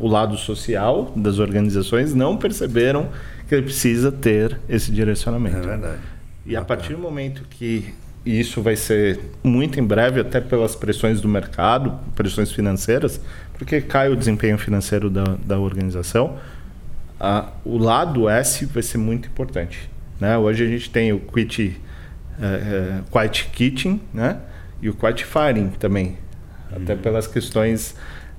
o 0.00 0.08
lado 0.08 0.36
social 0.36 1.12
das 1.14 1.38
organizações 1.38 2.14
não 2.14 2.36
perceberam 2.36 3.08
que 3.48 3.54
ele 3.54 3.64
precisa 3.64 4.10
ter 4.10 4.58
esse 4.68 4.90
direcionamento. 4.90 5.56
É 5.56 5.60
verdade. 5.60 5.98
E 6.46 6.56
a 6.56 6.64
partir 6.64 6.94
do 6.94 6.98
momento 6.98 7.44
que 7.50 7.94
isso 8.24 8.62
vai 8.62 8.76
ser 8.76 9.20
muito 9.42 9.78
em 9.78 9.84
breve, 9.84 10.20
até 10.20 10.40
pelas 10.40 10.74
pressões 10.74 11.20
do 11.20 11.28
mercado, 11.28 11.98
pressões 12.14 12.50
financeiras, 12.50 13.20
porque 13.58 13.80
cai 13.80 14.10
o 14.10 14.16
desempenho 14.16 14.56
financeiro 14.56 15.10
da, 15.10 15.24
da 15.44 15.58
organização, 15.58 16.38
o 17.64 17.78
lado 17.78 18.28
S 18.28 18.64
vai 18.66 18.82
ser 18.82 18.98
muito 18.98 19.28
importante. 19.28 19.90
Né? 20.18 20.36
Hoje 20.36 20.64
a 20.64 20.66
gente 20.66 20.90
tem 20.90 21.12
o 21.12 21.20
Quit, 21.20 21.80
é, 22.40 22.44
é, 22.44 23.00
Quiet 23.10 23.50
Kitchen 23.52 24.00
né? 24.12 24.38
e 24.80 24.88
o 24.88 24.94
Quiet 24.94 25.24
Firing 25.24 25.70
também, 25.78 26.18
uhum. 26.70 26.82
até 26.82 26.96
pelas 26.96 27.26
questões 27.26 27.94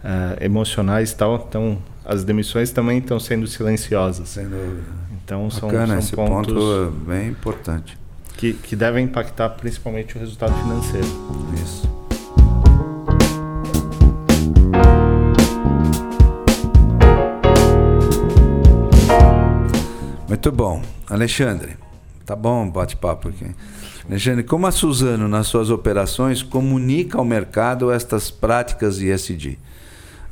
uh, 0.05 0.43
emocionais 0.43 1.11
e 1.11 1.15
tal. 1.15 1.45
Então, 1.49 1.77
as 2.05 2.23
demissões 2.23 2.71
também 2.71 2.99
estão 2.99 3.19
sendo 3.19 3.47
silenciosas. 3.47 4.29
Sem 4.29 4.45
dúvida. 4.47 4.83
Então, 5.23 5.49
são, 5.49 5.67
Bacana, 5.67 5.87
são 5.87 5.99
esse 5.99 6.15
pontos 6.15 6.53
ponto 6.53 6.93
é 7.09 7.15
bem 7.15 7.29
importante. 7.29 7.97
Que, 8.37 8.53
que 8.53 8.75
devem 8.75 9.05
impactar 9.05 9.49
principalmente 9.49 10.15
o 10.15 10.19
resultado 10.19 10.53
financeiro. 10.61 11.07
Isso. 11.55 11.89
Muito 20.27 20.51
bom. 20.51 20.81
Alexandre, 21.09 21.77
tá 22.25 22.35
bom 22.35 22.69
bate-papo 22.69 23.29
aqui. 23.29 23.55
Alexandre, 24.07 24.43
como 24.43 24.67
a 24.67 24.71
Suzano, 24.71 25.27
nas 25.27 25.47
suas 25.47 25.71
operações, 25.71 26.43
comunica 26.43 27.17
ao 27.17 27.25
mercado 27.25 27.91
estas 27.91 28.29
práticas 28.29 28.99
ISD? 28.99 29.57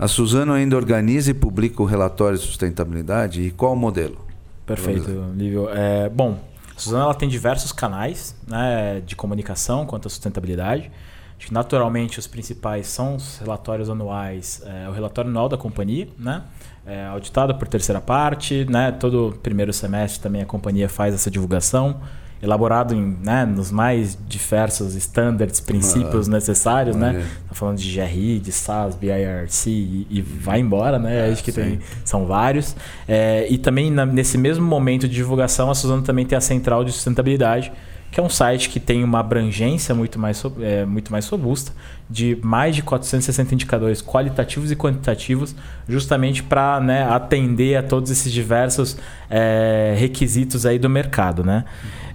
A 0.04 0.08
Suzano 0.10 0.51
ainda 0.51 0.76
organiza 0.76 1.32
e 1.32 1.34
publica 1.34 1.82
o 1.82 1.86
relatório 1.86 2.38
de 2.38 2.43
sustentabilidade 2.43 3.41
e 3.41 3.51
qual 3.51 3.72
o 3.72 3.76
modelo? 3.78 4.18
Perfeito, 4.66 5.10
Lívio. 5.34 5.70
É, 5.70 6.10
bom, 6.10 6.38
a 6.76 6.78
Suzano 6.78 7.06
ela 7.06 7.14
tem 7.14 7.30
diversos 7.30 7.72
canais 7.72 8.36
né, 8.45 9.01
de 9.06 9.16
comunicação 9.16 9.86
quanto 9.86 10.08
à 10.08 10.10
sustentabilidade. 10.10 10.91
Acho 11.38 11.47
que 11.47 11.54
naturalmente 11.54 12.20
os 12.20 12.28
principais 12.28 12.88
são 12.88 13.16
os 13.16 13.38
relatórios 13.38 13.89
anuais, 13.89 14.62
é, 14.66 14.89
o 14.89 14.91
relatório 14.91 15.32
anual 15.32 15.47
da 15.47 15.56
companhia, 15.56 16.10
né? 16.20 16.43
É, 16.86 17.06
auditado 17.06 17.56
por 17.56 17.66
terceira 17.70 18.01
parte, 18.01 18.66
né? 18.70 18.91
Todo 18.91 19.39
primeiro 19.41 19.72
semestre 19.72 20.22
também 20.22 20.41
a 20.41 20.45
companhia 20.45 20.89
faz 20.89 21.16
essa 21.16 21.32
divulgação 21.32 22.01
elaborado 22.44 22.94
em, 22.94 23.18
né, 23.24 23.46
nos 23.46 23.72
mais 23.72 24.18
diversos 24.28 24.96
standards, 24.96 25.62
princípios 25.62 26.28
ah, 26.28 26.32
necessários, 26.32 26.94
né? 26.94 27.26
Tá 27.48 27.56
falando 27.56 27.78
de 27.78 27.96
GRI, 27.96 28.38
de 28.39 28.52
SASB, 28.52 29.08
IRC 29.08 29.70
e, 29.70 30.08
e 30.10 30.22
vai 30.22 30.60
embora, 30.60 31.00
né? 31.00 31.30
É, 31.30 31.32
Acho 31.32 31.41
que 31.41 31.54
tem, 31.54 31.80
são 32.04 32.26
vários. 32.26 32.76
É, 33.08 33.48
e 33.50 33.58
também 33.58 33.89
na, 33.89 34.06
nesse 34.06 34.38
mesmo 34.38 34.66
momento 34.66 35.08
de 35.08 35.16
divulgação, 35.16 35.72
a 35.72 35.76
Suzano 35.76 36.02
também 36.02 36.26
tem 36.26 36.38
a 36.38 36.41
central 36.41 36.84
de 36.84 36.91
sustentabilidade, 36.91 37.72
que 38.12 38.20
é 38.20 38.24
um 38.24 38.30
site 38.30 38.70
que 38.70 38.80
tem 38.80 39.04
uma 39.04 39.22
abrangência 39.22 39.96
muito 39.96 40.20
mais, 40.20 40.44
é, 40.60 40.86
muito 40.86 41.12
mais 41.12 41.28
robusta, 41.28 41.72
de 42.08 42.38
mais 42.44 42.76
de 42.76 42.84
460 42.84 43.56
indicadores 43.56 44.02
qualitativos 44.02 44.70
e 44.70 44.76
quantitativos, 44.76 45.56
justamente 45.88 46.44
para 46.44 46.80
né, 46.80 47.04
atender 47.10 47.78
a 47.78 47.82
todos 47.82 48.12
esses 48.12 48.32
diversos 48.32 48.98
é, 49.30 49.96
requisitos 49.98 50.66
aí 50.66 50.78
do 50.78 50.89
mercado. 50.89 51.44
Né? 51.44 51.66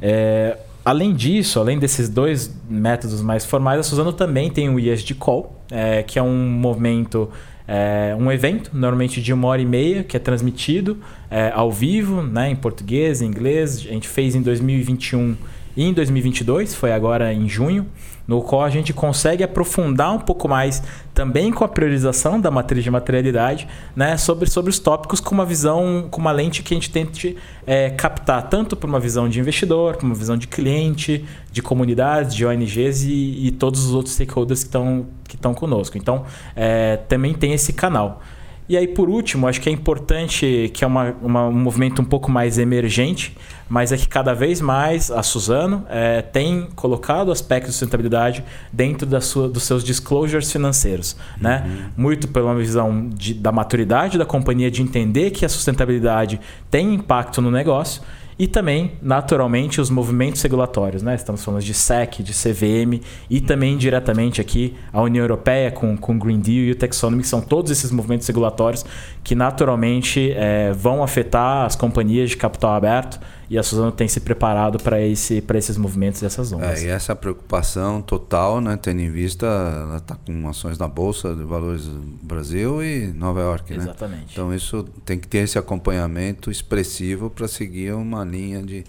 É, 0.01 0.57
além 0.84 1.14
disso, 1.14 1.59
além 1.61 1.78
desses 1.78 2.09
dois 2.09 2.55
métodos 2.68 3.20
mais 3.20 3.44
formais, 3.44 3.80
a 3.80 3.82
Suzano 3.82 4.12
também 4.12 4.51
tem 4.51 4.68
o 4.68 4.78
ESG 4.78 5.14
Call, 5.14 5.61
é, 5.70 6.03
que 6.03 6.18
é 6.18 6.22
um 6.22 6.49
movimento 6.49 7.30
é 7.70 8.16
um 8.18 8.32
evento, 8.32 8.70
normalmente 8.72 9.20
de 9.20 9.30
uma 9.30 9.46
hora 9.46 9.61
e 9.61 9.66
meia, 9.66 10.03
que 10.03 10.16
é 10.16 10.20
transmitido 10.20 10.96
é, 11.30 11.53
ao 11.55 11.70
vivo, 11.70 12.22
né, 12.22 12.49
em 12.49 12.57
português, 12.57 13.20
em 13.20 13.26
inglês. 13.26 13.76
A 13.86 13.92
gente 13.92 14.09
fez 14.09 14.34
em 14.34 14.40
2021 14.40 15.36
e 15.76 15.84
em 15.84 15.92
2022, 15.92 16.74
foi 16.74 16.92
agora 16.92 17.30
em 17.30 17.46
junho, 17.46 17.86
no 18.29 18.43
qual 18.43 18.62
a 18.62 18.68
gente 18.68 18.93
consegue 18.93 19.43
aprofundar 19.43 20.12
um 20.12 20.18
pouco 20.18 20.47
mais 20.47 20.83
também 21.14 21.51
com 21.51 21.64
a 21.64 21.68
priorização 21.68 22.39
da 22.39 22.51
matriz 22.51 22.85
de 22.85 22.91
materialidade, 22.91 23.66
né, 23.97 24.18
sobre, 24.18 24.51
sobre 24.51 24.70
os 24.70 24.79
tópicos 24.79 25.18
com 25.18 25.35
uma 25.35 25.47
visão, 25.47 26.07
com 26.11 26.20
uma 26.20 26.31
lente 26.31 26.62
que 26.62 26.74
a 26.74 26.76
gente 26.76 26.91
tente 26.91 27.39
é, 27.66 27.89
captar 27.89 28.49
tanto 28.51 28.76
por 28.76 28.87
uma 28.87 29.01
visão 29.01 29.31
de 29.31 29.41
investidor, 29.41 29.97
por 29.97 30.05
uma 30.05 30.14
visão 30.14 30.37
de 30.37 30.47
cliente, 30.47 31.24
de 31.51 31.62
comunidades, 31.62 32.35
de 32.35 32.45
ONGs 32.45 33.05
e, 33.05 33.47
e 33.47 33.51
todos 33.51 33.87
os 33.87 33.95
outros 33.95 34.14
stakeholders 34.14 34.62
que 34.62 34.68
estão 34.68 35.07
que 35.26 35.39
conosco. 35.55 35.97
Então, 35.97 36.24
é, 36.55 36.99
também 37.09 37.33
tem 37.33 37.55
esse 37.55 37.72
canal. 37.72 38.22
E 38.69 38.77
aí, 38.77 38.87
por 38.87 39.09
último, 39.09 39.49
acho 39.49 39.61
que 39.62 39.69
é 39.71 39.73
importante, 39.73 40.71
que 40.75 40.85
é 40.85 40.87
uma, 40.87 41.16
uma, 41.23 41.49
um 41.49 41.59
movimento 41.59 42.03
um 42.03 42.05
pouco 42.05 42.31
mais 42.31 42.59
emergente, 42.59 43.35
mas 43.66 43.93
é 43.93 43.97
que 43.97 44.07
cada 44.07 44.35
vez 44.35 44.61
mais 44.61 45.11
a 45.11 45.23
Suzano 45.23 45.87
é, 45.89 46.21
tem 46.21 46.69
colocado 46.77 47.33
aspectos 47.33 47.73
de 47.73 47.79
sustentabilidade 47.79 48.45
dentro 48.71 49.07
da 49.07 49.23
sua, 49.23 49.49
dos 49.49 49.62
seus 49.62 49.83
disclosures 49.83 50.53
financeiros. 50.53 51.16
Né? 51.41 51.62
Uhum. 51.64 51.75
Né? 51.75 51.91
Muito 51.97 52.29
pela 52.29 52.55
visão 52.55 53.09
de, 53.09 53.33
da 53.33 53.51
maturidade 53.51 54.19
da 54.19 54.27
companhia, 54.27 54.71
de 54.71 54.83
entender 54.83 55.31
que 55.31 55.47
a 55.47 55.49
sustentabilidade 55.49 56.39
tem 56.71 56.95
impacto 56.95 57.41
no 57.41 57.51
negócio 57.51 58.03
e 58.39 58.47
também, 58.47 58.93
naturalmente, 59.03 59.80
os 59.80 59.91
movimentos 59.91 60.41
regulatórios. 60.41 61.03
Né? 61.03 61.14
Estamos 61.14 61.45
falando 61.45 61.62
de 61.62 61.74
SEC, 61.74 62.22
de 62.22 62.32
CVM 62.32 63.03
e 63.28 63.41
também 63.41 63.76
diretamente 63.76 64.41
aqui 64.41 64.76
a 64.93 65.03
União 65.03 65.24
Europeia 65.24 65.70
com, 65.72 65.97
com 65.97 66.14
o 66.14 66.18
Green 66.18 66.39
Deal 66.39 66.66
e 66.66 66.70
o 66.70 66.76
Taxonomy, 66.76 67.22
que 67.22 67.28
são 67.28 67.41
todos 67.41 67.70
esses 67.70 67.91
movimentos 67.91 68.26
regulatórios 68.28 68.84
que 69.29 69.35
naturalmente 69.35 70.33
é, 70.33 70.72
vão 70.72 71.03
afetar 71.03 71.66
as 71.66 71.76
companhias 71.76 72.31
de 72.31 72.37
capital 72.39 72.70
aberto 72.70 73.20
e 73.51 73.59
a 73.59 73.62
Suzano 73.62 73.93
tem 73.93 74.09
se 74.09 74.20
preparado 74.20 74.79
para 74.79 75.03
esse, 75.03 75.45
esses 75.55 75.76
movimentos 75.76 76.22
e 76.22 76.24
essas 76.24 76.51
ondas. 76.51 76.83
É, 76.83 76.87
e 76.87 76.89
essa 76.89 77.14
preocupação 77.14 78.01
total, 78.01 78.59
né, 78.59 78.79
tendo 78.81 79.03
em 79.03 79.11
vista, 79.11 79.45
ela 79.45 79.99
está 79.99 80.16
com 80.16 80.49
ações 80.49 80.79
na 80.79 80.89
Bolsa 80.89 81.35
de 81.35 81.45
Valores 81.45 81.85
do 81.85 82.01
Brasil 82.22 82.83
e 82.83 83.09
Nova 83.09 83.41
York. 83.41 83.70
Né? 83.74 83.83
Exatamente. 83.83 84.33
Então 84.33 84.55
isso 84.55 84.83
tem 85.05 85.18
que 85.18 85.29
ter 85.29 85.41
esse 85.41 85.59
acompanhamento 85.59 86.51
expressivo 86.51 87.29
para 87.29 87.47
seguir 87.47 87.93
uma 87.93 88.24
linha 88.24 88.62
de 88.62 88.83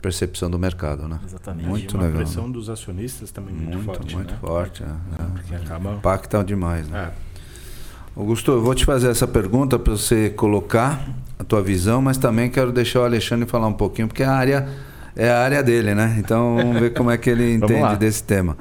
percepção 0.00 0.50
do 0.50 0.58
mercado, 0.58 1.06
né? 1.06 1.20
Exatamente. 1.22 1.68
Muito 1.68 1.94
e 1.94 1.98
uma 1.98 2.06
legal. 2.06 2.22
A 2.22 2.24
pressão 2.24 2.46
né? 2.46 2.54
dos 2.54 2.70
acionistas 2.70 3.30
também 3.30 3.54
muito, 3.54 3.74
muito 3.74 3.84
forte, 3.84 4.16
muito 4.16 4.32
né? 4.32 4.38
forte. 4.40 4.82
É, 4.82 4.86
é. 4.86 5.26
Porque 5.34 5.54
acaba 5.54 5.92
impacta 5.92 6.42
demais, 6.42 6.88
né? 6.88 7.12
É. 7.28 7.31
Augusto, 8.14 8.52
eu 8.52 8.60
vou 8.60 8.74
te 8.74 8.84
fazer 8.84 9.08
essa 9.08 9.26
pergunta 9.26 9.78
para 9.78 9.94
você 9.94 10.28
colocar 10.28 11.08
a 11.38 11.44
tua 11.44 11.62
visão, 11.62 12.02
mas 12.02 12.18
também 12.18 12.50
quero 12.50 12.70
deixar 12.70 13.00
o 13.00 13.04
Alexandre 13.04 13.48
falar 13.48 13.66
um 13.66 13.72
pouquinho, 13.72 14.06
porque 14.06 14.22
a 14.22 14.32
área 14.32 14.68
é 15.16 15.30
a 15.30 15.40
área 15.40 15.62
dele, 15.62 15.94
né? 15.94 16.16
Então 16.18 16.56
vamos 16.56 16.78
ver 16.78 16.92
como 16.92 17.10
é 17.10 17.16
que 17.16 17.30
ele 17.30 17.52
entende 17.56 17.96
desse 17.96 18.22
tema. 18.22 18.56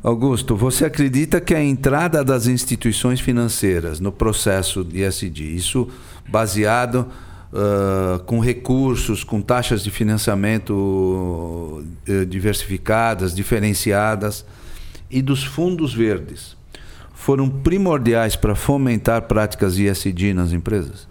Augusto, 0.00 0.56
você 0.56 0.84
acredita 0.84 1.40
que 1.40 1.54
a 1.54 1.62
entrada 1.62 2.24
das 2.24 2.46
instituições 2.46 3.20
financeiras 3.20 3.98
no 3.98 4.12
processo 4.12 4.84
de 4.84 5.02
ISD, 5.04 5.42
isso 5.42 5.88
baseado 6.28 7.06
uh, 7.52 8.18
com 8.24 8.38
recursos, 8.40 9.24
com 9.24 9.40
taxas 9.40 9.82
de 9.82 9.90
financiamento 9.90 10.72
uh, 10.72 12.26
diversificadas, 12.26 13.34
diferenciadas, 13.34 14.44
e 15.10 15.20
dos 15.20 15.44
fundos 15.44 15.92
verdes, 15.92 16.56
foram 17.22 17.48
primordiais 17.48 18.34
para 18.34 18.52
fomentar 18.56 19.22
práticas 19.22 19.78
ISD 19.78 20.34
nas 20.34 20.52
empresas? 20.52 21.06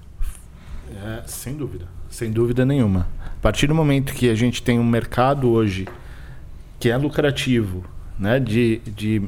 É, 1.05 1.23
sem 1.25 1.55
dúvida, 1.55 1.85
sem 2.09 2.29
dúvida 2.29 2.65
nenhuma. 2.65 3.07
partir 3.41 3.67
do 3.67 3.73
momento 3.73 4.13
que 4.13 4.29
a 4.29 4.35
gente 4.35 4.61
tem 4.61 4.77
um 4.77 4.83
mercado 4.83 5.49
hoje 5.49 5.87
que 6.81 6.89
é 6.89 6.97
lucrativo, 6.97 7.85
né, 8.19 8.41
de, 8.41 8.81
de 8.85 9.21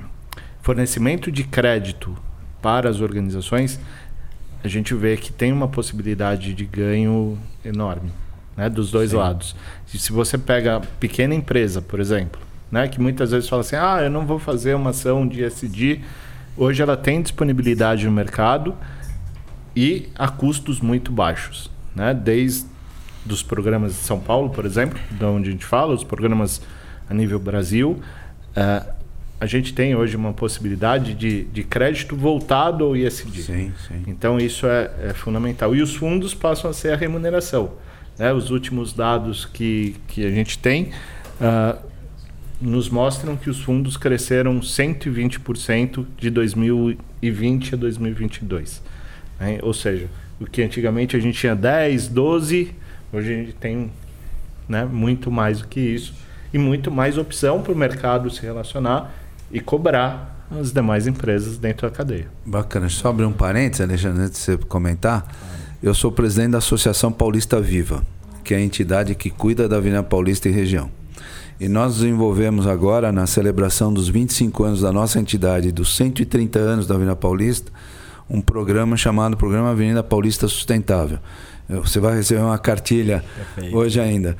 fornecimento 0.61 1.31
de 1.31 1.45
crédito 1.45 2.17
para 2.61 2.89
as 2.89 2.99
organizações, 2.99 3.79
a 4.61 4.67
gente 4.67 4.93
vê 4.93 5.15
que 5.15 5.31
tem 5.31 5.53
uma 5.53 5.69
possibilidade 5.69 6.53
de 6.53 6.65
ganho 6.65 7.39
enorme, 7.63 8.11
né, 8.57 8.69
dos 8.69 8.91
dois 8.91 9.11
Sim. 9.11 9.17
lados. 9.17 9.55
E 9.93 9.97
se 9.97 10.11
você 10.11 10.37
pega 10.37 10.81
pequena 10.99 11.33
empresa, 11.33 11.81
por 11.81 12.01
exemplo, 12.01 12.41
né, 12.69 12.89
que 12.89 12.99
muitas 12.99 13.31
vezes 13.31 13.47
fala 13.47 13.61
assim, 13.61 13.77
ah, 13.77 13.99
eu 14.03 14.09
não 14.09 14.25
vou 14.25 14.37
fazer 14.37 14.73
uma 14.73 14.89
ação 14.89 15.25
de 15.25 15.45
SD, 15.45 16.01
hoje 16.57 16.81
ela 16.81 16.97
tem 16.97 17.21
disponibilidade 17.21 18.05
no 18.05 18.11
mercado 18.11 18.75
e 19.75 20.09
a 20.15 20.27
custos 20.27 20.79
muito 20.79 21.11
baixos, 21.11 21.71
né, 21.95 22.13
desde 22.13 22.73
dos 23.25 23.41
programas 23.41 23.93
de 23.93 23.99
São 23.99 24.19
Paulo, 24.19 24.49
por 24.49 24.65
exemplo, 24.65 24.99
de 25.09 25.23
onde 25.23 25.49
a 25.49 25.51
gente 25.51 25.65
fala, 25.65 25.93
os 25.93 26.03
programas 26.03 26.61
a 27.09 27.13
nível 27.13 27.39
Brasil, 27.39 28.01
uh, 28.57 28.93
a 29.39 29.45
gente 29.45 29.73
tem 29.73 29.93
hoje 29.93 30.15
uma 30.15 30.31
possibilidade 30.31 31.13
de, 31.13 31.43
de 31.45 31.63
crédito 31.63 32.15
voltado 32.15 32.85
ao 32.85 32.95
ISD. 32.95 33.43
Sim, 33.43 33.73
sim. 33.87 34.03
Então 34.07 34.37
isso 34.37 34.65
é, 34.65 34.89
é, 35.01 35.13
fundamental. 35.13 35.75
E 35.75 35.81
os 35.81 35.93
fundos 35.95 36.33
passam 36.33 36.71
a 36.71 36.73
ser 36.73 36.93
a 36.93 36.95
remuneração. 36.95 37.71
Né? 38.17 38.31
Os 38.31 38.51
últimos 38.51 38.93
dados 38.93 39.43
que, 39.43 39.97
que 40.07 40.25
a 40.25 40.29
gente 40.29 40.57
tem 40.57 40.91
uh, 41.41 41.77
nos 42.61 42.89
mostram 42.89 43.35
que 43.35 43.49
os 43.49 43.61
fundos 43.61 43.97
cresceram 43.97 44.59
120% 44.59 46.05
de 46.17 46.29
2020 46.29 47.75
a 47.75 47.77
2022. 47.77 48.81
Né? 49.39 49.59
Ou 49.61 49.73
seja, 49.73 50.07
o 50.39 50.45
que 50.45 50.61
antigamente 50.61 51.15
a 51.15 51.19
gente 51.19 51.37
tinha 51.37 51.55
10, 51.55 52.07
12, 52.07 52.71
hoje 53.11 53.33
a 53.33 53.37
gente 53.37 53.53
tem 53.53 53.91
né, 54.67 54.85
muito 54.85 55.31
mais 55.31 55.61
do 55.61 55.67
que 55.67 55.79
isso 55.79 56.13
e 56.53 56.57
muito 56.57 56.91
mais 56.91 57.17
opção 57.17 57.61
para 57.61 57.71
o 57.71 57.75
mercado 57.75 58.29
se 58.29 58.41
relacionar 58.41 59.13
e 59.51 59.59
cobrar 59.59 60.45
as 60.51 60.71
demais 60.71 61.07
empresas 61.07 61.57
dentro 61.57 61.89
da 61.89 61.95
cadeia. 61.95 62.27
Bacana. 62.45 62.87
Só 62.89 63.09
abrir 63.09 63.25
um 63.25 63.33
parênteses, 63.33 63.81
Alexandre, 63.81 64.23
antes 64.23 64.39
de 64.39 64.45
você 64.45 64.57
comentar. 64.57 65.25
Eu 65.81 65.93
sou 65.93 66.11
presidente 66.11 66.51
da 66.51 66.59
Associação 66.59 67.11
Paulista 67.11 67.59
Viva, 67.59 68.05
que 68.43 68.53
é 68.53 68.57
a 68.57 68.61
entidade 68.61 69.15
que 69.15 69.29
cuida 69.29 69.67
da 69.67 69.77
Avenida 69.77 70.03
Paulista 70.03 70.47
e 70.47 70.51
região. 70.51 70.89
E 71.59 71.67
nós 71.67 71.95
desenvolvemos 71.95 72.67
agora, 72.67 73.11
na 73.11 73.27
celebração 73.27 73.93
dos 73.93 74.09
25 74.09 74.63
anos 74.63 74.81
da 74.81 74.91
nossa 74.91 75.19
entidade, 75.19 75.71
dos 75.71 75.95
130 75.95 76.59
anos 76.59 76.87
da 76.87 76.95
Avenida 76.95 77.15
Paulista, 77.15 77.71
um 78.29 78.41
programa 78.41 78.97
chamado 78.97 79.37
Programa 79.37 79.71
Avenida 79.71 80.03
Paulista 80.03 80.47
Sustentável. 80.47 81.19
Você 81.69 81.99
vai 81.99 82.15
receber 82.15 82.41
uma 82.41 82.57
cartilha 82.57 83.23
Perfeito. 83.35 83.77
hoje 83.77 83.99
ainda. 83.99 84.35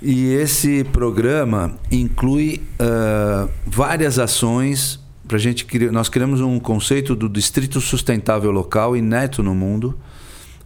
E 0.00 0.32
esse 0.34 0.84
programa 0.84 1.74
inclui 1.90 2.62
uh, 2.80 3.50
várias 3.66 4.18
ações 4.18 5.00
para 5.26 5.38
gente 5.38 5.64
criar. 5.64 5.90
Nós 5.90 6.08
criamos 6.08 6.40
um 6.40 6.58
conceito 6.60 7.16
do 7.16 7.28
distrito 7.28 7.80
sustentável 7.80 8.50
local 8.50 8.96
inédito 8.96 9.42
no 9.42 9.54
mundo 9.54 9.98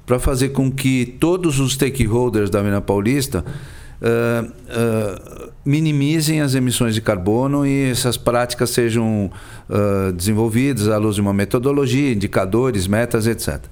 para 0.05 0.19
fazer 0.19 0.51
com 0.51 0.71
que 0.71 1.07
todos 1.19 1.59
os 1.59 1.73
stakeholders 1.73 2.51
da 2.51 2.63
Mina 2.63 2.81
Paulista 2.81 3.45
uh, 4.03 4.47
uh, 4.47 5.53
minimizem 5.65 6.41
as 6.41 6.55
emissões 6.55 6.95
de 6.95 7.01
carbono 7.01 7.65
e 7.65 7.91
essas 7.91 8.17
práticas 8.17 8.71
sejam 8.71 9.31
desenvolvidas 10.15 10.89
à 10.89 10.99
luz 10.99 11.15
de 11.15 11.23
uma 11.23 11.33
metodologia, 11.33 12.13
indicadores, 12.13 12.87
metas, 12.87 13.27
etc. 13.27 13.63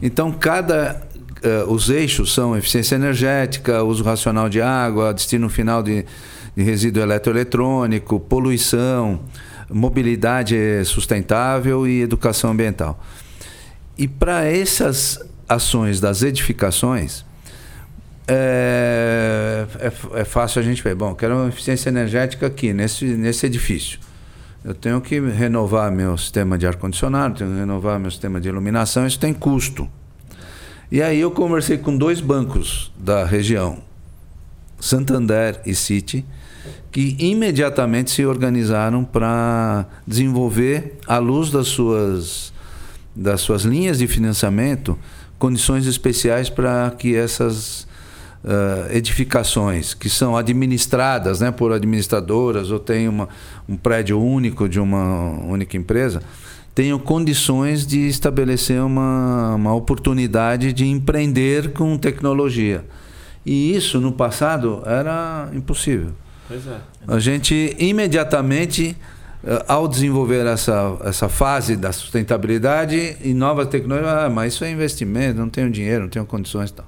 Então, 0.00 0.30
cada 0.30 1.02
uh, 1.40 1.70
os 1.72 1.90
eixos 1.90 2.32
são 2.32 2.56
eficiência 2.56 2.94
energética, 2.94 3.82
uso 3.82 4.04
racional 4.04 4.48
de 4.48 4.60
água, 4.60 5.12
destino 5.12 5.48
final 5.48 5.82
de, 5.82 6.04
de 6.56 6.62
resíduo 6.62 7.02
eletroeletrônico, 7.02 8.20
poluição, 8.20 9.20
mobilidade 9.68 10.56
sustentável 10.84 11.86
e 11.86 12.02
educação 12.02 12.50
ambiental. 12.50 13.02
E 13.96 14.08
para 14.08 14.44
essas 14.44 15.18
ações 15.48 16.00
das 16.00 16.22
edificações, 16.22 17.24
é, 18.32 19.66
é, 19.80 20.20
é, 20.20 20.24
fácil 20.24 20.60
a 20.60 20.62
gente 20.62 20.82
ver. 20.82 20.94
Bom, 20.94 21.14
quero 21.16 21.34
uma 21.34 21.48
eficiência 21.48 21.88
energética 21.88 22.46
aqui, 22.46 22.72
nesse, 22.72 23.04
nesse 23.04 23.44
edifício. 23.44 23.98
Eu 24.64 24.72
tenho 24.72 25.00
que 25.00 25.18
renovar 25.18 25.90
meu 25.90 26.16
sistema 26.16 26.56
de 26.56 26.64
ar-condicionado, 26.64 27.38
tenho 27.38 27.50
que 27.50 27.58
renovar 27.58 27.98
meu 27.98 28.10
sistema 28.10 28.40
de 28.40 28.48
iluminação, 28.48 29.04
isso 29.04 29.18
tem 29.18 29.34
custo. 29.34 29.88
E 30.92 31.02
aí 31.02 31.18
eu 31.18 31.30
conversei 31.32 31.78
com 31.78 31.96
dois 31.96 32.20
bancos 32.20 32.92
da 32.96 33.24
região, 33.24 33.78
Santander 34.78 35.60
e 35.66 35.74
Citi, 35.74 36.24
que 36.92 37.16
imediatamente 37.18 38.12
se 38.12 38.24
organizaram 38.24 39.04
para 39.04 39.86
desenvolver, 40.06 40.98
à 41.06 41.18
luz 41.18 41.50
das 41.50 41.66
suas, 41.68 42.52
das 43.14 43.40
suas 43.40 43.62
linhas 43.62 43.98
de 43.98 44.06
financiamento, 44.06 44.96
condições 45.38 45.86
especiais 45.86 46.50
para 46.50 46.90
que 46.90 47.16
essas 47.16 47.88
uh, 48.44 48.94
edificações, 48.94 49.94
que 49.94 50.08
são 50.08 50.36
administradas 50.36 51.40
né, 51.40 51.50
por 51.50 51.72
administradoras 51.72 52.70
ou 52.70 52.78
tem 52.78 53.08
uma, 53.08 53.28
um 53.68 53.76
prédio 53.76 54.20
único 54.20 54.68
de 54.68 54.80
uma 54.80 55.30
única 55.44 55.76
empresa, 55.76 56.22
tenham 56.74 56.98
condições 56.98 57.86
de 57.86 58.08
estabelecer 58.08 58.80
uma, 58.80 59.54
uma 59.54 59.74
oportunidade 59.74 60.72
de 60.72 60.86
empreender 60.86 61.72
com 61.72 61.96
tecnologia. 61.98 62.84
E 63.44 63.74
isso 63.74 64.00
no 64.00 64.12
passado 64.12 64.82
era 64.86 65.48
impossível. 65.52 66.12
Pois 66.46 66.66
é. 66.66 66.78
A 67.06 67.18
gente 67.18 67.74
imediatamente, 67.78 68.96
eh, 69.44 69.64
ao 69.66 69.88
desenvolver 69.88 70.46
essa, 70.46 70.96
essa 71.04 71.28
fase 71.28 71.76
da 71.76 71.92
sustentabilidade 71.92 73.16
e 73.22 73.32
novas 73.32 73.68
tecnologias, 73.68 74.12
ah, 74.12 74.28
mas 74.28 74.54
isso 74.54 74.64
é 74.64 74.70
investimento, 74.70 75.38
não 75.38 75.48
tenho 75.48 75.70
dinheiro, 75.70 76.02
não 76.02 76.10
tenho 76.10 76.26
condições 76.26 76.70
e 76.70 76.74
tal. 76.74 76.86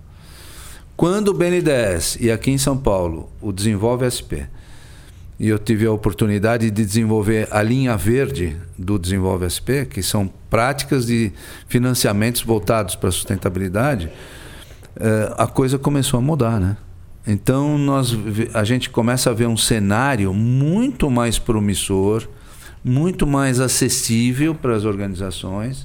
Quando 1.03 1.30
o 1.30 1.34
BNDES 1.34 2.16
e 2.20 2.30
aqui 2.30 2.53
em 2.53 2.59
São 2.59 2.78
Paulo 2.78 3.28
o 3.40 3.50
Desenvolve 3.50 4.07
SP 4.07 4.46
e 5.36 5.48
eu 5.48 5.59
tive 5.59 5.84
a 5.84 5.90
oportunidade 5.90 6.70
de 6.70 6.84
desenvolver 6.84 7.48
a 7.50 7.61
linha 7.61 7.96
verde 7.96 8.57
do 8.78 9.00
Desenvolve 9.00 9.50
SP, 9.50 9.82
que 9.90 10.00
são 10.00 10.32
práticas 10.48 11.05
de 11.05 11.32
financiamentos 11.66 12.42
voltados 12.42 12.94
para 12.94 13.09
a 13.09 13.12
sustentabilidade, 13.12 14.12
eh, 14.94 15.34
a 15.36 15.48
coisa 15.48 15.76
começou 15.76 16.18
a 16.18 16.20
mudar, 16.20 16.61
né? 16.61 16.76
Então 17.26 17.76
nós, 17.76 18.16
a 18.55 18.62
gente 18.62 18.88
começa 18.88 19.28
a 19.28 19.34
ver 19.34 19.48
um 19.48 19.57
cenário 19.57 20.32
muito 20.32 21.11
mais 21.11 21.36
promissor, 21.36 22.28
muito 22.84 23.26
mais 23.26 23.59
acessível 23.59 24.55
para 24.55 24.76
as 24.76 24.84
organizações 24.84 25.84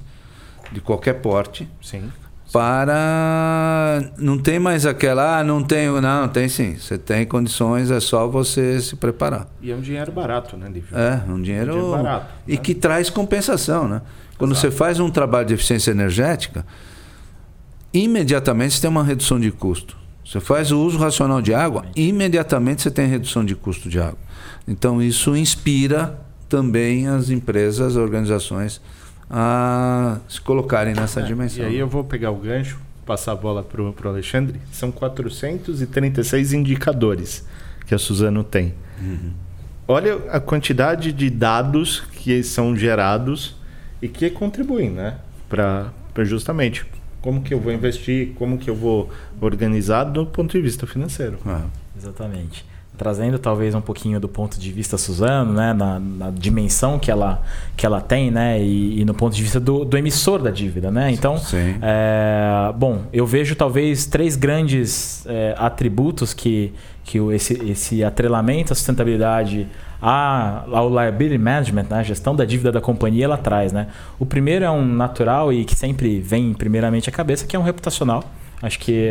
de 0.71 0.79
qualquer 0.79 1.21
porte. 1.21 1.67
Sim 1.81 2.03
para 2.51 4.01
não 4.17 4.37
tem 4.37 4.57
mais 4.57 4.85
aquela 4.85 5.39
ah, 5.39 5.43
não 5.43 5.61
tenho 5.61 5.99
não 5.99 6.27
tem 6.27 6.47
sim 6.47 6.75
você 6.75 6.97
tem 6.97 7.25
condições 7.25 7.91
é 7.91 7.99
só 7.99 8.27
você 8.27 8.79
se 8.79 8.95
preparar 8.95 9.47
e 9.61 9.71
é 9.71 9.75
um 9.75 9.81
dinheiro 9.81 10.11
barato 10.11 10.55
né 10.55 10.69
Lívio? 10.69 10.97
é 10.97 11.21
um 11.27 11.41
dinheiro, 11.41 11.71
é 11.71 11.73
um 11.73 11.77
dinheiro 11.77 11.91
barato 11.91 12.33
e 12.47 12.51
né? 12.53 12.57
que 12.57 12.73
traz 12.73 13.09
compensação 13.09 13.87
né 13.87 14.01
quando 14.37 14.51
Exato. 14.51 14.71
você 14.71 14.77
faz 14.77 14.99
um 14.99 15.09
trabalho 15.09 15.47
de 15.47 15.53
eficiência 15.55 15.91
energética 15.91 16.65
imediatamente 17.93 18.75
você 18.75 18.81
tem 18.81 18.89
uma 18.89 19.03
redução 19.03 19.39
de 19.39 19.51
custo 19.51 19.97
você 20.23 20.39
faz 20.39 20.71
o 20.71 20.79
uso 20.79 20.97
racional 20.97 21.41
de 21.41 21.53
água 21.53 21.85
imediatamente 21.95 22.81
você 22.81 22.91
tem 22.91 23.07
redução 23.07 23.43
de 23.43 23.55
custo 23.55 23.89
de 23.89 23.99
água 23.99 24.19
então 24.65 25.01
isso 25.01 25.35
inspira 25.35 26.17
também 26.47 27.07
as 27.07 27.29
empresas 27.29 27.87
as 27.87 27.95
organizações 27.97 28.81
a 29.29 30.19
se 30.27 30.39
colocarem 30.41 30.93
nessa 30.93 31.19
é, 31.19 31.23
dimensão. 31.23 31.63
E 31.63 31.67
aí 31.67 31.77
eu 31.77 31.87
vou 31.87 32.03
pegar 32.03 32.31
o 32.31 32.35
gancho, 32.35 32.79
passar 33.05 33.33
a 33.33 33.35
bola 33.35 33.63
para 33.63 33.81
o 33.81 34.09
Alexandre. 34.09 34.59
São 34.71 34.91
436 34.91 36.53
indicadores 36.53 37.45
que 37.85 37.93
a 37.93 37.97
Suzano 37.97 38.43
tem. 38.43 38.73
Uhum. 39.01 39.31
Olha 39.87 40.15
a 40.31 40.39
quantidade 40.39 41.13
de 41.13 41.29
dados 41.29 42.01
que 42.11 42.43
são 42.43 42.75
gerados 42.75 43.55
e 44.01 44.07
que 44.07 44.29
contribuem 44.29 44.89
né, 44.89 45.17
para 45.49 45.91
justamente 46.23 46.85
como 47.21 47.41
que 47.41 47.53
eu 47.53 47.59
vou 47.59 47.71
investir, 47.71 48.33
como 48.35 48.57
que 48.57 48.69
eu 48.69 48.75
vou 48.75 49.09
organizar 49.39 50.03
do 50.03 50.25
ponto 50.25 50.51
de 50.51 50.61
vista 50.61 50.85
financeiro. 50.85 51.39
Ah. 51.45 51.65
Exatamente 51.97 52.65
trazendo 52.97 53.37
talvez 53.37 53.75
um 53.75 53.81
pouquinho 53.81 54.19
do 54.19 54.27
ponto 54.27 54.59
de 54.59 54.71
vista 54.71 54.97
Suzano, 54.97 55.53
né, 55.53 55.71
na, 55.73 55.99
na 55.99 56.29
dimensão 56.31 56.97
que 56.97 57.11
ela, 57.11 57.41
que 57.75 57.85
ela 57.85 58.01
tem, 58.01 58.31
né, 58.31 58.59
e, 58.59 59.01
e 59.01 59.05
no 59.05 59.13
ponto 59.13 59.35
de 59.35 59.41
vista 59.41 59.59
do, 59.59 59.85
do, 59.85 59.97
emissor 59.97 60.41
da 60.41 60.49
dívida, 60.49 60.89
né. 60.89 61.11
Então, 61.11 61.39
é, 61.81 62.73
bom, 62.75 63.03
eu 63.13 63.25
vejo 63.25 63.55
talvez 63.55 64.05
três 64.05 64.35
grandes 64.35 65.25
é, 65.27 65.53
atributos 65.57 66.33
que, 66.33 66.73
que 67.03 67.19
esse, 67.33 67.53
esse 67.69 68.03
atrelamento 68.03 68.73
à 68.73 68.75
sustentabilidade 68.75 69.67
a, 70.01 70.63
ao 70.71 70.89
liability 70.89 71.37
management, 71.37 71.85
né, 71.89 71.99
a 71.99 72.03
gestão 72.03 72.35
da 72.35 72.45
dívida 72.45 72.71
da 72.71 72.81
companhia, 72.81 73.25
ela 73.25 73.37
traz, 73.37 73.71
né. 73.71 73.87
O 74.17 74.25
primeiro 74.25 74.65
é 74.65 74.71
um 74.71 74.83
natural 74.83 75.53
e 75.53 75.63
que 75.63 75.75
sempre 75.75 76.19
vem 76.19 76.53
primeiramente 76.53 77.09
à 77.09 77.11
cabeça, 77.11 77.45
que 77.45 77.55
é 77.55 77.59
um 77.59 77.63
reputacional 77.63 78.23
Acho 78.61 78.79
que 78.79 79.07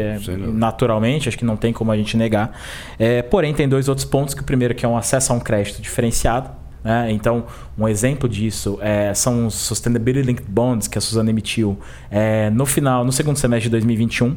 naturalmente, 0.52 1.28
acho 1.28 1.38
que 1.38 1.44
não 1.44 1.56
tem 1.56 1.72
como 1.72 1.92
a 1.92 1.96
gente 1.96 2.16
negar. 2.16 2.58
É, 2.98 3.22
porém, 3.22 3.54
tem 3.54 3.68
dois 3.68 3.88
outros 3.88 4.04
pontos. 4.04 4.34
Que 4.34 4.40
o 4.40 4.44
primeiro 4.44 4.74
que 4.74 4.84
é 4.84 4.88
um 4.88 4.96
acesso 4.96 5.32
a 5.32 5.36
um 5.36 5.40
crédito 5.40 5.80
diferenciado. 5.80 6.50
Né? 6.82 7.10
Então, 7.12 7.46
um 7.78 7.88
exemplo 7.88 8.28
disso 8.28 8.78
é, 8.80 9.12
são 9.14 9.46
os 9.46 9.54
Sustainability 9.54 10.26
Linked 10.26 10.48
Bonds 10.48 10.88
que 10.88 10.98
a 10.98 11.00
Suzana 11.00 11.30
emitiu 11.30 11.78
é, 12.10 12.50
no 12.50 12.66
final, 12.66 13.04
no 13.04 13.12
segundo 13.12 13.36
semestre 13.36 13.68
de 13.68 13.70
2021. 13.70 14.36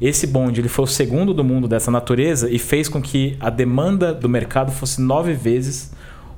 Esse 0.00 0.26
bond 0.26 0.60
ele 0.60 0.68
foi 0.68 0.84
o 0.84 0.88
segundo 0.88 1.32
do 1.32 1.44
mundo 1.44 1.68
dessa 1.68 1.90
natureza 1.90 2.50
e 2.50 2.58
fez 2.58 2.88
com 2.88 3.00
que 3.00 3.36
a 3.38 3.48
demanda 3.48 4.12
do 4.12 4.28
mercado 4.28 4.72
fosse 4.72 5.00
nove 5.00 5.32
vezes 5.34 5.92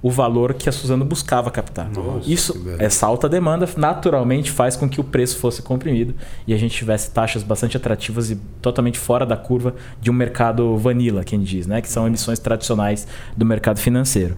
o 0.06 0.10
valor 0.10 0.54
que 0.54 0.68
a 0.68 0.72
Suzano 0.72 1.04
buscava 1.04 1.50
captar. 1.50 1.90
Nossa, 1.90 2.30
Isso, 2.30 2.64
essa 2.78 3.04
alta 3.04 3.28
demanda 3.28 3.68
naturalmente 3.76 4.52
faz 4.52 4.76
com 4.76 4.88
que 4.88 5.00
o 5.00 5.04
preço 5.04 5.36
fosse 5.38 5.62
comprimido 5.62 6.14
e 6.46 6.54
a 6.54 6.56
gente 6.56 6.76
tivesse 6.76 7.10
taxas 7.10 7.42
bastante 7.42 7.76
atrativas 7.76 8.30
e 8.30 8.36
totalmente 8.62 9.00
fora 9.00 9.26
da 9.26 9.36
curva 9.36 9.74
de 10.00 10.08
um 10.08 10.14
mercado 10.14 10.76
vanilla, 10.76 11.24
quem 11.24 11.40
diz, 11.40 11.66
né? 11.66 11.82
que 11.82 11.88
são 11.88 12.06
emissões 12.06 12.38
tradicionais 12.38 13.04
do 13.36 13.44
mercado 13.44 13.80
financeiro. 13.80 14.36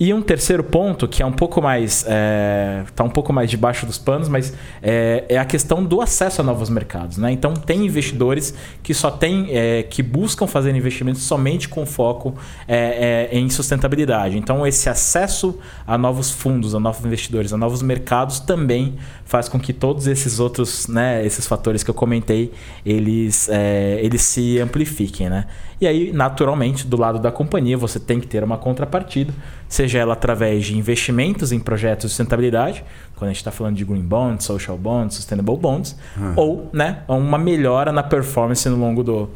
E 0.00 0.14
um 0.14 0.22
terceiro 0.22 0.64
ponto, 0.64 1.06
que 1.06 1.22
é 1.22 1.26
um 1.26 1.32
pouco 1.32 1.60
mais. 1.60 2.06
é, 2.08 2.84
tá 2.96 3.04
um 3.04 3.10
pouco 3.10 3.34
mais 3.34 3.50
debaixo 3.50 3.84
dos 3.84 3.98
panos, 3.98 4.30
mas 4.30 4.54
é, 4.82 5.26
é, 5.28 5.36
a 5.36 5.44
questão 5.44 5.84
do 5.84 6.00
acesso 6.00 6.40
a 6.40 6.44
novos 6.44 6.70
mercados. 6.70 7.18
Né? 7.18 7.30
Então 7.32 7.52
tem 7.52 7.84
investidores 7.84 8.54
que 8.82 8.94
só 8.94 9.10
tem, 9.10 9.48
é, 9.50 9.82
que 9.82 10.02
buscam 10.02 10.46
fazer 10.46 10.74
investimentos 10.74 11.20
somente 11.24 11.68
com 11.68 11.84
foco 11.84 12.34
é, 12.66 13.28
é, 13.30 13.38
em 13.38 13.50
sustentabilidade. 13.50 14.38
Então, 14.38 14.66
esse 14.66 14.88
acesso 14.88 15.58
a 15.86 15.98
novos 15.98 16.30
fundos, 16.30 16.74
a 16.74 16.80
novos 16.80 17.04
investidores, 17.04 17.52
a 17.52 17.58
novos 17.58 17.82
mercados 17.82 18.40
também 18.40 18.96
faz 19.30 19.48
com 19.48 19.60
que 19.60 19.72
todos 19.72 20.08
esses 20.08 20.40
outros, 20.40 20.88
né, 20.88 21.24
esses 21.24 21.46
fatores 21.46 21.84
que 21.84 21.90
eu 21.90 21.94
comentei, 21.94 22.52
eles, 22.84 23.48
é, 23.48 24.00
eles 24.02 24.22
se 24.22 24.58
amplifiquem. 24.58 25.30
Né? 25.30 25.46
E 25.80 25.86
aí, 25.86 26.12
naturalmente, 26.12 26.84
do 26.84 26.96
lado 26.96 27.20
da 27.20 27.30
companhia, 27.30 27.78
você 27.78 28.00
tem 28.00 28.18
que 28.18 28.26
ter 28.26 28.42
uma 28.42 28.58
contrapartida, 28.58 29.32
seja 29.68 30.00
ela 30.00 30.14
através 30.14 30.66
de 30.66 30.76
investimentos 30.76 31.52
em 31.52 31.60
projetos 31.60 32.06
de 32.06 32.08
sustentabilidade, 32.08 32.84
quando 33.14 33.28
a 33.28 33.32
gente 33.32 33.36
está 33.36 33.52
falando 33.52 33.76
de 33.76 33.84
green 33.84 34.02
bonds, 34.02 34.46
social 34.46 34.76
bonds, 34.76 35.14
sustainable 35.14 35.56
bonds, 35.56 35.96
uhum. 36.16 36.32
ou 36.34 36.70
né, 36.72 37.04
uma 37.06 37.38
melhora 37.38 37.92
na 37.92 38.02
performance 38.02 38.68
no 38.68 38.76
longo 38.76 39.04
do, 39.04 39.30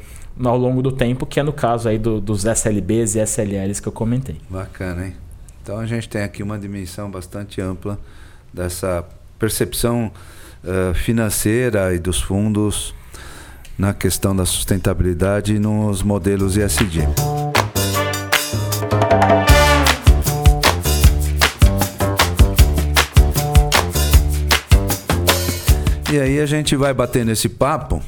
ao 0.44 0.58
longo 0.58 0.82
do 0.82 0.90
tempo, 0.90 1.24
que 1.24 1.38
é 1.38 1.44
no 1.44 1.52
caso 1.52 1.88
aí 1.88 2.00
do, 2.00 2.20
dos 2.20 2.44
SLBs 2.44 3.14
e 3.14 3.20
SLLs 3.20 3.80
que 3.80 3.86
eu 3.86 3.92
comentei. 3.92 4.40
Bacana, 4.50 5.06
hein? 5.06 5.14
Então 5.62 5.78
a 5.78 5.86
gente 5.86 6.08
tem 6.08 6.24
aqui 6.24 6.42
uma 6.42 6.58
dimensão 6.58 7.08
bastante 7.08 7.60
ampla 7.60 7.96
dessa 8.52 9.04
percepção 9.38 10.10
uh, 10.62 10.94
financeira 10.94 11.94
e 11.94 11.98
dos 11.98 12.20
fundos 12.20 12.94
na 13.78 13.92
questão 13.92 14.34
da 14.34 14.46
sustentabilidade 14.46 15.58
nos 15.58 16.02
modelos 16.02 16.56
ESG. 16.56 17.08
E 26.12 26.20
aí 26.20 26.40
a 26.40 26.46
gente 26.46 26.76
vai 26.76 26.94
batendo 26.94 27.32
esse 27.32 27.48
papo 27.48 28.00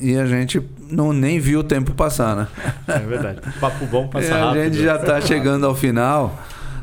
e 0.00 0.16
a 0.16 0.26
gente 0.26 0.62
não 0.88 1.12
nem 1.12 1.40
viu 1.40 1.58
o 1.58 1.64
tempo 1.64 1.92
passar, 1.92 2.36
né? 2.36 2.48
É 2.86 3.00
verdade. 3.00 3.40
Papo 3.58 3.84
bom 3.86 4.06
passa 4.06 4.30
rápido. 4.38 4.60
A 4.60 4.64
gente 4.64 4.80
já 4.80 4.94
está 4.94 5.20
chegando 5.22 5.66
ao 5.66 5.74
final 5.74 6.38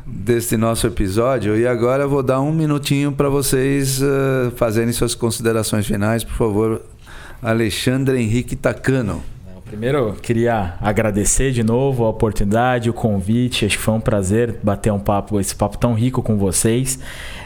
deste 0.06 0.56
nosso 0.56 0.86
episódio 0.86 1.56
e 1.56 1.66
agora 1.66 2.04
eu 2.04 2.08
vou 2.08 2.22
dar 2.22 2.40
um 2.40 2.52
minutinho 2.52 3.10
para 3.10 3.28
vocês 3.28 4.00
uh, 4.00 4.52
fazerem 4.54 4.92
suas 4.92 5.16
considerações 5.16 5.84
finais, 5.84 6.22
por 6.22 6.34
favor, 6.34 6.82
Alexandre 7.42 8.22
Henrique 8.22 8.54
Tacano. 8.54 9.20
Primeiro, 9.66 10.14
queria 10.22 10.74
agradecer 10.80 11.50
de 11.50 11.64
novo 11.64 12.04
a 12.04 12.08
oportunidade, 12.08 12.88
o 12.88 12.92
convite. 12.92 13.66
Acho 13.66 13.76
que 13.76 13.82
foi 13.82 13.94
um 13.94 14.00
prazer 14.00 14.60
bater 14.62 14.92
um 14.92 14.98
papo, 15.00 15.40
esse 15.40 15.56
papo 15.56 15.76
tão 15.76 15.92
rico 15.92 16.22
com 16.22 16.36
vocês. 16.36 17.00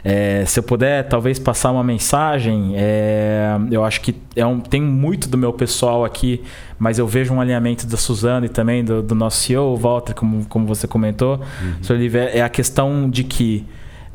É, 0.05 0.45
se 0.45 0.59
eu 0.59 0.63
puder, 0.63 1.09
talvez 1.09 1.39
passar 1.39 1.71
uma 1.71 1.83
mensagem. 1.83 2.75
É, 2.77 3.57
eu 3.71 3.83
acho 3.83 4.03
que 4.03 4.15
é 4.37 4.45
um, 4.45 4.61
tem 4.61 4.83
muito 4.83 5.31
do 5.31 5.39
meu 5.39 5.51
pessoal 5.51 6.05
aqui, 6.05 6.43
mas 6.81 6.99
eu 6.99 7.07
vejo 7.07 7.35
um 7.35 7.41
alinhamento 7.43 7.87
da 7.87 7.99
Suzana 7.99 8.47
e 8.47 8.49
também 8.49 8.83
do, 8.83 9.03
do 9.03 9.15
nosso 9.15 9.43
CEO, 9.43 9.77
Walter, 9.77 10.15
como, 10.15 10.47
como 10.47 10.67
você 10.67 10.89
comentou. 10.89 11.39
Uhum. 11.39 12.11
É 12.33 12.41
a 12.41 12.49
questão 12.49 13.09
de 13.09 13.23
que 13.23 13.67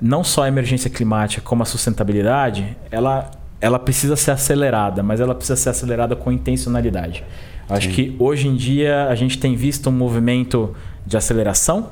não 0.01 0.23
só 0.23 0.43
a 0.43 0.47
emergência 0.47 0.89
climática, 0.89 1.43
como 1.43 1.61
a 1.61 1.65
sustentabilidade, 1.65 2.75
ela 2.89 3.29
ela 3.61 3.79
precisa 3.79 4.15
ser 4.15 4.31
acelerada, 4.31 5.01
mas 5.01 5.19
ela 5.19 5.33
precisa 5.33 5.55
ser 5.55 5.69
acelerada 5.69 6.15
com 6.15 6.31
intencionalidade. 6.31 7.23
Acho 7.69 7.87
Sim. 7.87 7.93
que 7.93 8.15
hoje 8.19 8.47
em 8.47 8.55
dia 8.55 9.07
a 9.07 9.15
gente 9.15 9.39
tem 9.39 9.55
visto 9.55 9.89
um 9.89 9.93
movimento 9.93 10.75
de 11.05 11.17
aceleração, 11.17 11.89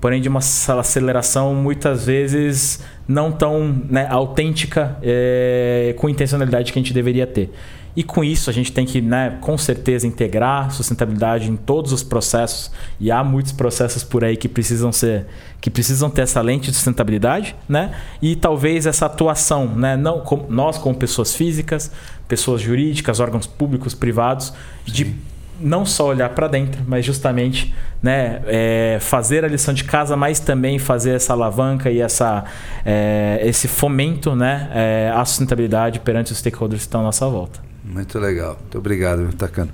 porém 0.00 0.20
de 0.20 0.28
uma 0.28 0.38
aceleração 0.40 1.54
muitas 1.54 2.04
vezes 2.04 2.84
não 3.08 3.32
tão 3.32 3.82
né, 3.88 4.06
autêntica 4.08 4.98
é, 5.02 5.94
com 5.98 6.08
intencionalidade 6.08 6.72
que 6.72 6.78
a 6.78 6.82
gente 6.82 6.92
deveria 6.92 7.26
ter. 7.26 7.50
E 7.96 8.02
com 8.02 8.22
isso 8.22 8.50
a 8.50 8.52
gente 8.52 8.70
tem 8.70 8.84
que, 8.84 9.00
né, 9.00 9.38
com 9.40 9.56
certeza, 9.56 10.06
integrar 10.06 10.70
sustentabilidade 10.70 11.50
em 11.50 11.56
todos 11.56 11.92
os 11.92 12.02
processos. 12.02 12.70
E 13.00 13.10
há 13.10 13.24
muitos 13.24 13.52
processos 13.52 14.04
por 14.04 14.22
aí 14.22 14.36
que 14.36 14.48
precisam 14.48 14.92
ser, 14.92 15.26
que 15.62 15.70
precisam 15.70 16.10
ter 16.10 16.22
essa 16.22 16.42
lente 16.42 16.70
de 16.70 16.76
sustentabilidade, 16.76 17.56
né? 17.66 17.94
E 18.20 18.36
talvez 18.36 18.84
essa 18.84 19.06
atuação, 19.06 19.66
né, 19.66 19.96
não 19.96 20.20
com, 20.20 20.44
nós 20.50 20.76
como 20.76 20.94
pessoas 20.94 21.34
físicas, 21.34 21.90
pessoas 22.28 22.60
jurídicas, 22.60 23.18
órgãos 23.18 23.46
públicos, 23.46 23.94
privados, 23.94 24.52
Sim. 24.86 24.92
de 24.92 25.16
não 25.58 25.86
só 25.86 26.08
olhar 26.08 26.28
para 26.30 26.48
dentro, 26.48 26.82
mas 26.86 27.02
justamente 27.02 27.74
né, 28.02 28.42
é, 28.46 28.98
fazer 29.00 29.42
a 29.42 29.48
lição 29.48 29.72
de 29.72 29.84
casa, 29.84 30.14
mas 30.14 30.38
também 30.38 30.78
fazer 30.78 31.14
essa 31.14 31.32
alavanca 31.32 31.90
e 31.90 32.00
essa, 32.00 32.44
é, 32.84 33.40
esse 33.42 33.66
fomento 33.66 34.36
né, 34.36 34.70
é, 34.74 35.12
à 35.14 35.24
sustentabilidade 35.24 36.00
perante 36.00 36.30
os 36.30 36.38
stakeholders 36.38 36.82
que 36.82 36.88
estão 36.88 37.00
à 37.00 37.04
nossa 37.04 37.26
volta. 37.26 37.58
Muito 37.96 38.18
legal. 38.18 38.58
Muito 38.60 38.76
obrigado, 38.76 39.32
Tacano. 39.32 39.72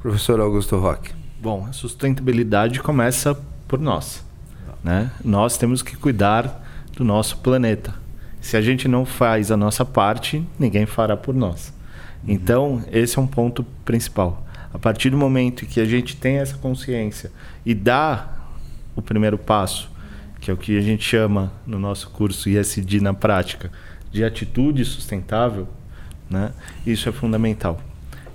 Professor 0.00 0.38
Augusto 0.38 0.78
Roque. 0.78 1.10
Bom, 1.40 1.66
a 1.68 1.72
sustentabilidade 1.72 2.80
começa 2.80 3.36
por 3.66 3.80
nós. 3.80 4.24
Né? 4.84 5.10
Nós 5.24 5.58
temos 5.58 5.82
que 5.82 5.96
cuidar 5.96 6.64
do 6.96 7.02
nosso 7.02 7.38
planeta. 7.38 7.92
Se 8.40 8.56
a 8.56 8.62
gente 8.62 8.86
não 8.86 9.04
faz 9.04 9.50
a 9.50 9.56
nossa 9.56 9.84
parte, 9.84 10.46
ninguém 10.56 10.86
fará 10.86 11.16
por 11.16 11.34
nós. 11.34 11.74
Uhum. 12.22 12.34
Então, 12.34 12.84
esse 12.92 13.18
é 13.18 13.20
um 13.20 13.26
ponto 13.26 13.64
principal. 13.84 14.46
A 14.72 14.78
partir 14.78 15.10
do 15.10 15.16
momento 15.16 15.66
que 15.66 15.80
a 15.80 15.84
gente 15.84 16.14
tem 16.14 16.36
essa 16.36 16.56
consciência 16.56 17.32
e 17.64 17.74
dá 17.74 18.28
o 18.94 19.02
primeiro 19.02 19.36
passo, 19.36 19.90
que 20.40 20.52
é 20.52 20.54
o 20.54 20.56
que 20.56 20.78
a 20.78 20.82
gente 20.82 21.02
chama 21.02 21.52
no 21.66 21.80
nosso 21.80 22.10
curso 22.10 22.48
ISD 22.48 23.00
na 23.00 23.12
prática, 23.12 23.72
de 24.12 24.22
atitude 24.22 24.84
sustentável, 24.84 25.66
né? 26.28 26.52
Isso 26.86 27.08
é 27.08 27.12
fundamental. 27.12 27.80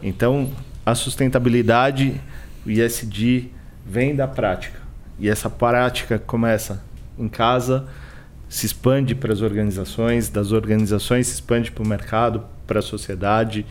Então, 0.01 0.51
a 0.85 0.95
sustentabilidade, 0.95 2.19
o 2.65 2.69
ISD, 2.69 3.49
vem 3.85 4.15
da 4.15 4.27
prática. 4.27 4.79
E 5.19 5.29
essa 5.29 5.49
prática 5.49 6.17
começa 6.17 6.83
em 7.17 7.27
casa, 7.27 7.85
se 8.49 8.65
expande 8.65 9.13
para 9.13 9.31
as 9.31 9.41
organizações, 9.41 10.29
das 10.29 10.51
organizações 10.51 11.27
se 11.27 11.35
expande 11.35 11.71
para 11.71 11.83
o 11.83 11.87
mercado, 11.87 12.43
para 12.65 12.79
a 12.79 12.81
sociedade. 12.81 13.65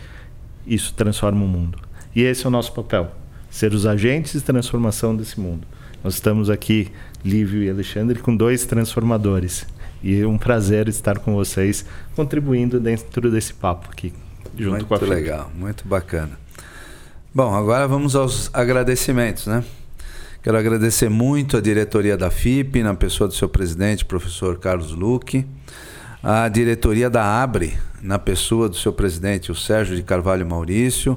Isso 0.66 0.94
transforma 0.94 1.44
o 1.44 1.48
mundo. 1.48 1.78
E 2.14 2.22
esse 2.22 2.44
é 2.44 2.48
o 2.48 2.50
nosso 2.50 2.72
papel: 2.72 3.10
ser 3.50 3.74
os 3.74 3.86
agentes 3.86 4.32
de 4.32 4.40
transformação 4.40 5.16
desse 5.16 5.40
mundo. 5.40 5.66
Nós 6.02 6.14
estamos 6.14 6.48
aqui, 6.48 6.90
Lívio 7.24 7.62
e 7.62 7.68
Alexandre, 7.68 8.18
com 8.20 8.34
dois 8.34 8.64
transformadores. 8.64 9.66
E 10.02 10.20
é 10.20 10.26
um 10.26 10.38
prazer 10.38 10.88
estar 10.88 11.18
com 11.18 11.34
vocês, 11.34 11.84
contribuindo 12.16 12.80
dentro 12.80 13.30
desse 13.30 13.52
papo 13.52 13.88
aqui, 13.90 14.12
junto 14.56 14.70
muito 14.70 14.86
com 14.86 14.94
a 14.94 14.98
Muito 14.98 15.10
legal, 15.10 15.50
muito 15.54 15.86
bacana. 15.86 16.38
Bom, 17.34 17.54
agora 17.54 17.86
vamos 17.86 18.16
aos 18.16 18.50
agradecimentos, 18.52 19.46
né? 19.46 19.62
Quero 20.42 20.56
agradecer 20.56 21.10
muito 21.10 21.58
a 21.58 21.60
diretoria 21.60 22.16
da 22.16 22.30
FIP, 22.30 22.82
na 22.82 22.94
pessoa 22.94 23.28
do 23.28 23.34
seu 23.34 23.48
presidente, 23.48 24.06
professor 24.06 24.58
Carlos 24.58 24.92
Luque, 24.92 25.46
a 26.22 26.48
diretoria 26.48 27.10
da 27.10 27.42
ABRE, 27.42 27.76
na 28.00 28.18
pessoa 28.18 28.68
do 28.68 28.76
seu 28.76 28.92
presidente, 28.92 29.52
o 29.52 29.54
Sérgio 29.54 29.94
de 29.94 30.02
Carvalho 30.02 30.46
Maurício, 30.46 31.16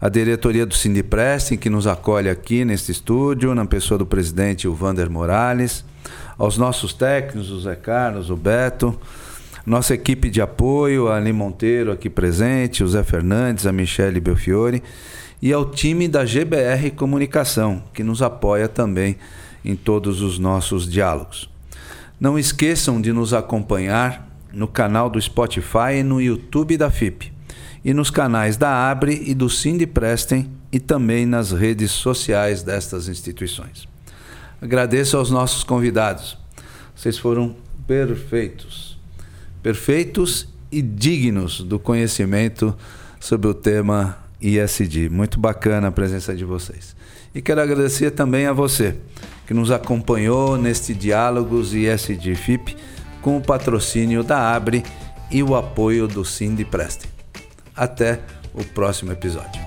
a 0.00 0.08
diretoria 0.08 0.66
do 0.66 0.74
Sindiprestem, 0.74 1.56
que 1.56 1.70
nos 1.70 1.86
acolhe 1.86 2.28
aqui 2.28 2.64
neste 2.64 2.90
estúdio, 2.90 3.54
na 3.54 3.64
pessoa 3.64 3.96
do 3.96 4.04
presidente, 4.04 4.66
o 4.66 4.74
Vander 4.74 5.08
Morales, 5.08 5.84
aos 6.38 6.58
nossos 6.58 6.92
técnicos, 6.92 7.50
o 7.50 7.60
Zé 7.60 7.74
Carlos, 7.74 8.30
o 8.30 8.36
Beto, 8.36 8.98
nossa 9.64 9.94
equipe 9.94 10.30
de 10.30 10.40
apoio, 10.40 11.08
a 11.08 11.16
Ali 11.16 11.32
Monteiro 11.32 11.90
aqui 11.90 12.08
presente, 12.08 12.84
o 12.84 12.88
Zé 12.88 13.02
Fernandes, 13.02 13.66
a 13.66 13.72
Michele 13.72 14.20
Belfiore 14.20 14.82
e 15.42 15.52
ao 15.52 15.70
time 15.70 16.06
da 16.06 16.24
GBR 16.24 16.90
Comunicação, 16.92 17.82
que 17.92 18.04
nos 18.04 18.22
apoia 18.22 18.68
também 18.68 19.16
em 19.64 19.74
todos 19.74 20.20
os 20.20 20.38
nossos 20.38 20.90
diálogos. 20.90 21.50
Não 22.18 22.38
esqueçam 22.38 23.00
de 23.00 23.12
nos 23.12 23.34
acompanhar 23.34 24.26
no 24.52 24.68
canal 24.68 25.10
do 25.10 25.20
Spotify 25.20 25.98
e 25.98 26.02
no 26.02 26.20
YouTube 26.20 26.76
da 26.76 26.90
FIP. 26.90 27.34
e 27.84 27.94
nos 27.94 28.10
canais 28.10 28.56
da 28.56 28.90
Abre 28.90 29.22
e 29.26 29.32
do 29.32 29.46
Prestem 29.94 30.50
e 30.72 30.80
também 30.80 31.24
nas 31.24 31.52
redes 31.52 31.92
sociais 31.92 32.64
destas 32.64 33.06
instituições. 33.06 33.86
Agradeço 34.60 35.16
aos 35.16 35.30
nossos 35.30 35.62
convidados. 35.62 36.38
Vocês 36.94 37.18
foram 37.18 37.56
perfeitos. 37.86 38.98
Perfeitos 39.62 40.48
e 40.70 40.80
dignos 40.80 41.60
do 41.60 41.78
conhecimento 41.78 42.76
sobre 43.20 43.48
o 43.48 43.54
tema 43.54 44.18
ISD. 44.40 45.08
Muito 45.08 45.38
bacana 45.38 45.88
a 45.88 45.92
presença 45.92 46.34
de 46.34 46.44
vocês. 46.44 46.96
E 47.34 47.42
quero 47.42 47.60
agradecer 47.60 48.12
também 48.12 48.46
a 48.46 48.52
você 48.52 48.96
que 49.46 49.54
nos 49.54 49.70
acompanhou 49.70 50.56
neste 50.56 50.94
Diálogos 50.94 51.74
ISD 51.74 52.34
FIP 52.34 52.76
com 53.20 53.36
o 53.36 53.40
patrocínio 53.40 54.24
da 54.24 54.54
Abre 54.54 54.82
e 55.30 55.42
o 55.42 55.54
apoio 55.54 56.08
do 56.08 56.24
Cindy 56.24 56.64
Prestem. 56.64 57.10
Até 57.74 58.20
o 58.54 58.64
próximo 58.64 59.12
episódio. 59.12 59.60